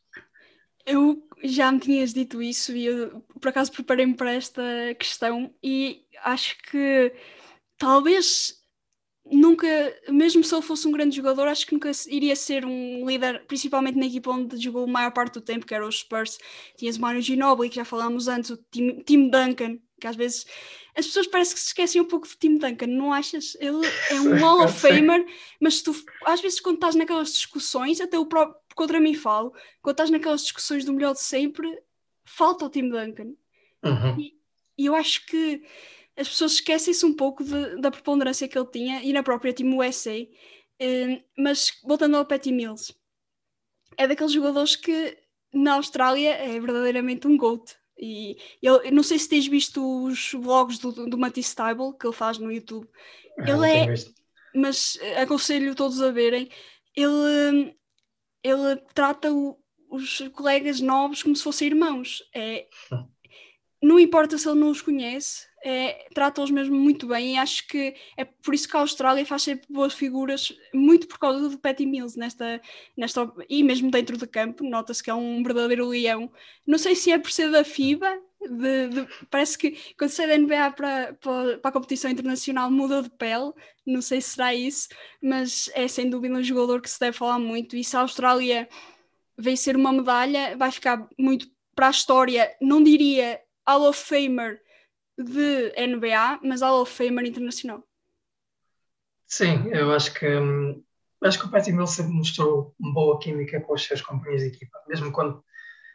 Eu 0.84 1.25
já 1.42 1.70
me 1.70 1.78
tinhas 1.78 2.12
dito 2.12 2.42
isso 2.42 2.74
e 2.76 2.86
eu 2.86 3.20
por 3.40 3.48
acaso 3.48 3.72
preparei-me 3.72 4.14
para 4.14 4.32
esta 4.32 4.62
questão 4.98 5.52
e 5.62 6.04
acho 6.24 6.56
que 6.62 7.12
talvez 7.78 8.56
nunca, 9.30 9.66
mesmo 10.08 10.42
se 10.44 10.54
ele 10.54 10.62
fosse 10.62 10.86
um 10.86 10.92
grande 10.92 11.16
jogador, 11.16 11.48
acho 11.48 11.66
que 11.66 11.74
nunca 11.74 11.90
iria 12.08 12.36
ser 12.36 12.64
um 12.64 13.06
líder, 13.06 13.44
principalmente 13.46 13.98
na 13.98 14.06
equipa 14.06 14.30
onde 14.30 14.56
jogou 14.56 14.84
a 14.84 14.86
maior 14.86 15.12
parte 15.12 15.34
do 15.34 15.40
tempo, 15.40 15.66
que 15.66 15.74
era 15.74 15.86
os 15.86 16.00
Spurs. 16.00 16.38
Tinhas 16.76 16.96
o 16.96 17.00
Manu 17.00 17.20
Ginobili, 17.20 17.68
que 17.68 17.76
já 17.76 17.84
falámos 17.84 18.28
antes, 18.28 18.50
o 18.50 18.56
Tim, 18.70 19.00
Tim 19.00 19.28
Duncan, 19.28 19.78
que 20.00 20.06
às 20.06 20.16
vezes 20.16 20.46
as 20.94 21.06
pessoas 21.06 21.26
parecem 21.26 21.54
que 21.54 21.60
se 21.60 21.66
esquecem 21.66 22.00
um 22.00 22.06
pouco 22.06 22.26
de 22.26 22.36
Tim 22.36 22.58
Duncan, 22.58 22.86
não 22.86 23.12
achas? 23.12 23.56
Ele 23.60 23.80
é 24.10 24.20
um 24.20 24.38
Hall 24.38 24.64
of 24.64 24.78
Famer, 24.78 25.26
mas 25.60 25.82
tu, 25.82 25.94
às 26.24 26.40
vezes, 26.40 26.60
quando 26.60 26.76
estás 26.76 26.94
naquelas 26.94 27.32
discussões, 27.32 28.00
até 28.00 28.18
o 28.18 28.26
próprio, 28.26 28.58
contra 28.74 29.00
mim 29.00 29.14
falo, 29.14 29.52
quando 29.82 29.94
estás 29.94 30.10
naquelas 30.10 30.42
discussões 30.42 30.84
do 30.84 30.92
melhor 30.92 31.14
de 31.14 31.20
sempre, 31.20 31.68
falta 32.24 32.64
o 32.64 32.70
Tim 32.70 32.88
Duncan. 32.88 33.34
Uhum. 33.84 34.20
E, 34.20 34.34
e 34.78 34.86
eu 34.86 34.94
acho 34.94 35.26
que 35.26 35.62
as 36.16 36.28
pessoas 36.28 36.52
esquecem-se 36.52 37.04
um 37.04 37.14
pouco 37.14 37.44
de, 37.44 37.80
da 37.80 37.90
preponderância 37.90 38.48
que 38.48 38.58
ele 38.58 38.70
tinha 38.70 39.02
e 39.02 39.12
na 39.12 39.22
própria 39.22 39.52
Team 39.52 39.76
USA. 39.76 40.16
Uh, 40.18 41.22
mas 41.38 41.72
voltando 41.84 42.16
ao 42.16 42.26
Patty 42.26 42.52
Mills, 42.52 42.94
é 43.96 44.06
daqueles 44.06 44.32
jogadores 44.32 44.76
que 44.76 45.16
na 45.52 45.74
Austrália 45.74 46.34
é 46.34 46.58
verdadeiramente 46.60 47.26
um 47.26 47.36
GOAT. 47.36 47.76
E 47.98 48.36
eu, 48.62 48.90
não 48.92 49.02
sei 49.02 49.18
se 49.18 49.28
tens 49.28 49.46
visto 49.46 50.04
os 50.04 50.32
vlogs 50.32 50.78
do, 50.78 50.92
do 50.92 51.18
Matisse 51.18 51.50
Stable 51.50 51.96
que 51.98 52.06
ele 52.06 52.14
faz 52.14 52.38
no 52.38 52.52
YouTube. 52.52 52.88
Ah, 53.38 53.50
ele 53.50 53.70
é 53.70 53.94
mas 54.56 54.98
aconselho 55.20 55.74
todos 55.74 56.00
a 56.00 56.10
verem. 56.10 56.48
Ele, 56.94 57.76
ele 58.42 58.76
trata 58.94 59.30
o, 59.32 59.58
os 59.90 60.18
colegas 60.32 60.80
novos 60.80 61.22
como 61.22 61.36
se 61.36 61.42
fossem 61.42 61.68
irmãos. 61.68 62.22
É, 62.34 62.66
não 63.86 64.00
importa 64.00 64.36
se 64.36 64.48
ele 64.48 64.58
não 64.58 64.70
os 64.70 64.82
conhece, 64.82 65.46
é, 65.64 66.08
trata-os 66.12 66.50
mesmo 66.50 66.74
muito 66.74 67.06
bem 67.06 67.34
e 67.34 67.38
acho 67.38 67.68
que 67.68 67.94
é 68.16 68.24
por 68.24 68.52
isso 68.52 68.68
que 68.68 68.76
a 68.76 68.80
Austrália 68.80 69.24
faz 69.24 69.42
sempre 69.42 69.64
boas 69.70 69.94
figuras, 69.94 70.52
muito 70.74 71.06
por 71.06 71.20
causa 71.20 71.48
do 71.48 71.56
Patty 71.56 71.86
Mills 71.86 72.18
nesta, 72.18 72.60
nesta 72.96 73.32
e 73.48 73.62
mesmo 73.62 73.88
dentro 73.88 74.16
de 74.16 74.26
campo, 74.26 74.64
nota-se 74.64 75.00
que 75.00 75.08
é 75.08 75.14
um 75.14 75.40
verdadeiro 75.40 75.86
leão. 75.86 76.28
Não 76.66 76.78
sei 76.78 76.96
se 76.96 77.12
é 77.12 77.18
por 77.18 77.30
ser 77.30 77.48
da 77.48 77.62
FIBA, 77.62 78.12
de, 78.40 78.88
de, 78.88 79.08
parece 79.30 79.56
que 79.56 79.78
quando 79.96 80.10
sai 80.10 80.26
da 80.26 80.36
NBA 80.36 80.72
para, 80.72 81.14
para, 81.20 81.58
para, 81.58 81.68
a 81.68 81.72
competição 81.72 82.10
internacional 82.10 82.68
muda 82.72 83.04
de 83.04 83.10
pele, 83.10 83.52
não 83.86 84.02
sei 84.02 84.20
se 84.20 84.30
será 84.30 84.52
isso, 84.52 84.88
mas 85.22 85.70
é 85.74 85.86
sem 85.86 86.10
dúvida 86.10 86.34
um 86.34 86.42
jogador 86.42 86.80
que 86.80 86.90
se 86.90 86.98
deve 86.98 87.16
falar 87.16 87.38
muito. 87.38 87.76
E 87.76 87.84
se 87.84 87.96
a 87.96 88.00
Austrália 88.00 88.68
vencer 89.38 89.76
uma 89.76 89.92
medalha, 89.92 90.56
vai 90.56 90.72
ficar 90.72 91.08
muito 91.16 91.46
para 91.72 91.86
a 91.86 91.90
história, 91.90 92.56
não 92.60 92.82
diria 92.82 93.40
Hall 93.68 93.88
of 93.88 93.98
Famer 93.98 94.60
de 95.18 95.72
NBA, 95.76 96.40
mas 96.42 96.62
Hall 96.62 96.82
of 96.82 96.92
Famer 96.92 97.26
internacional. 97.26 97.82
Sim, 99.26 99.68
eu 99.72 99.92
acho 99.92 100.14
que 100.14 100.26
hum, 100.26 100.82
acho 101.24 101.38
que 101.38 101.46
o 101.46 101.50
Patty 101.50 101.72
Mills 101.72 101.94
sempre 101.94 102.12
mostrou 102.12 102.74
uma 102.78 102.92
boa 102.92 103.18
química 103.18 103.60
com 103.60 103.74
os 103.74 103.84
seus 103.84 104.00
companheiros 104.00 104.42
de 104.42 104.56
equipa, 104.56 104.78
mesmo 104.88 105.10
quando 105.10 105.42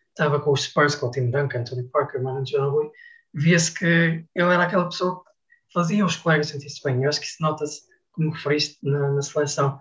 estava 0.10 0.40
com 0.40 0.52
os 0.52 0.64
Spurs, 0.64 0.96
com 0.96 1.08
o 1.08 1.12
Tim 1.12 1.30
Duncan, 1.32 1.64
Tony 1.64 1.84
Parker, 1.84 2.22
Manu 2.22 2.46
Ginobili, 2.46 2.92
via-se 3.34 3.74
que 3.74 3.86
ele 3.86 4.28
era 4.36 4.64
aquela 4.64 4.86
pessoa 4.86 5.24
que 5.24 5.74
fazia 5.74 6.06
os 6.06 6.18
colegas 6.18 6.48
sentir-se 6.48 6.84
bem. 6.84 7.04
Eu 7.04 7.10
acho 7.10 7.20
que 7.20 7.26
isso 7.26 7.42
nota-se, 7.42 7.84
como 8.12 8.32
referiste, 8.32 8.78
na, 8.84 9.12
na 9.12 9.22
seleção. 9.22 9.80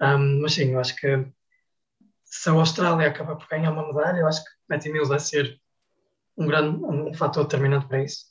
Um, 0.00 0.40
mas 0.42 0.54
sim, 0.54 0.70
eu 0.70 0.80
acho 0.80 0.94
que 0.96 1.26
se 2.24 2.48
a 2.48 2.52
Austrália 2.52 3.08
acaba 3.08 3.36
por 3.36 3.48
ganhar 3.48 3.72
uma 3.72 3.86
medalha, 3.86 4.20
eu 4.20 4.26
acho 4.26 4.42
que 4.44 4.50
Matty 4.68 4.90
Mills 4.90 5.08
vai 5.08 5.18
ser 5.18 5.60
um 6.36 6.46
grande 6.46 6.84
um 6.84 7.14
fator 7.14 7.44
determinante 7.44 7.86
para 7.86 8.02
isso, 8.02 8.26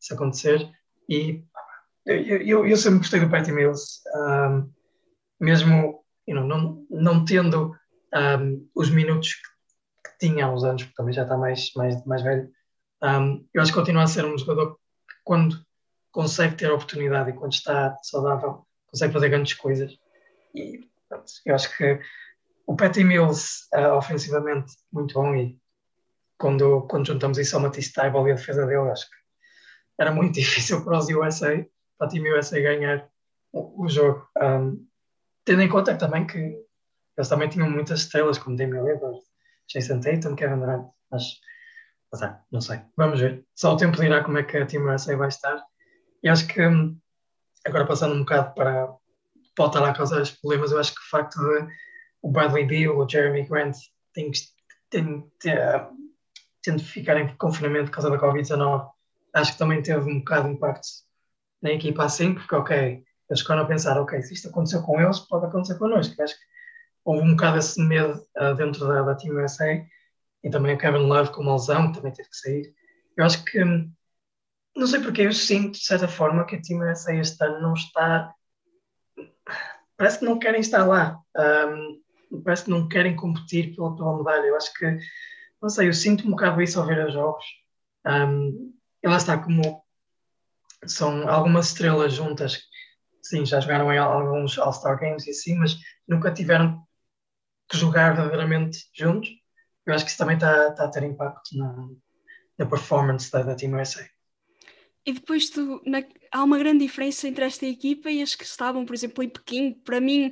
se 0.00 0.14
acontecer. 0.14 0.68
E 1.08 1.44
eu, 2.04 2.42
eu, 2.42 2.66
eu 2.66 2.76
sempre 2.76 2.98
gostei 2.98 3.20
do 3.20 3.30
Patty 3.30 3.52
Mills, 3.52 4.00
um, 4.14 4.70
mesmo 5.40 6.04
you 6.26 6.34
know, 6.34 6.46
não, 6.46 6.86
não 6.90 7.24
tendo 7.24 7.76
um, 8.14 8.68
os 8.74 8.90
minutos 8.90 9.34
que, 9.34 10.10
que, 10.10 10.18
tinha 10.18 10.46
há 10.46 10.52
uns 10.52 10.64
anos, 10.64 10.82
porque 10.82 10.96
também 10.96 11.14
já 11.14 11.22
está 11.22 11.36
mais, 11.36 11.70
mais, 11.76 12.04
mais 12.04 12.22
velho. 12.22 12.50
Um, 13.02 13.46
eu 13.52 13.62
acho 13.62 13.72
que 13.72 13.78
continua 13.78 14.04
a 14.04 14.06
ser 14.06 14.24
um 14.24 14.36
jogador 14.36 14.74
que, 14.74 15.14
quando 15.24 15.64
consegue 16.10 16.56
ter 16.56 16.70
oportunidade 16.70 17.30
e 17.30 17.34
quando 17.34 17.52
está 17.52 17.96
saudável, 18.02 18.66
consegue 18.86 19.12
fazer 19.12 19.28
grandes 19.28 19.54
coisas. 19.54 19.92
E 20.54 20.80
eu 21.44 21.54
acho 21.54 21.76
que 21.76 22.00
o 22.66 22.74
Patty 22.74 23.04
Mills, 23.04 23.66
uh, 23.74 23.92
ofensivamente, 23.96 24.72
muito 24.92 25.14
bom. 25.14 25.34
E 25.34 25.58
quando, 26.38 26.82
quando 26.82 27.06
juntamos 27.06 27.38
isso 27.38 27.56
ao 27.56 27.62
Matisse 27.62 27.92
Taibal 27.92 28.26
e 28.28 28.32
a 28.32 28.34
defesa 28.34 28.66
dele, 28.66 28.90
acho 28.90 29.08
que 29.08 29.16
era 29.98 30.12
muito 30.12 30.34
difícil 30.40 30.84
para 30.84 30.98
os 30.98 31.08
USA, 31.08 31.66
para 31.98 32.06
a 32.06 32.10
Team 32.10 32.24
USA 32.36 32.60
ganhar 32.60 33.08
o, 33.52 33.84
o 33.84 33.88
jogo. 33.88 34.28
Um, 34.40 34.86
tendo 35.44 35.62
em 35.62 35.68
conta 35.68 35.96
também 35.96 36.26
que 36.26 36.38
eles 36.38 37.28
também 37.28 37.48
tinham 37.48 37.70
muitas 37.70 38.00
estrelas, 38.00 38.38
como 38.38 38.56
Damian 38.56 38.82
Lillard, 38.82 39.18
Jason 39.68 40.00
Tatum, 40.00 40.36
Kevin 40.36 40.60
Durant, 40.60 40.86
mas, 41.10 41.40
mas 42.12 42.22
é, 42.22 42.38
não 42.52 42.60
sei. 42.60 42.80
Vamos 42.96 43.20
ver. 43.20 43.44
Só 43.54 43.72
o 43.72 43.76
tempo 43.76 43.96
dirá 43.96 44.22
como 44.22 44.38
é 44.38 44.42
que 44.42 44.58
a 44.58 44.66
Team 44.66 44.84
USA 44.84 45.16
vai 45.16 45.28
estar. 45.28 45.64
E 46.22 46.28
acho 46.28 46.46
que, 46.46 46.60
hum, 46.60 46.98
agora 47.64 47.86
passando 47.86 48.14
um 48.14 48.20
bocado 48.20 48.54
para 48.54 48.94
pode 49.56 49.74
estar 49.74 49.88
a 49.88 49.94
causar 49.94 50.20
os 50.20 50.30
problemas, 50.32 50.70
eu 50.70 50.78
acho 50.78 50.94
que 50.94 51.00
o 51.00 51.08
facto 51.10 51.38
de 51.38 51.66
o 52.20 52.30
Bradley 52.30 52.66
Beal, 52.66 52.98
o 52.98 53.08
Jeremy 53.08 53.46
Grant 53.46 53.76
têm, 54.12 54.30
têm, 54.90 55.30
têm, 55.40 55.54
de 56.74 56.84
ficar 56.84 57.16
em 57.18 57.28
confinamento 57.36 57.90
por 57.90 57.96
causa 58.00 58.10
da 58.10 58.18
Covid-19, 58.18 58.88
acho 59.34 59.52
que 59.52 59.58
também 59.58 59.82
teve 59.82 60.10
um 60.10 60.18
bocado 60.18 60.48
de 60.48 60.54
impacto 60.54 60.88
na 61.62 61.70
equipa 61.72 62.04
assim, 62.04 62.34
porque, 62.34 62.54
ok, 62.54 63.04
eles 63.28 63.40
ficaram 63.40 63.62
a 63.62 63.66
pensar, 63.66 64.00
ok, 64.00 64.20
se 64.22 64.34
isto 64.34 64.48
aconteceu 64.48 64.82
com 64.82 65.00
eles, 65.00 65.20
pode 65.20 65.46
acontecer 65.46 65.78
connosco. 65.78 66.20
Acho 66.22 66.34
que 66.34 66.44
houve 67.04 67.26
um 67.26 67.32
bocado 67.32 67.58
esse 67.58 67.80
medo 67.80 68.20
uh, 68.38 68.54
dentro 68.54 68.86
da, 68.86 69.02
da 69.02 69.14
Team 69.14 69.36
USA 69.36 69.84
e 70.42 70.50
também 70.50 70.74
o 70.74 70.78
Kevin 70.78 71.06
Love 71.06 71.32
com 71.32 71.42
uma 71.42 71.54
lesão, 71.54 71.88
que 71.88 71.98
também 71.98 72.12
teve 72.12 72.28
que 72.28 72.36
sair. 72.36 72.74
Eu 73.16 73.24
acho 73.24 73.44
que, 73.44 73.64
não 74.76 74.86
sei 74.86 75.00
porque, 75.00 75.22
eu 75.22 75.32
sinto 75.32 75.72
de 75.72 75.84
certa 75.84 76.06
forma 76.06 76.44
que 76.44 76.56
a 76.56 76.60
Team 76.60 76.80
USA 76.80 77.14
este 77.14 77.42
ano 77.44 77.60
não 77.60 77.74
está. 77.74 78.32
Parece 79.96 80.18
que 80.18 80.24
não 80.24 80.38
querem 80.38 80.60
estar 80.60 80.84
lá. 80.84 81.18
Um, 81.36 82.02
parece 82.44 82.64
que 82.64 82.70
não 82.70 82.88
querem 82.88 83.16
competir 83.16 83.74
pela, 83.74 83.96
pela 83.96 84.18
medalha. 84.18 84.46
Eu 84.46 84.56
acho 84.56 84.72
que, 84.74 84.98
não 85.66 85.70
sei, 85.70 85.88
eu 85.88 85.92
sinto 85.92 86.24
um 86.24 86.30
bocado 86.30 86.62
isso 86.62 86.78
ao 86.78 86.86
ver 86.86 87.08
os 87.08 87.12
jogos. 87.12 87.44
Um, 88.06 88.72
e 89.02 89.08
lá 89.08 89.16
está, 89.16 89.36
como 89.36 89.82
são 90.86 91.28
algumas 91.28 91.68
estrelas 91.68 92.12
juntas, 92.12 92.62
sim, 93.20 93.44
já 93.44 93.58
jogaram 93.58 93.92
em 93.92 93.98
alguns 93.98 94.56
All-Star 94.58 94.96
Games 95.00 95.26
e 95.26 95.30
assim, 95.30 95.56
mas 95.56 95.76
nunca 96.06 96.32
tiveram 96.32 96.86
que 97.68 97.76
jogar 97.76 98.14
verdadeiramente 98.14 98.78
juntos. 98.94 99.28
Eu 99.84 99.92
acho 99.92 100.04
que 100.04 100.10
isso 100.10 100.18
também 100.18 100.36
está, 100.36 100.68
a 100.68 100.88
ter 100.88 101.02
impacto 101.02 101.58
na, 101.58 101.88
na 102.58 102.66
performance 102.66 103.28
da, 103.32 103.42
da 103.42 103.56
Team 103.56 103.74
USA. 103.74 104.08
E 105.04 105.14
depois 105.14 105.50
tu, 105.50 105.82
na, 105.84 106.04
há 106.30 106.44
uma 106.44 106.58
grande 106.58 106.86
diferença 106.86 107.26
entre 107.26 107.44
esta 107.44 107.66
equipa 107.66 108.08
e 108.08 108.22
as 108.22 108.36
que 108.36 108.44
estavam, 108.44 108.86
por 108.86 108.94
exemplo, 108.94 109.24
em 109.24 109.28
Pequim. 109.28 109.72
Para 109.72 110.00
mim, 110.00 110.30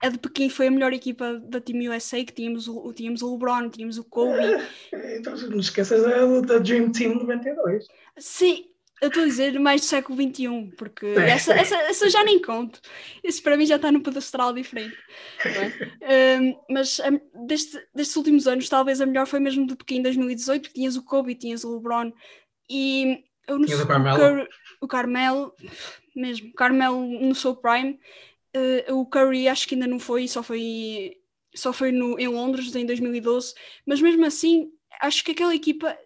a 0.00 0.08
de 0.08 0.18
Pequim 0.18 0.48
foi 0.48 0.68
a 0.68 0.70
melhor 0.70 0.92
equipa 0.92 1.38
da 1.44 1.60
Team 1.60 1.90
USA, 1.90 2.24
que 2.24 2.32
tínhamos 2.32 2.66
o, 2.66 2.92
tínhamos 2.92 3.22
o 3.22 3.32
LeBron, 3.32 3.68
tínhamos 3.68 3.98
o 3.98 4.04
Kobe. 4.04 4.38
então 5.18 5.36
não 5.48 5.60
esqueças 5.60 6.02
da, 6.02 6.40
da 6.40 6.58
Dream 6.58 6.90
Team 6.90 7.16
92. 7.16 7.86
Sim, 8.16 8.64
eu 9.00 9.08
estou 9.08 9.22
a 9.22 9.26
dizer 9.26 9.58
mais 9.58 9.80
do 9.82 9.86
século 9.86 10.20
XXI, 10.20 10.72
porque 10.76 11.06
essa, 11.06 11.52
essa, 11.54 11.76
essa 11.76 12.08
já 12.08 12.24
nem 12.24 12.40
conto. 12.40 12.80
Isso 13.22 13.42
para 13.42 13.56
mim 13.56 13.66
já 13.66 13.76
está 13.76 13.90
num 13.92 14.02
pedestal 14.02 14.52
diferente. 14.52 14.96
É? 15.44 16.38
um, 16.40 16.60
mas 16.70 16.98
um, 17.00 17.46
deste, 17.46 17.78
destes 17.94 18.16
últimos 18.16 18.46
anos, 18.46 18.68
talvez 18.68 19.00
a 19.00 19.06
melhor 19.06 19.26
foi 19.26 19.40
mesmo 19.40 19.66
de 19.66 19.76
Pequim 19.76 20.02
2018, 20.02 20.62
porque 20.62 20.74
tinhas 20.80 20.96
o 20.96 21.02
Kobe, 21.02 21.34
tinhas 21.34 21.64
o 21.64 21.74
LeBron 21.74 22.12
e 22.70 23.24
eu 23.46 23.58
não 23.58 23.66
sei, 23.66 23.76
o 23.76 23.86
Carmelo. 23.86 24.48
O, 24.80 24.86
Carmelo, 24.86 25.54
mesmo, 26.14 26.50
o 26.50 26.54
Carmelo 26.54 27.04
no 27.04 27.34
seu 27.34 27.56
prime 27.56 27.98
Uh, 28.56 28.94
o 28.96 29.06
Curry 29.06 29.48
acho 29.48 29.68
que 29.68 29.74
ainda 29.74 29.86
não 29.86 30.00
foi, 30.00 30.26
só 30.26 30.42
foi, 30.42 31.16
só 31.54 31.72
foi 31.72 31.92
no, 31.92 32.18
em 32.18 32.26
Londres 32.26 32.74
em 32.74 32.84
2012, 32.84 33.54
mas 33.86 34.00
mesmo 34.00 34.24
assim 34.26 34.72
acho 35.00 35.24
que 35.24 35.30
aquela 35.30 35.54
equipa, 35.54 35.96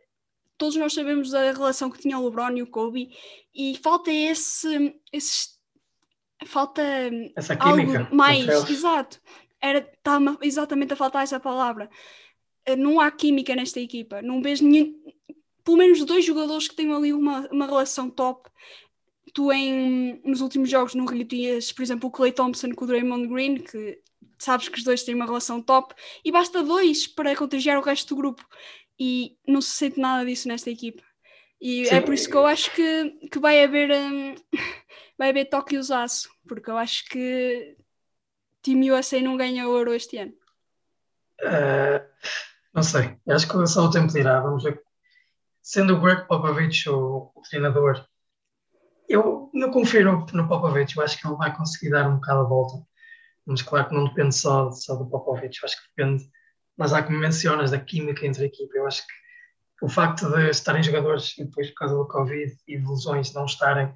todos 0.58 0.76
nós 0.76 0.92
sabemos 0.92 1.30
da 1.30 1.52
relação 1.52 1.90
que 1.90 1.98
tinha 1.98 2.18
o 2.18 2.24
LeBron 2.24 2.56
e 2.56 2.62
o 2.62 2.66
Kobe, 2.66 3.10
e 3.54 3.76
falta 3.82 4.12
esse, 4.12 4.94
esse 5.10 5.54
falta 6.44 6.82
essa 7.34 7.56
química, 7.56 8.00
algo 8.00 8.14
mais, 8.14 8.46
exato, 8.68 9.20
era 9.60 9.80
tá 10.02 10.18
exatamente 10.42 10.92
a 10.92 10.96
faltar 10.96 11.22
essa 11.22 11.40
palavra. 11.40 11.88
Uh, 12.68 12.76
não 12.76 13.00
há 13.00 13.10
química 13.10 13.56
nesta 13.56 13.80
equipa, 13.80 14.20
não 14.20 14.42
vejo 14.42 14.66
nenhum, 14.66 14.94
pelo 15.64 15.78
menos 15.78 16.04
dois 16.04 16.24
jogadores 16.24 16.68
que 16.68 16.76
tenham 16.76 16.96
ali 16.96 17.12
uma, 17.12 17.48
uma 17.50 17.66
relação 17.66 18.10
top 18.10 18.50
tu 19.34 19.52
em, 19.52 20.22
nos 20.24 20.40
últimos 20.40 20.70
jogos 20.70 20.94
no 20.94 21.04
Rio 21.04 21.26
tinhas, 21.26 21.72
por 21.72 21.82
exemplo, 21.82 22.08
o 22.08 22.12
Clay 22.12 22.32
Thompson 22.32 22.72
com 22.72 22.84
o 22.84 22.88
Draymond 22.88 23.26
Green, 23.26 23.56
que 23.56 24.00
sabes 24.38 24.68
que 24.68 24.78
os 24.78 24.84
dois 24.84 25.02
têm 25.02 25.14
uma 25.14 25.26
relação 25.26 25.60
top, 25.60 25.94
e 26.24 26.30
basta 26.30 26.62
dois 26.62 27.06
para 27.06 27.34
contagiar 27.36 27.76
o 27.76 27.82
resto 27.82 28.14
do 28.14 28.20
grupo. 28.20 28.46
E 28.98 29.36
não 29.46 29.60
se 29.60 29.70
sente 29.70 29.98
nada 29.98 30.24
disso 30.24 30.46
nesta 30.46 30.70
equipa. 30.70 31.02
E 31.60 31.86
Sim. 31.86 31.96
é 31.96 32.00
por 32.00 32.14
isso 32.14 32.30
que 32.30 32.36
eu 32.36 32.46
acho 32.46 32.72
que, 32.72 33.10
que 33.28 33.40
vai 33.40 33.64
haver 33.64 33.90
um, 33.90 34.36
vai 35.18 35.30
haver 35.30 35.46
toque 35.46 35.74
e 35.74 35.78
usaço, 35.78 36.30
porque 36.46 36.70
eu 36.70 36.76
acho 36.78 37.04
que 37.08 37.76
Team 38.62 38.94
USA 38.94 39.20
não 39.20 39.36
ganha 39.36 39.66
ouro 39.66 39.92
este 39.92 40.16
ano. 40.18 40.32
Uh, 41.42 42.06
não 42.72 42.84
sei, 42.84 43.18
acho 43.28 43.48
que 43.48 43.66
só 43.66 43.86
o 43.86 43.90
tempo 43.90 44.12
dirá. 44.12 44.40
Vamos 44.40 44.62
ver. 44.62 44.80
Sendo 45.60 45.96
o 45.96 46.00
Greg 46.00 46.28
Popovich 46.28 46.88
o, 46.88 47.32
o 47.34 47.42
treinador 47.42 48.06
eu, 49.08 49.50
eu 49.54 49.70
confio 49.70 50.04
no, 50.32 50.48
Popovich, 50.48 50.96
eu 50.96 51.02
acho 51.02 51.20
que 51.20 51.26
ele 51.26 51.36
vai 51.36 51.54
conseguir 51.54 51.90
dar 51.90 52.08
um 52.08 52.16
bocado 52.16 52.40
a 52.40 52.44
volta. 52.44 52.86
Mas 53.46 53.62
claro 53.62 53.88
que 53.88 53.94
não 53.94 54.04
depende 54.04 54.34
só, 54.34 54.70
só 54.70 54.96
do 54.96 55.06
Popovich, 55.06 55.58
eu 55.60 55.66
acho 55.66 55.76
que 55.76 55.88
depende, 55.96 56.24
mas 56.76 56.92
há 56.92 57.02
como 57.02 57.18
mencionas, 57.18 57.70
da 57.70 57.78
química 57.78 58.26
entre 58.26 58.44
a 58.44 58.46
equipa. 58.46 58.72
Eu 58.74 58.86
acho 58.86 59.02
que 59.06 59.84
o 59.84 59.88
facto 59.88 60.30
de 60.30 60.50
estarem 60.50 60.82
jogadores 60.82 61.36
e 61.38 61.44
depois 61.44 61.68
por 61.68 61.76
causa 61.76 61.94
do 61.94 62.08
Covid 62.08 62.56
e 62.66 62.78
de 62.78 62.86
lesões 62.86 63.32
não 63.34 63.44
estarem, 63.44 63.92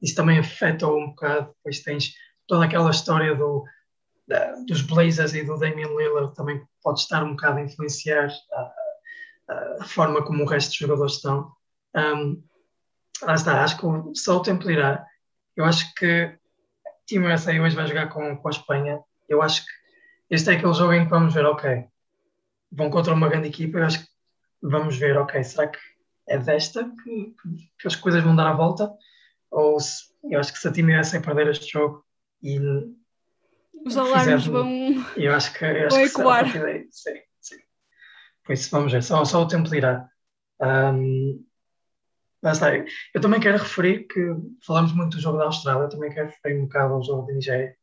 isso 0.00 0.14
também 0.14 0.38
afeta 0.38 0.86
um 0.86 1.08
bocado. 1.08 1.48
Depois 1.56 1.80
tens 1.80 2.14
toda 2.46 2.64
aquela 2.64 2.90
história 2.90 3.34
do, 3.34 3.64
da, 4.28 4.54
dos 4.66 4.82
Blazers 4.82 5.34
e 5.34 5.42
do 5.42 5.58
Damian 5.58 5.88
Lillard 5.88 6.34
também 6.34 6.62
pode 6.82 7.00
estar 7.00 7.24
um 7.24 7.30
bocado 7.30 7.58
a 7.58 7.62
influenciar 7.62 8.28
a, 8.52 8.74
a 9.80 9.84
forma 9.84 10.24
como 10.24 10.44
o 10.44 10.46
resto 10.46 10.68
dos 10.68 10.78
jogadores 10.78 11.14
estão. 11.14 11.52
Um, 11.96 12.42
lá 13.22 13.34
está, 13.34 13.62
acho 13.62 13.76
que 13.76 14.18
só 14.18 14.36
o 14.36 14.42
tempo 14.42 14.66
dirá. 14.66 15.04
Eu 15.56 15.64
acho 15.64 15.94
que 15.94 16.36
Team 17.06 17.32
USA 17.32 17.52
hoje 17.52 17.76
vai 17.76 17.86
jogar 17.86 18.08
com, 18.08 18.36
com 18.36 18.48
a 18.48 18.50
Espanha, 18.50 19.00
eu 19.28 19.42
acho 19.42 19.64
que 19.64 19.70
este 20.30 20.50
é 20.50 20.54
aquele 20.54 20.72
jogo 20.74 20.92
em 20.92 21.04
que 21.04 21.10
vamos 21.10 21.34
ver, 21.34 21.44
ok, 21.44 21.84
vão 22.72 22.90
contra 22.90 23.12
uma 23.12 23.28
grande 23.28 23.48
equipa, 23.48 23.78
eu 23.78 23.84
acho 23.84 24.00
que 24.00 24.08
vamos 24.62 24.96
ver, 24.96 25.16
ok, 25.16 25.42
será 25.44 25.68
que 25.68 25.78
é 26.26 26.38
desta 26.38 26.84
que, 27.02 27.34
que 27.78 27.86
as 27.86 27.94
coisas 27.94 28.22
vão 28.22 28.34
dar 28.34 28.46
a 28.46 28.54
volta? 28.54 28.90
Ou 29.50 29.78
se, 29.78 30.04
eu 30.30 30.40
acho 30.40 30.52
que 30.52 30.58
se 30.58 30.66
a 30.66 30.72
Team 30.72 30.88
USA 30.98 31.20
perder 31.20 31.48
este 31.48 31.70
jogo 31.70 32.04
e 32.42 32.58
os 33.84 33.96
alarmes 33.96 34.46
vão, 34.46 34.68
eu 35.16 35.34
acho 35.34 35.52
que, 35.52 35.64
eu 35.64 35.86
acho 35.86 35.96
que 35.96 36.02
ecoar. 36.04 36.50
Sim, 36.90 37.20
sim. 37.40 37.58
Por 38.42 38.52
isso, 38.54 38.70
vamos 38.70 38.92
ver, 38.92 39.02
só, 39.02 39.24
só 39.24 39.42
o 39.42 39.48
tempo 39.48 39.68
dirá. 39.68 40.08
Um, 40.60 41.44
está. 42.52 42.70
Eu 43.14 43.20
também 43.20 43.40
quero 43.40 43.58
referir 43.58 44.06
que 44.06 44.20
falamos 44.66 44.92
muito 44.92 45.16
do 45.16 45.22
jogo 45.22 45.38
da 45.38 45.44
Austrália, 45.44 45.88
também 45.88 46.12
quero 46.12 46.28
referir 46.28 46.60
um 46.60 46.64
bocado 46.64 46.94
ao 46.94 47.02
jogo 47.02 47.26
da 47.26 47.32
Nigéria. 47.32 47.74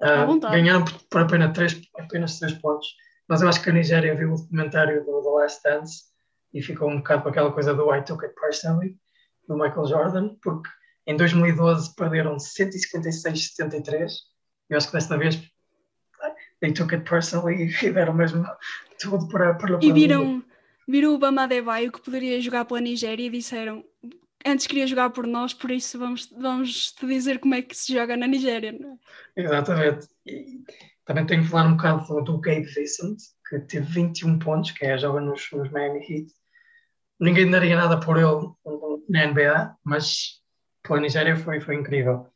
Uh, 0.00 0.40
ganharam 0.40 0.84
por, 1.10 1.20
apenas, 1.20 1.52
três, 1.52 1.80
apenas 1.96 2.38
três 2.38 2.54
pontos, 2.54 2.88
mas 3.28 3.40
eu 3.40 3.48
acho 3.48 3.62
que 3.62 3.70
a 3.70 3.72
Nigéria 3.72 4.14
viu 4.14 4.32
o 4.32 4.36
documentário 4.36 5.04
do 5.04 5.22
The 5.22 5.28
Last 5.28 5.62
Dance 5.62 6.04
e 6.52 6.60
ficou 6.60 6.90
um 6.90 6.96
bocado 6.98 7.22
com 7.22 7.28
aquela 7.28 7.52
coisa 7.52 7.72
do 7.72 7.94
I 7.94 8.02
Took 8.02 8.24
It 8.24 8.34
Personally, 8.34 8.96
do 9.46 9.56
Michael 9.56 9.86
Jordan, 9.86 10.34
porque 10.42 10.68
em 11.06 11.16
2012 11.16 11.94
perderam 11.94 12.36
156-73. 12.36 14.10
Eu 14.68 14.76
acho 14.76 14.86
que 14.88 14.92
desta 14.92 15.16
vez 15.16 15.40
they 16.60 16.72
took 16.72 16.94
it 16.94 17.04
personally 17.04 17.70
e 17.82 17.90
deram 17.90 18.14
mesmo 18.14 18.46
tudo 18.98 19.28
para, 19.28 19.54
para 19.54 19.78
E 19.82 19.92
viram, 19.92 20.42
viram 20.88 21.14
o 21.14 21.18
Bama 21.18 21.42
Adebayo 21.42 21.92
que 21.92 22.00
poderia 22.00 22.40
jogar 22.40 22.64
pela 22.64 22.80
Nigéria 22.80 23.26
e 23.26 23.30
disseram 23.30 23.84
antes 24.44 24.66
queria 24.66 24.86
jogar 24.86 25.10
por 25.10 25.26
nós, 25.26 25.54
por 25.54 25.70
isso 25.70 25.98
vamos, 25.98 26.26
vamos 26.36 26.92
te 26.92 27.06
dizer 27.06 27.38
como 27.38 27.54
é 27.54 27.62
que 27.62 27.76
se 27.76 27.92
joga 27.92 28.16
na 28.16 28.26
Nigéria. 28.26 28.76
É? 29.36 29.42
Exatamente. 29.42 30.08
E 30.26 30.60
também 31.04 31.26
tenho 31.26 31.42
que 31.42 31.48
falar 31.48 31.66
um 31.66 31.76
bocado 31.76 32.22
do 32.22 32.38
Gabe 32.38 32.62
Vincent, 32.62 33.18
que 33.48 33.60
teve 33.60 33.86
21 33.86 34.38
pontos, 34.38 34.72
que 34.72 34.84
é 34.84 34.98
joga 34.98 35.20
nos, 35.20 35.48
nos 35.52 35.70
Miami 35.70 36.00
Heat. 36.00 36.32
Ninguém 37.20 37.50
daria 37.50 37.76
nada 37.76 38.00
por 38.00 38.16
ele 38.16 38.52
na 39.08 39.26
NBA, 39.26 39.76
mas 39.84 40.40
pela 40.82 41.00
Nigéria 41.00 41.36
foi, 41.36 41.60
foi 41.60 41.76
incrível. 41.76 42.26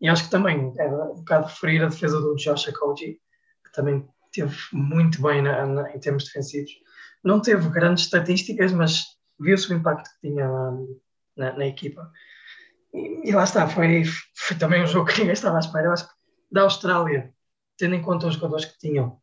E 0.00 0.08
acho 0.08 0.24
que 0.24 0.30
também 0.30 0.74
é 0.78 0.88
um 0.88 1.16
bocado 1.16 1.46
referir 1.46 1.82
a 1.82 1.88
defesa 1.88 2.20
do 2.20 2.36
Josh 2.36 2.68
Okoji, 2.68 3.18
que 3.64 3.72
também 3.72 4.06
teve 4.30 4.54
muito 4.72 5.22
bem 5.22 5.40
na, 5.40 5.64
na, 5.64 5.94
em 5.94 5.98
termos 5.98 6.24
defensivos. 6.24 6.70
Não 7.26 7.40
teve 7.40 7.68
grandes 7.70 8.04
estatísticas, 8.04 8.72
mas 8.72 9.04
viu-se 9.40 9.72
o 9.72 9.76
impacto 9.76 10.08
que 10.08 10.28
tinha 10.28 10.48
na, 11.36 11.52
na 11.54 11.66
equipa. 11.66 12.08
E, 12.94 13.28
e, 13.28 13.32
lá 13.32 13.42
está, 13.42 13.66
foi, 13.68 14.04
foi 14.36 14.56
também 14.56 14.84
um 14.84 14.86
jogo 14.86 15.10
que 15.10 15.18
ninguém 15.18 15.32
estava 15.32 15.56
à 15.56 15.58
espera. 15.58 15.88
Eu 15.88 15.92
acho 15.92 16.06
que 16.06 16.14
da 16.52 16.62
Austrália, 16.62 17.34
tendo 17.76 17.96
em 17.96 18.02
conta 18.02 18.28
os 18.28 18.34
jogadores 18.34 18.66
que 18.66 18.78
tinham, 18.78 19.20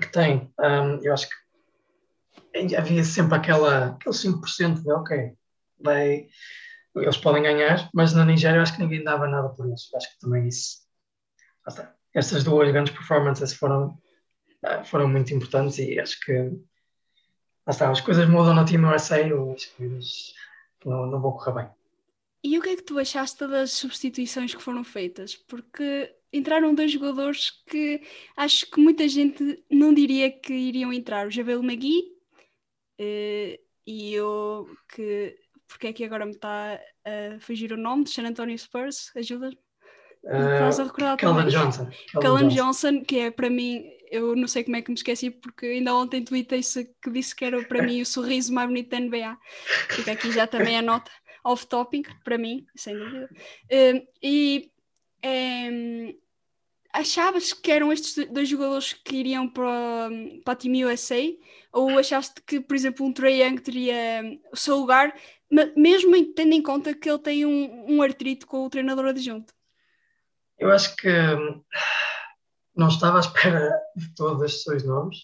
que 0.00 0.06
tem, 0.12 0.54
um, 0.56 1.02
eu 1.02 1.12
acho 1.12 1.28
que 1.28 2.76
havia 2.76 3.02
sempre 3.02 3.36
aquela, 3.36 3.86
aquele 3.88 4.14
5% 4.14 4.80
de 4.80 4.92
ok, 4.92 5.32
vai, 5.80 6.28
eles 6.94 7.16
podem 7.16 7.42
ganhar, 7.42 7.90
mas 7.92 8.12
na 8.14 8.24
Nigéria 8.24 8.58
eu 8.58 8.62
acho 8.62 8.76
que 8.76 8.82
ninguém 8.82 9.02
dava 9.02 9.26
nada 9.26 9.48
por 9.48 9.68
isso. 9.72 9.90
Eu 9.92 9.98
acho 9.98 10.12
que 10.12 10.20
também 10.20 10.46
isso. 10.46 10.78
Está. 11.66 11.92
Estas 12.14 12.44
duas 12.44 12.70
grandes 12.70 12.94
performances 12.94 13.52
foram, 13.52 13.98
ah, 14.64 14.84
foram 14.84 15.08
muito 15.08 15.34
importantes 15.34 15.78
e 15.78 15.98
acho 15.98 16.20
que 16.20 16.52
está, 17.70 17.90
as 17.90 18.00
coisas 18.00 18.28
mudam 18.28 18.54
no 18.54 18.64
time 18.64 18.86
USA, 18.86 19.16
as 19.16 19.64
coisas 19.66 20.34
não, 20.84 21.06
não 21.06 21.20
vão 21.20 21.32
correr 21.32 21.52
bem. 21.52 21.70
E 22.44 22.58
o 22.58 22.62
que 22.62 22.70
é 22.70 22.76
que 22.76 22.82
tu 22.82 22.98
achaste 22.98 23.46
das 23.46 23.72
substituições 23.72 24.54
que 24.54 24.62
foram 24.62 24.82
feitas? 24.82 25.36
Porque 25.36 26.12
entraram 26.32 26.74
dois 26.74 26.90
jogadores 26.90 27.50
que 27.66 28.02
acho 28.36 28.68
que 28.70 28.80
muita 28.80 29.06
gente 29.06 29.62
não 29.70 29.94
diria 29.94 30.30
que 30.30 30.52
iriam 30.52 30.92
entrar. 30.92 31.26
O 31.26 31.30
Jabel 31.30 31.62
Magui 31.62 32.00
uh, 33.00 33.58
e 33.86 34.14
eu 34.14 34.68
que 34.88 35.38
porque 35.68 35.86
é 35.86 35.92
que 35.92 36.04
agora 36.04 36.26
me 36.26 36.32
está 36.32 36.78
a 37.04 37.38
fugir 37.40 37.72
o 37.72 37.76
nome 37.76 38.04
de 38.04 38.10
San 38.10 38.26
Antonio 38.26 38.58
Spurs? 38.58 39.10
Ajuda-me? 39.16 39.58
Uh, 40.24 40.80
a 40.80 40.84
recordar 40.84 41.16
Calvin 41.16 41.48
Johnson. 41.48 41.88
Calvin. 42.20 42.48
Johnson, 42.48 43.02
que 43.02 43.18
é 43.18 43.30
para 43.30 43.50
mim, 43.50 43.84
eu 44.12 44.36
não 44.36 44.46
sei 44.46 44.62
como 44.62 44.76
é 44.76 44.82
que 44.82 44.90
me 44.90 44.94
esqueci, 44.94 45.30
porque 45.30 45.64
ainda 45.64 45.94
ontem 45.94 46.22
tweetei 46.22 46.60
que 47.02 47.10
disse 47.10 47.34
que 47.34 47.46
era 47.46 47.64
para 47.64 47.82
mim 47.82 48.02
o 48.02 48.06
sorriso 48.06 48.52
mais 48.52 48.68
bonito 48.68 48.90
da 48.90 49.00
NBA. 49.00 49.38
Fica 49.88 50.12
aqui 50.12 50.30
já 50.30 50.46
também 50.46 50.76
a 50.76 50.82
nota 50.82 51.10
off-topic, 51.42 52.06
para 52.22 52.36
mim, 52.36 52.66
sem 52.76 52.94
dúvida. 52.94 53.30
Uh, 53.64 54.06
e 54.22 54.70
um, 55.24 56.14
achavas 56.92 57.54
que 57.54 57.72
eram 57.72 57.90
estes 57.90 58.26
dois 58.28 58.48
jogadores 58.48 58.92
que 58.92 59.16
iriam 59.16 59.48
para, 59.48 60.10
para 60.44 60.52
a 60.52 60.56
Team 60.56 60.86
USA? 60.86 61.34
Ou 61.72 61.98
achaste 61.98 62.42
que, 62.46 62.60
por 62.60 62.76
exemplo, 62.76 63.06
um 63.06 63.12
Trey 63.14 63.42
Young 63.42 63.56
teria 63.62 64.22
o 64.52 64.56
seu 64.56 64.76
lugar, 64.76 65.18
mesmo 65.74 66.14
tendo 66.34 66.52
em 66.52 66.62
conta 66.62 66.94
que 66.94 67.08
ele 67.08 67.18
tem 67.18 67.46
um, 67.46 67.94
um 67.94 68.02
artrito 68.02 68.46
com 68.46 68.66
o 68.66 68.70
treinador 68.70 69.06
adjunto? 69.06 69.54
Eu 70.58 70.70
acho 70.70 70.94
que 70.96 71.08
hum, 71.08 71.64
não 72.74 72.88
estava 72.88 73.18
à 73.18 73.20
espera 73.20 73.78
de 73.96 74.14
todos 74.14 74.42
estes 74.42 74.64
dois 74.64 74.84
nomes, 74.84 75.18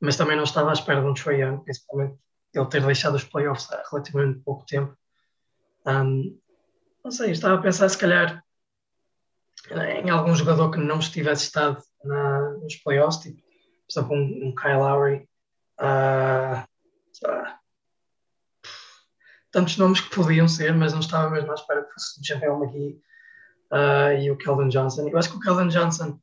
mas 0.00 0.16
também 0.16 0.36
não 0.36 0.44
estava 0.44 0.70
à 0.70 0.72
espera 0.72 1.00
de 1.00 1.06
um 1.06 1.14
Trey 1.14 1.42
Young, 1.42 1.62
principalmente 1.62 2.18
ele 2.52 2.66
ter 2.66 2.84
deixado 2.84 3.14
os 3.14 3.24
playoffs 3.24 3.70
há 3.72 3.82
relativamente 3.90 4.40
pouco 4.40 4.66
tempo. 4.66 4.96
Um, 5.86 6.38
não 7.04 7.10
sei, 7.10 7.30
estava 7.30 7.54
a 7.54 7.62
pensar 7.62 7.88
se 7.88 7.98
calhar 7.98 8.44
em 9.70 10.10
algum 10.10 10.34
jogador 10.34 10.70
que 10.70 10.78
não 10.78 10.98
estivesse 10.98 11.44
estado 11.44 11.82
na, 12.04 12.50
nos 12.58 12.76
playoffs, 12.76 13.22
tipo, 13.22 13.40
por 13.40 13.90
exemplo, 13.90 14.16
um, 14.16 14.48
um 14.48 14.54
Kyle 14.54 14.78
Lowry, 14.78 15.28
uh, 15.80 16.66
tantos 19.50 19.76
nomes 19.76 20.00
que 20.00 20.14
podiam 20.14 20.48
ser, 20.48 20.74
mas 20.74 20.92
não 20.92 21.00
estava 21.00 21.30
mesmo 21.30 21.50
à 21.50 21.54
espera 21.54 21.84
que 21.84 21.92
fosse 21.92 22.20
o 22.20 22.24
Javel 22.24 22.62
McGee 22.62 23.00
uh, 23.70 24.20
e 24.20 24.30
o 24.30 24.36
Kelvin 24.36 24.68
Johnson. 24.68 25.08
Eu 25.08 25.18
acho 25.18 25.30
que 25.30 25.36
o 25.36 25.40
Kelvin 25.40 25.68
Johnson 25.68 26.18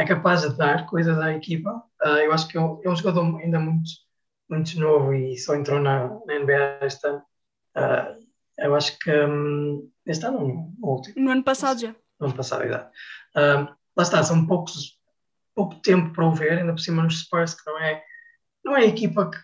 é 0.00 0.06
capaz 0.06 0.42
de 0.42 0.56
dar 0.56 0.86
coisas 0.86 1.18
à 1.18 1.32
equipa. 1.34 1.82
Uh, 2.02 2.18
eu 2.24 2.32
acho 2.32 2.48
que 2.48 2.56
é 2.56 2.60
um, 2.60 2.80
é 2.82 2.88
um, 2.88 2.96
jogador 2.96 3.38
ainda 3.38 3.60
muito, 3.60 3.90
muito 4.48 4.78
novo 4.80 5.12
e 5.12 5.36
só 5.36 5.54
entrou 5.54 5.78
na, 5.78 6.08
na 6.26 6.38
NBA 6.38 6.78
este 6.82 7.06
ano. 7.06 7.22
Uh, 7.76 8.20
eu 8.58 8.74
acho 8.74 8.98
que 8.98 9.10
um, 9.10 9.90
este 10.06 10.24
ano, 10.26 10.74
no 10.78 10.88
último. 10.88 11.14
No 11.16 11.30
ano 11.30 11.44
passado 11.44 11.80
já. 11.80 11.94
No 12.18 12.26
ano 12.26 12.36
passado, 12.36 12.64
exato. 12.64 12.90
lá 13.34 14.02
está, 14.02 14.22
são 14.22 14.46
poucos, 14.46 14.98
pouco 15.54 15.76
tempo 15.76 16.12
para 16.12 16.26
o 16.26 16.34
ver, 16.34 16.58
ainda 16.58 16.72
por 16.72 16.80
cima 16.80 17.02
nos 17.02 17.20
Spurs, 17.20 17.54
que 17.54 17.70
não 17.70 17.78
é, 17.78 18.02
não 18.64 18.76
é 18.76 18.80
a 18.80 18.86
equipa 18.86 19.30
que, 19.30 19.38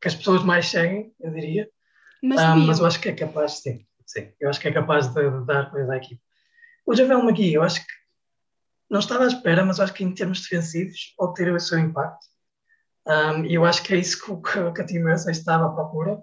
que 0.00 0.08
as 0.08 0.14
pessoas 0.14 0.42
mais 0.42 0.68
seguem, 0.68 1.12
eu 1.20 1.32
diria. 1.32 1.68
Mas, 2.22 2.40
um, 2.42 2.66
mas 2.66 2.78
eu 2.78 2.86
acho 2.86 3.00
que 3.00 3.08
é 3.08 3.12
capaz, 3.12 3.60
sim, 3.62 3.86
sim. 4.06 4.32
Eu 4.40 4.50
acho 4.50 4.60
que 4.60 4.68
é 4.68 4.72
capaz 4.72 5.08
de, 5.08 5.30
de 5.30 5.46
dar 5.46 5.70
coisa 5.70 5.92
à 5.92 5.96
equipa. 5.96 6.20
O 6.86 6.94
Javel 6.94 7.20
McGee, 7.20 7.54
eu 7.54 7.62
acho 7.62 7.80
que 7.86 7.99
não 8.90 8.98
estava 8.98 9.24
à 9.24 9.28
espera, 9.28 9.64
mas 9.64 9.78
acho 9.78 9.94
que 9.94 10.02
em 10.02 10.12
termos 10.12 10.40
defensivos 10.40 11.14
ter 11.36 11.52
o 11.52 11.60
seu 11.60 11.78
impacto. 11.78 12.26
Um, 13.06 13.44
e 13.44 13.54
eu 13.54 13.64
acho 13.64 13.82
que 13.82 13.94
é 13.94 13.96
isso 13.96 14.20
que, 14.20 14.72
que 14.72 14.82
a 14.82 14.84
Team 14.84 15.12
USA 15.12 15.30
estava 15.30 15.66
à 15.66 15.70
procura. 15.70 16.20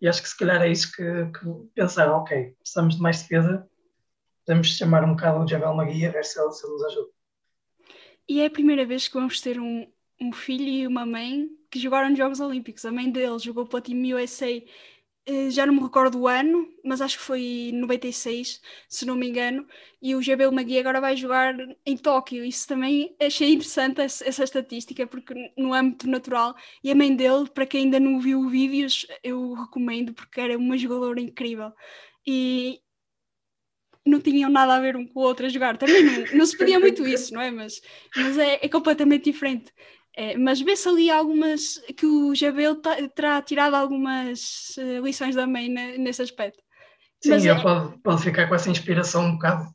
E 0.00 0.08
acho 0.08 0.22
que 0.22 0.28
se 0.28 0.36
calhar 0.36 0.62
é 0.62 0.70
isso 0.70 0.90
que, 0.92 1.02
que 1.02 1.46
pensaram, 1.74 2.14
ok, 2.14 2.54
precisamos 2.60 2.96
de 2.96 3.02
mais 3.02 3.20
defesa, 3.22 3.68
podemos 4.46 4.68
chamar 4.76 5.04
um 5.04 5.10
bocado 5.10 5.40
o 5.40 5.46
Javel 5.46 5.74
McGee 5.74 6.06
a 6.06 6.10
ver 6.12 6.24
se 6.24 6.40
ele, 6.40 6.52
se 6.52 6.64
ele 6.64 6.72
nos 6.72 6.84
ajuda. 6.84 7.08
E 8.28 8.40
é 8.40 8.46
a 8.46 8.50
primeira 8.50 8.86
vez 8.86 9.08
que 9.08 9.14
vamos 9.14 9.40
ter 9.40 9.58
um, 9.58 9.90
um 10.20 10.32
filho 10.32 10.64
e 10.64 10.86
uma 10.86 11.04
mãe 11.04 11.48
que 11.70 11.78
jogaram 11.78 12.08
nos 12.10 12.18
Jogos 12.18 12.40
Olímpicos. 12.40 12.84
A 12.84 12.92
mãe 12.92 13.10
dele 13.10 13.38
jogou 13.38 13.66
para 13.66 13.80
a 13.80 13.82
Team 13.82 14.02
USA 14.16 14.62
já 15.50 15.66
não 15.66 15.74
me 15.74 15.80
recordo 15.80 16.20
o 16.20 16.28
ano, 16.28 16.68
mas 16.84 17.00
acho 17.00 17.18
que 17.18 17.24
foi 17.24 17.70
96, 17.74 18.60
se 18.88 19.04
não 19.04 19.14
me 19.14 19.28
engano, 19.28 19.66
e 20.00 20.14
o 20.14 20.22
Jabel 20.22 20.50
Magui 20.50 20.78
agora 20.78 21.00
vai 21.00 21.16
jogar 21.16 21.54
em 21.84 21.96
Tóquio. 21.96 22.44
Isso 22.44 22.66
também 22.66 23.14
achei 23.20 23.52
interessante 23.52 24.00
essa, 24.00 24.44
estatística, 24.44 25.06
porque 25.06 25.52
no 25.56 25.74
âmbito 25.74 26.08
natural, 26.08 26.54
e 26.82 26.90
a 26.90 26.94
mãe 26.94 27.14
dele, 27.14 27.48
para 27.52 27.66
quem 27.66 27.84
ainda 27.84 28.00
não 28.00 28.18
viu 28.18 28.48
vídeos, 28.48 29.06
eu 29.22 29.52
recomendo, 29.52 30.14
porque 30.14 30.40
era 30.40 30.56
uma 30.56 30.78
jogadora 30.78 31.20
incrível. 31.20 31.72
E 32.26 32.80
não 34.06 34.20
tinham 34.20 34.50
nada 34.50 34.74
a 34.76 34.80
ver 34.80 34.96
um 34.96 35.06
com 35.06 35.20
o 35.20 35.22
outro 35.22 35.46
a 35.46 35.48
jogar. 35.48 35.76
Também 35.76 36.02
não, 36.02 36.38
não 36.38 36.46
se 36.46 36.56
pedia 36.56 36.80
muito 36.80 37.06
isso, 37.06 37.34
não 37.34 37.40
é? 37.40 37.50
Mas, 37.50 37.80
mas 38.16 38.38
é, 38.38 38.58
é 38.62 38.68
completamente 38.68 39.24
diferente. 39.24 39.72
É, 40.20 40.36
mas 40.36 40.60
vê-se 40.60 40.88
ali 40.88 41.08
algumas 41.12 41.78
que 41.96 42.04
o 42.04 42.34
Jabel 42.34 42.82
terá 43.14 43.40
tirado 43.40 43.74
algumas 43.74 44.76
uh, 44.76 45.04
lições 45.04 45.36
também 45.36 45.68
nesse 45.68 46.20
aspecto. 46.20 46.60
Sim, 47.22 47.30
mas 47.30 47.44
ele 47.44 47.56
é... 47.56 47.62
pode, 47.62 47.98
pode 47.98 48.22
ficar 48.24 48.48
com 48.48 48.54
essa 48.56 48.68
inspiração 48.68 49.24
um 49.24 49.32
bocado, 49.34 49.72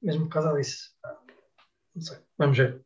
mesmo 0.00 0.24
por 0.24 0.32
causa 0.32 0.54
disso. 0.54 0.92
Não 1.94 2.00
sei, 2.00 2.16
vamos 2.38 2.56
ver. 2.56 2.80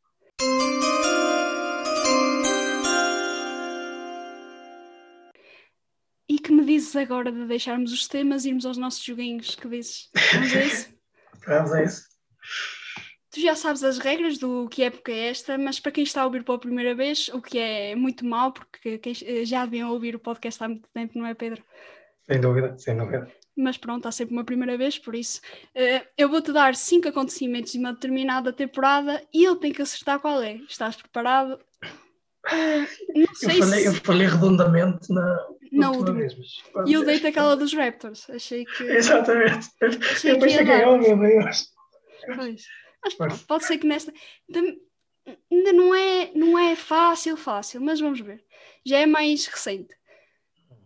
E 6.29 6.41
que 6.41 6.51
me 6.51 6.65
dizes 6.65 6.97
agora 6.97 7.31
de 7.31 7.47
deixarmos 7.47 7.93
os 7.93 8.09
temas 8.09 8.45
e 8.45 8.49
irmos 8.49 8.67
aos 8.67 8.77
nossos 8.77 9.05
joguinhos? 9.05 9.55
Que 9.55 9.69
dizes? 9.69 10.11
Vamos 10.33 10.57
a 10.57 10.65
isso? 10.65 10.95
vamos 11.47 11.73
a 11.73 11.85
isso. 11.85 12.03
Tu 13.31 13.41
já 13.41 13.55
sabes 13.55 13.83
as 13.85 13.99
regras 13.99 14.39
do 14.39 14.69
que 14.69 14.83
época 14.83 15.13
é 15.13 15.29
esta, 15.29 15.57
mas 15.57 15.79
para 15.79 15.93
quem 15.93 16.05
está 16.05 16.23
a 16.23 16.25
ouvir 16.25 16.43
pela 16.43 16.59
primeira 16.59 16.95
vez, 16.95 17.29
o 17.29 17.41
que 17.41 17.59
é 17.59 17.95
muito 17.95 18.25
mal, 18.25 18.53
porque 18.53 18.99
quem, 18.99 19.15
eh, 19.25 19.45
já 19.45 19.65
deviam 19.65 19.91
ouvir 19.91 20.17
o 20.17 20.21
podcast 20.21 20.63
há 20.63 20.69
muito 20.69 20.89
tempo, 20.93 21.19
não 21.19 21.27
é, 21.27 21.35
Pedro? 21.35 21.63
Sem 22.27 22.41
dúvida, 22.41 22.77
sem 22.79 22.97
dúvida. 22.97 23.31
Mas 23.57 23.77
pronto, 23.77 24.07
há 24.07 24.13
sempre 24.13 24.35
uma 24.35 24.45
primeira 24.45 24.77
vez, 24.77 24.99
por 24.99 25.15
isso 25.15 25.41
uh, 25.77 26.07
eu 26.17 26.29
vou-te 26.29 26.53
dar 26.53 26.75
cinco 26.75 27.09
acontecimentos 27.09 27.73
de 27.73 27.79
uma 27.79 27.93
determinada 27.93 28.53
temporada 28.53 29.23
e 29.35 29.45
ele 29.45 29.57
tem 29.57 29.73
que 29.73 29.83
acertar 29.83 30.19
qual 30.21 30.41
é. 30.43 30.55
Estás 30.69 30.97
preparado? 30.97 31.61
Uh, 32.47 32.87
não 33.15 33.35
sei 33.35 33.59
eu, 33.59 33.65
falei, 33.65 33.81
se... 33.81 33.87
eu 33.87 33.95
falei 33.95 34.27
redondamente 34.27 35.13
na, 35.13 35.47
na 35.73 35.91
última 35.91 36.15
vez. 36.15 36.35
E 36.87 36.93
eu 36.93 37.05
dei-te 37.05 37.27
aquela 37.27 37.57
dos 37.57 37.75
Raptors. 37.75 38.31
Achei 38.31 38.65
que. 38.65 38.85
Exatamente. 38.85 39.69
Achei 39.83 40.31
eu 40.33 40.39
pensei 40.39 40.65
que 40.65 40.71
era 40.71 40.97
meu 40.97 41.19
Deus. 41.19 41.67
Pois. 42.35 42.63
Mas 43.03 43.15
pronto, 43.15 43.39
pode 43.47 43.65
ser 43.65 43.79
que 43.79 43.87
nesta. 43.87 44.13
Ainda 45.51 45.73
não 45.73 45.95
é, 45.95 46.33
não 46.35 46.59
é 46.59 46.75
fácil, 46.75 47.37
fácil, 47.37 47.81
mas 47.81 48.01
vamos 48.01 48.21
ver. 48.21 48.45
Já 48.85 48.99
é 48.99 49.07
mais 49.07 49.47
recente. 49.47 49.95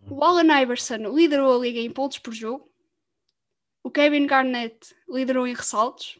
O 0.09 0.23
Allen 0.23 0.61
Iverson 0.61 1.15
liderou 1.15 1.55
a 1.55 1.59
liga 1.59 1.79
em 1.79 1.91
pontos 1.91 2.19
por 2.19 2.33
jogo. 2.33 2.71
O 3.83 3.89
Kevin 3.89 4.27
Garnett 4.27 4.95
liderou 5.07 5.47
em 5.47 5.53
ressaltos. 5.53 6.19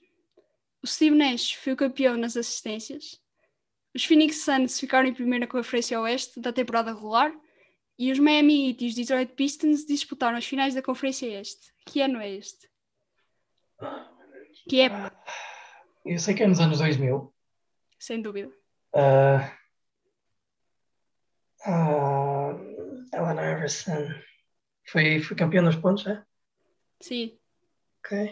O 0.81 0.87
Steve 0.87 1.15
Nash 1.15 1.53
foi 1.53 1.73
o 1.73 1.77
campeão 1.77 2.17
nas 2.17 2.37
assistências. 2.37 3.19
Os 3.93 4.03
Phoenix 4.03 4.43
Suns 4.43 4.79
ficaram 4.79 5.07
em 5.07 5.13
primeira 5.13 5.47
Conferência 5.47 5.99
Oeste 5.99 6.39
da 6.39 6.51
temporada 6.51 6.93
regular. 6.93 7.33
E 7.97 8.11
os 8.11 8.19
Miami 8.19 8.69
Heat 8.69 8.83
e 8.83 8.87
os 8.89 8.95
Detroit 8.95 9.33
Pistons 9.33 9.85
disputaram 9.85 10.37
as 10.37 10.45
finais 10.45 10.75
da 10.75 10.81
Conferência 10.81 11.27
Este. 11.27 11.73
Que 11.85 12.01
ano 12.01 12.19
é 12.19 12.29
este? 12.29 12.69
Que 14.67 14.81
época? 14.81 15.15
Eu 16.05 16.19
sei 16.19 16.35
que 16.35 16.43
é 16.43 16.47
nos 16.47 16.59
anos 16.59 16.77
2000. 16.77 17.33
Sem 17.99 18.21
dúvida. 18.21 18.49
Uh, 18.93 19.41
uh, 21.67 23.05
Ellen 23.11 23.39
Iverson. 23.39 24.13
Foi, 24.87 25.19
foi 25.19 25.35
campeão 25.35 25.63
nos 25.63 25.75
pontos, 25.75 26.05
é? 26.05 26.23
Sim. 27.01 27.37
Ok. 27.99 28.31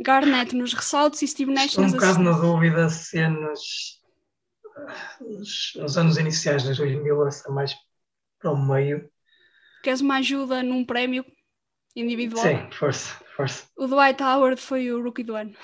Garnett 0.00 0.54
nos 0.54 0.74
ressaltos 0.74 1.22
e 1.22 1.26
Steve 1.26 1.52
Nash 1.52 1.70
Estou 1.70 1.84
um 1.84 1.90
bocado 1.90 2.18
na 2.20 2.32
dúvida 2.32 2.88
se 2.88 3.18
é 3.18 3.28
nos, 3.28 4.00
nos, 5.20 5.72
nos, 5.74 5.98
anos 5.98 6.18
iniciais 6.18 6.62
de 6.62 6.76
2000 6.76 7.18
ou 7.18 7.30
se 7.32 7.48
é 7.48 7.52
mais 7.52 7.74
para 8.38 8.52
o 8.52 8.56
meio. 8.56 9.10
Queres 9.82 10.00
uma 10.00 10.18
ajuda 10.18 10.62
num 10.62 10.84
prémio 10.84 11.24
individual? 11.96 12.44
Sim, 12.44 12.70
força, 12.70 13.20
força. 13.38 13.64
O 13.76 13.86
Dwight 13.86 14.20
Howard 14.20 14.60
foi 14.60 14.90
o 14.90 15.02
rookie 15.02 15.22
do 15.22 15.36
ano. 15.36 15.54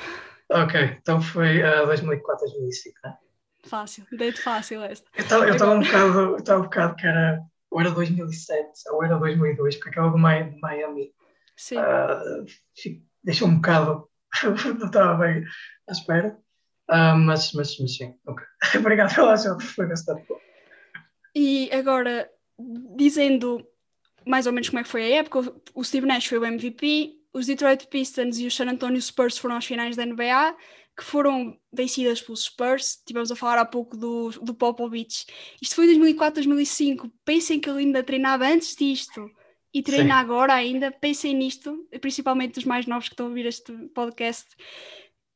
Ok, 0.48 0.96
então 1.00 1.20
foi 1.20 1.60
uh, 1.62 1.86
2004, 1.86 2.46
2005, 2.46 2.96
né? 3.02 3.16
Fácil, 3.64 4.06
deito 4.12 4.42
fácil 4.42 4.82
esta. 4.82 5.08
Eu 5.16 5.54
estava 5.54 5.72
um 5.72 5.80
bocado, 5.80 6.36
estava 6.36 6.60
um 6.60 6.64
bocado 6.64 6.96
que 6.96 7.06
era, 7.06 7.40
ou 7.70 7.80
era 7.80 7.90
2007 7.90 8.62
ou 8.90 9.02
era 9.02 9.18
2002, 9.18 9.76
porque 9.76 9.90
aquela 9.90 10.10
do 10.10 10.18
Miami 10.18 11.12
Sim. 11.56 11.78
Uh, 11.78 12.44
deixou 13.22 13.48
um 13.48 13.56
bocado, 13.56 14.08
não 14.78 14.86
estava 14.86 15.14
bem 15.24 15.44
à 15.88 15.92
espera, 15.92 16.38
uh, 16.90 17.16
mas, 17.16 17.52
mas, 17.52 17.78
mas 17.78 17.96
sim, 17.96 18.14
ok. 18.26 18.44
Obrigado 18.78 19.14
pela 19.14 19.32
ajuda, 19.32 19.60
foi 19.60 19.86
bastante 19.86 20.24
bom. 20.28 20.38
E 21.34 21.70
agora, 21.72 22.30
dizendo 22.96 23.66
mais 24.26 24.46
ou 24.46 24.52
menos 24.52 24.68
como 24.68 24.80
é 24.80 24.82
que 24.82 24.88
foi 24.88 25.02
a 25.04 25.16
época, 25.16 25.52
o 25.74 25.84
Steve 25.84 26.06
Nash 26.06 26.26
foi 26.26 26.38
o 26.38 26.46
MVP, 26.46 27.23
os 27.34 27.46
Detroit 27.46 27.88
Pistons 27.88 28.38
e 28.38 28.46
os 28.46 28.54
San 28.54 28.70
Antonio 28.70 29.02
Spurs 29.02 29.36
foram 29.36 29.56
às 29.56 29.66
finais 29.66 29.96
da 29.96 30.06
NBA, 30.06 30.56
que 30.96 31.02
foram 31.02 31.58
vencidas 31.72 32.22
pelos 32.22 32.44
Spurs. 32.44 33.02
Tivemos 33.04 33.30
a 33.32 33.36
falar 33.36 33.58
há 33.58 33.64
pouco 33.64 33.96
do, 33.96 34.30
do 34.30 34.54
Popovich. 34.54 35.26
Isto 35.60 35.74
foi 35.74 35.86
em 35.86 35.88
2004, 35.88 36.34
2005. 36.36 37.10
Pensem 37.24 37.58
que 37.58 37.68
ele 37.68 37.80
ainda 37.80 38.04
treinava 38.04 38.46
antes 38.46 38.76
disto 38.76 39.28
e 39.72 39.82
treina 39.82 40.14
Sim. 40.14 40.20
agora 40.20 40.54
ainda. 40.54 40.92
Pensem 40.92 41.34
nisto, 41.34 41.84
principalmente 42.00 42.58
os 42.58 42.64
mais 42.64 42.86
novos 42.86 43.08
que 43.08 43.14
estão 43.14 43.26
a 43.26 43.28
ouvir 43.30 43.46
este 43.46 43.72
podcast. 43.88 44.46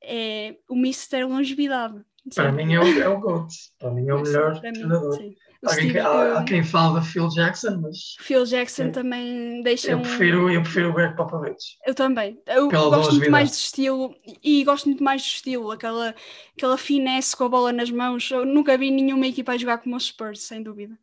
É 0.00 0.56
o 0.68 0.76
Mister 0.76 1.28
Longevidade. 1.28 2.00
Para 2.32 2.52
mim 2.52 2.74
é 2.74 2.78
o, 2.78 3.02
é 3.02 3.08
o 3.08 3.18
GOAT. 3.18 3.52
Para 3.80 3.90
mim 3.90 4.08
é 4.08 4.14
o 4.14 4.22
melhor 4.22 4.60
treinador. 4.60 5.18
Mim, 5.20 5.34
Steve, 5.66 5.98
há, 5.98 6.38
há, 6.38 6.44
quem 6.44 6.62
fala 6.62 7.02
Phil 7.02 7.28
Jackson, 7.28 7.80
mas. 7.82 8.14
Phil 8.20 8.44
Jackson 8.44 8.92
também 8.92 9.60
deixa. 9.62 9.90
Eu 9.90 10.00
prefiro, 10.00 10.50
eu 10.50 10.62
prefiro 10.62 10.90
o 10.90 10.92
Greg 10.92 11.16
Popovich. 11.16 11.76
Eu 11.84 11.94
também. 11.94 12.40
Eu 12.46 12.68
Pela 12.68 12.96
gosto 12.96 13.14
muito 13.14 13.30
mais 13.30 13.50
do 13.50 13.54
estilo 13.54 14.14
e 14.42 14.62
gosto 14.62 14.86
muito 14.86 15.02
mais 15.02 15.20
do 15.20 15.26
estilo, 15.26 15.70
aquela, 15.72 16.14
aquela 16.56 16.78
finesse 16.78 17.36
com 17.36 17.44
a 17.44 17.48
bola 17.48 17.72
nas 17.72 17.90
mãos. 17.90 18.30
Eu 18.30 18.46
nunca 18.46 18.78
vi 18.78 18.90
nenhuma 18.90 19.26
equipa 19.26 19.52
a 19.52 19.58
jogar 19.58 19.78
como 19.78 19.96
os 19.96 20.06
Spurs, 20.06 20.42
sem 20.42 20.62
dúvida. 20.62 20.96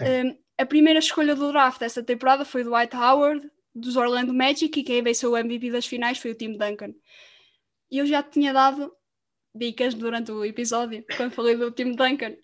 Um, 0.00 0.36
a 0.58 0.66
primeira 0.66 0.98
escolha 0.98 1.34
do 1.34 1.50
draft 1.50 1.80
desta 1.80 2.02
temporada 2.02 2.44
foi 2.44 2.62
do 2.62 2.70
Dwight 2.70 2.94
Howard, 2.94 3.50
dos 3.74 3.96
Orlando 3.96 4.34
Magic, 4.34 4.78
e 4.78 4.84
quem 4.84 5.02
venceu 5.02 5.32
o 5.32 5.36
MVP 5.36 5.70
das 5.70 5.86
finais 5.86 6.18
foi 6.18 6.32
o 6.32 6.34
Tim 6.34 6.52
Duncan. 6.52 6.94
E 7.90 7.98
eu 7.98 8.06
já 8.06 8.22
tinha 8.22 8.52
dado 8.52 8.92
dicas 9.54 9.94
durante 9.94 10.30
o 10.30 10.44
episódio, 10.44 11.04
quando 11.16 11.32
falei 11.32 11.56
do 11.56 11.70
Tim 11.70 11.92
Duncan. 11.92 12.34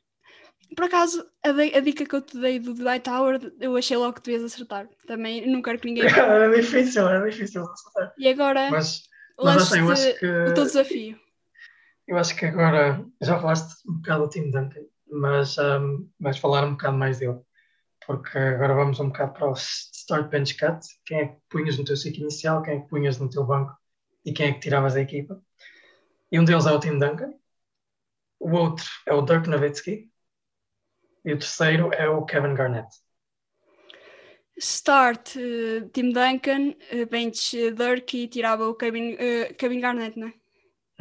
Por 0.77 0.85
acaso, 0.85 1.27
a, 1.43 1.53
de, 1.53 1.75
a, 1.75 1.81
dica 1.81 2.05
que 2.05 2.15
eu 2.15 2.21
te 2.21 2.39
dei 2.39 2.59
do 2.59 2.75
Dwight 2.75 3.09
Howard, 3.09 3.53
eu 3.61 3.77
achei 3.77 3.97
logo 3.97 4.15
que 4.15 4.23
tu 4.23 4.31
ias 4.31 4.45
acertar. 4.45 4.89
Também 5.07 5.51
não 5.51 5.63
quero 5.63 5.79
que 5.79 5.87
ninguém. 5.87 6.05
Era 6.15 6.55
difícil, 6.55 7.09
era 7.09 7.29
difícil 7.29 7.63
acertar. 7.63 8.15
E 8.17 8.29
agora, 8.29 8.71
mas, 8.71 9.03
mas 9.39 9.63
assim, 9.63 9.81
eu 9.81 9.91
acho 9.91 10.19
que, 10.19 10.27
o 10.27 10.55
teu 10.55 10.65
desafio. 10.65 11.19
Eu 12.07 12.19
acho 12.19 12.37
que 12.37 12.47
agora, 12.47 13.05
já 13.21 13.39
falaste 13.39 13.89
um 13.89 13.95
bocado 13.95 14.25
do 14.25 14.31
Tim 14.31 14.51
Duncan, 14.51 14.85
mas 15.11 15.59
um, 15.59 16.09
vais 16.21 16.39
falar 16.39 16.65
um 16.65 16.73
bocado 16.73 16.97
mais 16.97 17.19
dele. 17.19 17.39
Porque 18.07 18.39
agora 18.39 18.75
vamos 18.75 18.99
um 19.01 19.09
bocado 19.09 19.33
para 19.35 19.51
o 19.51 19.53
start 19.53 20.29
bench 20.31 20.57
cut. 20.57 20.81
Quem 21.05 21.21
é 21.21 21.27
que 21.27 21.37
punhas 21.49 21.79
no 21.79 21.85
teu 21.85 21.97
ciclo 21.97 22.23
inicial, 22.23 22.63
quem 22.63 22.75
é 22.75 22.81
que 22.81 22.89
punhas 22.89 23.19
no 23.19 23.29
teu 23.29 23.45
banco 23.45 23.77
e 24.25 24.33
quem 24.33 24.49
é 24.49 24.53
que 24.53 24.61
tiravas 24.61 24.95
da 24.95 25.01
equipa. 25.01 25.41
E 26.31 26.39
um 26.39 26.45
deles 26.45 26.67
é 26.67 26.73
o 26.73 26.81
Tim 26.81 26.99
Duncan, 26.99 27.33
o 28.39 28.53
outro 28.53 28.87
é 29.07 29.13
o 29.13 29.23
Dirk 29.23 29.49
Nowitzki, 29.49 30.10
e 31.25 31.33
o 31.33 31.39
terceiro 31.39 31.93
é 31.95 32.09
o 32.09 32.25
Kevin 32.25 32.55
Garnett. 32.55 32.89
Start 34.59 35.37
uh, 35.37 35.89
Tim 35.91 36.13
Duncan, 36.13 36.75
uh, 36.93 37.07
bench 37.11 37.57
uh, 37.57 37.75
Dirk 37.75 38.17
e 38.17 38.29
tirava 38.29 38.69
o 38.69 38.75
Kevin, 38.75 39.17
Kevin 39.57 39.81
Garnett, 39.81 40.19
não 40.19 40.29
é? 40.29 40.35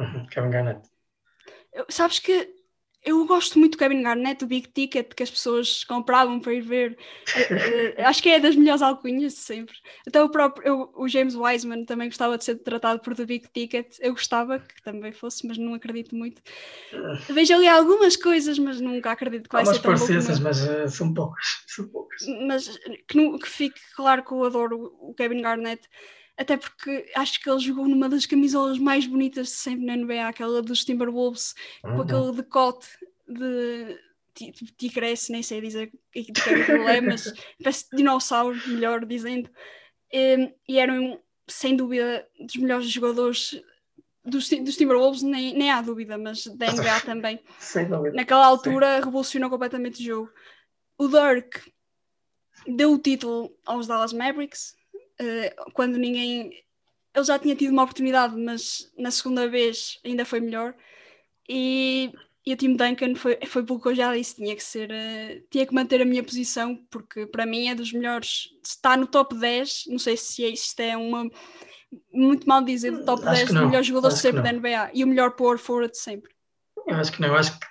Uhum, 0.00 0.26
Kevin 0.26 0.50
Garnett. 0.50 0.88
Sabes 1.88 2.18
que 2.18 2.59
eu 3.02 3.24
gosto 3.26 3.58
muito 3.58 3.72
do 3.72 3.78
Kevin 3.78 4.02
Garnett, 4.02 4.40
do 4.40 4.46
Big 4.46 4.68
Ticket, 4.68 5.14
que 5.14 5.22
as 5.22 5.30
pessoas 5.30 5.84
compravam 5.84 6.38
para 6.38 6.52
ir 6.52 6.60
ver. 6.60 6.98
uh, 7.28 8.02
acho 8.06 8.22
que 8.22 8.28
é 8.28 8.38
das 8.38 8.54
melhores 8.54 8.82
alcunhas 8.82 9.32
de 9.32 9.38
sempre. 9.38 9.74
Até 10.06 10.22
o 10.22 10.28
próprio 10.28 10.66
eu, 10.66 10.92
o 10.94 11.08
James 11.08 11.34
Wiseman 11.34 11.84
também 11.84 12.08
gostava 12.08 12.36
de 12.36 12.44
ser 12.44 12.56
tratado 12.56 13.00
por 13.00 13.14
The 13.14 13.24
Big 13.24 13.48
Ticket. 13.52 13.96
Eu 14.00 14.12
gostava 14.12 14.58
que 14.58 14.82
também 14.82 15.12
fosse, 15.12 15.46
mas 15.46 15.56
não 15.56 15.74
acredito 15.74 16.14
muito. 16.14 16.42
Vejo 17.28 17.54
ali 17.54 17.68
algumas 17.68 18.16
coisas, 18.16 18.58
mas 18.58 18.80
nunca 18.80 19.12
acredito 19.12 19.48
que 19.48 19.54
vai 19.54 19.64
ser 19.64 19.80
tão 19.80 19.94
bom. 19.94 20.42
mas 20.42 20.66
uh, 20.66 20.88
são 20.88 21.14
poucas. 21.14 21.44
São 21.66 21.88
poucas. 21.88 22.22
Mas 22.46 22.68
que, 23.08 23.38
que 23.38 23.48
fique 23.48 23.80
claro 23.94 24.24
que 24.24 24.32
eu 24.32 24.44
adoro 24.44 24.92
o 25.00 25.14
Kevin 25.14 25.40
Garnett 25.40 25.88
até 26.40 26.56
porque 26.56 27.04
acho 27.14 27.38
que 27.38 27.50
ele 27.50 27.60
jogou 27.60 27.86
numa 27.86 28.08
das 28.08 28.24
camisolas 28.24 28.78
mais 28.78 29.06
bonitas 29.06 29.48
de 29.48 29.52
sempre 29.52 29.84
na 29.84 29.94
NBA, 29.94 30.26
aquela 30.26 30.62
dos 30.62 30.86
Timberwolves, 30.86 31.54
uhum. 31.84 31.96
com 31.96 32.02
aquele 32.02 32.32
decote 32.32 32.88
de 33.28 33.98
ticrece, 34.78 35.30
nem 35.32 35.42
sei 35.42 35.60
dizer 35.60 35.92
de 36.14 36.32
que 36.32 36.32
é, 36.50 36.96
é 36.96 37.00
mas 37.02 37.30
parece 37.62 37.84
dinossauro, 37.94 38.58
melhor 38.68 39.04
dizendo, 39.04 39.50
e, 40.10 40.50
e 40.66 40.78
eram 40.78 41.20
sem 41.46 41.76
dúvida 41.76 42.26
dos 42.40 42.56
melhores 42.56 42.88
jogadores 42.88 43.62
dos, 44.24 44.48
dos 44.48 44.76
Timberwolves, 44.78 45.20
nem, 45.20 45.52
nem 45.52 45.70
há 45.70 45.82
dúvida, 45.82 46.16
mas 46.16 46.46
da 46.46 46.72
NBA 46.72 47.00
também. 47.04 47.38
Sem 47.58 47.86
dúvida. 47.86 48.16
Naquela 48.16 48.46
altura 48.46 48.96
Sim. 48.96 49.04
revolucionou 49.04 49.50
completamente 49.50 50.00
o 50.00 50.04
jogo. 50.06 50.32
O 50.96 51.06
Dirk 51.06 51.70
deu 52.66 52.94
o 52.94 52.98
título 52.98 53.54
aos 53.66 53.86
Dallas 53.86 54.14
Mavericks, 54.14 54.79
uh, 55.20 55.72
quando 55.72 55.96
ninguém. 55.96 56.52
Ele 57.12 57.24
já 57.24 57.38
tinha 57.38 57.56
tido 57.56 57.72
uma 57.72 57.82
oportunidade, 57.82 58.36
mas 58.36 58.90
na 58.96 59.10
segunda 59.10 59.48
vez 59.48 59.98
ainda 60.04 60.24
foi 60.24 60.40
melhor. 60.40 60.74
E, 61.48 62.12
e 62.46 62.52
o 62.52 62.56
Tim 62.56 62.76
Duncan 62.76 63.16
foi, 63.16 63.36
foi 63.46 63.64
pelo 63.64 63.80
que 63.80 63.88
eu 63.88 63.94
já 63.94 64.14
disse, 64.14 64.36
tinha 64.36 64.54
que 64.54 64.62
ser, 64.62 64.90
uh, 64.90 65.46
tinha 65.50 65.66
que 65.66 65.74
manter 65.74 66.00
a 66.00 66.04
minha 66.04 66.22
posição, 66.22 66.76
porque 66.88 67.26
para 67.26 67.44
mim 67.44 67.68
é 67.68 67.74
dos 67.74 67.92
melhores, 67.92 68.50
está 68.64 68.96
no 68.96 69.08
top 69.08 69.34
10, 69.34 69.86
não 69.88 69.98
sei 69.98 70.16
se 70.16 70.44
isto 70.44 70.78
é 70.78 70.96
uma 70.96 71.28
muito 72.12 72.48
mal 72.48 72.62
dizer, 72.62 72.92
do 72.92 73.04
top 73.04 73.22
acho 73.26 73.36
10 73.36 73.52
dos 73.52 73.62
melhores 73.62 73.86
jogadores 73.86 74.14
acho 74.14 74.22
sempre 74.22 74.42
da 74.42 74.52
NBA 74.52 74.90
e 74.94 75.04
o 75.04 75.06
melhor 75.06 75.32
power 75.32 75.58
forward 75.58 75.96
sempre. 75.96 76.30
Eu 76.86 76.96
acho 76.96 77.12
que 77.12 77.20
não, 77.20 77.28
eu 77.28 77.34
acho 77.34 77.58
que 77.58 77.66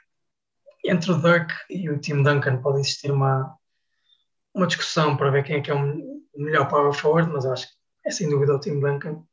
entre 0.85 1.11
o 1.11 1.21
Dirk 1.21 1.53
e 1.69 1.89
o 1.89 1.99
Tim 1.99 2.23
Duncan 2.23 2.61
pode 2.61 2.79
existir 2.79 3.11
uma, 3.11 3.57
uma 4.59 4.67
discussão 4.67 5.15
para 5.15 5.31
ver 5.31 5.43
quem 5.43 5.57
é 5.57 5.61
que 5.61 5.71
é 5.71 5.73
o 5.73 6.21
melhor 6.35 6.67
power 6.67 6.93
forward, 6.93 7.31
mas 7.31 7.45
acho 7.45 7.67
que 7.67 7.73
é 8.05 8.11
sem 8.11 8.29
dúvida 8.29 8.55
o 8.55 8.59
Tim 8.59 8.79
Duncan. 8.79 9.23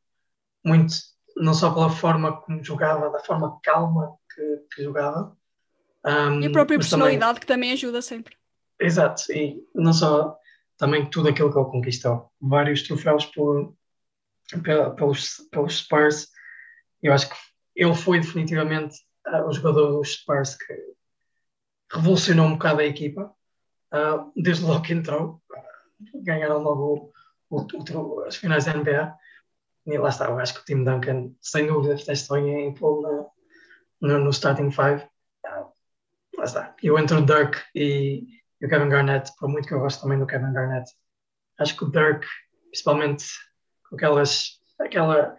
Muito 0.64 0.94
não 1.36 1.52
só 1.52 1.72
pela 1.72 1.90
forma 1.90 2.40
como 2.40 2.64
jogava, 2.64 3.10
da 3.10 3.20
forma 3.20 3.58
calma 3.62 4.16
que, 4.34 4.64
que 4.74 4.82
jogava. 4.82 5.36
Um, 6.04 6.40
e 6.40 6.46
a 6.46 6.50
própria 6.50 6.78
personalidade 6.78 7.20
também, 7.20 7.40
que 7.40 7.46
também 7.46 7.72
ajuda 7.72 8.00
sempre. 8.00 8.36
Exato, 8.80 9.30
e 9.32 9.62
não 9.74 9.92
só 9.92 10.36
também 10.78 11.08
tudo 11.10 11.28
aquilo 11.28 11.52
que 11.52 11.58
ele 11.58 11.68
conquistou. 11.70 12.30
Vários 12.40 12.82
troféus 12.82 13.26
por, 13.26 13.74
pelos, 14.96 15.48
pelos 15.50 15.78
Spurs. 15.78 16.28
Eu 17.02 17.12
acho 17.12 17.28
que 17.28 17.36
ele 17.74 17.94
foi 17.94 18.20
definitivamente 18.20 18.96
uh, 19.26 19.46
o 19.46 19.52
jogador 19.52 19.98
dos 19.98 20.14
Spurs 20.14 20.56
que 20.56 20.74
revolucionou 21.92 22.46
um 22.46 22.52
bocado 22.52 22.80
a 22.80 22.84
equipa. 22.84 23.34
Uh, 23.96 24.30
desde 24.36 24.64
logo 24.64 24.82
que 24.82 24.92
entrou, 24.92 25.40
ganharam 26.22 26.58
logo 26.58 27.12
o, 27.48 27.60
o, 27.60 28.20
as 28.24 28.36
finais 28.36 28.66
da 28.66 28.74
NBA. 28.74 29.16
E 29.86 29.98
lá 29.98 30.08
está, 30.08 30.26
eu 30.26 30.38
acho 30.38 30.54
que 30.54 30.60
o 30.60 30.64
Tim 30.64 30.84
Duncan, 30.84 31.30
sem 31.40 31.66
dúvida, 31.66 31.94
está 31.94 32.38
em 32.38 32.74
pôr 32.74 33.32
no, 34.00 34.18
no, 34.18 34.30
starting 34.30 34.70
five. 34.70 35.02
Uh, 35.46 35.72
lá 36.36 36.44
está. 36.44 36.74
Eu 36.82 36.98
entre 36.98 37.16
o 37.16 37.24
Dirk 37.24 37.58
e, 37.74 38.26
e 38.60 38.66
o 38.66 38.68
Kevin 38.68 38.88
Garnett, 38.88 39.32
por 39.38 39.48
muito 39.48 39.68
que 39.68 39.74
eu 39.74 39.80
gosto 39.80 40.02
também 40.02 40.18
do 40.18 40.26
Kevin 40.26 40.52
Garnett, 40.52 40.90
acho 41.58 41.76
que 41.76 41.84
o 41.84 41.90
Dirk, 41.90 42.26
principalmente 42.70 43.26
com 43.88 43.96
aquelas, 43.96 44.60
aquela, 44.80 45.36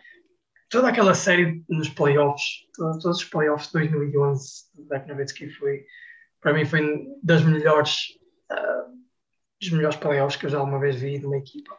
toda 0.69 0.89
aquela 0.89 1.13
série 1.13 1.63
nos 1.69 1.89
playoffs, 1.89 2.65
todos, 2.75 3.03
todos 3.03 3.17
os 3.17 3.25
playoffs 3.25 3.67
de 3.67 3.73
2011 3.73 4.63
do 4.75 4.87
Dirk 4.87 5.07
Nowitzki 5.07 5.49
foi, 5.51 5.85
para 6.39 6.53
mim 6.53 6.65
foi 6.65 7.05
das 7.21 7.43
melhores, 7.43 8.16
uh, 8.51 8.97
dos 9.59 9.71
melhores 9.71 9.97
playoffs 9.97 10.39
que 10.39 10.45
eu 10.45 10.49
já 10.49 10.59
alguma 10.59 10.79
vez 10.79 10.95
vi 10.95 11.19
de 11.19 11.25
uma 11.25 11.37
equipa. 11.37 11.77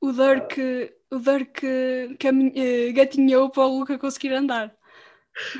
O 0.00 0.12
Dirk, 0.12 0.60
uh, 0.60 1.16
o 1.16 1.18
Dirk 1.18 1.66
uh, 1.66 2.94
gatinhou 2.94 3.50
para 3.50 3.64
o 3.64 3.78
Luca 3.78 3.98
conseguir 3.98 4.32
andar. 4.32 4.74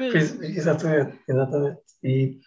Exatamente, 0.01 1.18
exatamente. 1.28 1.82
E 2.03 2.40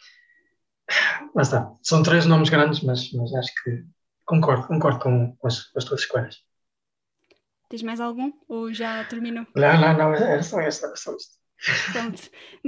lá 1.34 1.42
está. 1.42 1.74
São 1.82 2.04
três 2.04 2.26
nomes 2.26 2.50
grandes, 2.50 2.82
mas, 2.82 3.12
mas 3.14 3.34
acho 3.36 3.52
que 3.64 3.84
concordo, 4.26 4.68
concordo 4.68 5.00
com, 5.00 5.36
com, 5.36 5.48
as, 5.48 5.64
com 5.64 5.80
as 5.80 5.86
tuas 5.86 6.02
escolhas. 6.02 6.38
Tens 7.70 7.84
mais 7.84 8.02
algum? 8.02 8.34
Ou 8.50 8.74
já 8.74 9.04
terminou? 9.06 9.48
Não, 9.56 9.82
não, 9.82 9.98
não, 9.98 10.14
era 10.14 10.44
só 10.44 10.60
esta, 10.60 10.88
era 10.88 10.96
só 10.96 11.16
isto. 11.16 11.41
Pronto, 11.92 12.22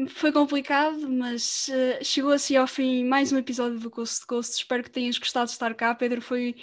foi 0.10 0.32
complicado, 0.32 1.10
mas 1.10 1.68
uh, 1.70 2.04
chegou 2.04 2.32
assim 2.32 2.56
ao 2.56 2.68
fim 2.68 3.04
mais 3.04 3.32
um 3.32 3.38
episódio 3.38 3.80
do 3.80 3.90
Coast 3.90 4.22
to 4.22 4.28
Coast. 4.28 4.56
Espero 4.56 4.84
que 4.84 4.92
tenhas 4.92 5.18
gostado 5.18 5.48
de 5.48 5.52
estar 5.54 5.74
cá. 5.74 5.96
Pedro 5.96 6.22
foi 6.22 6.56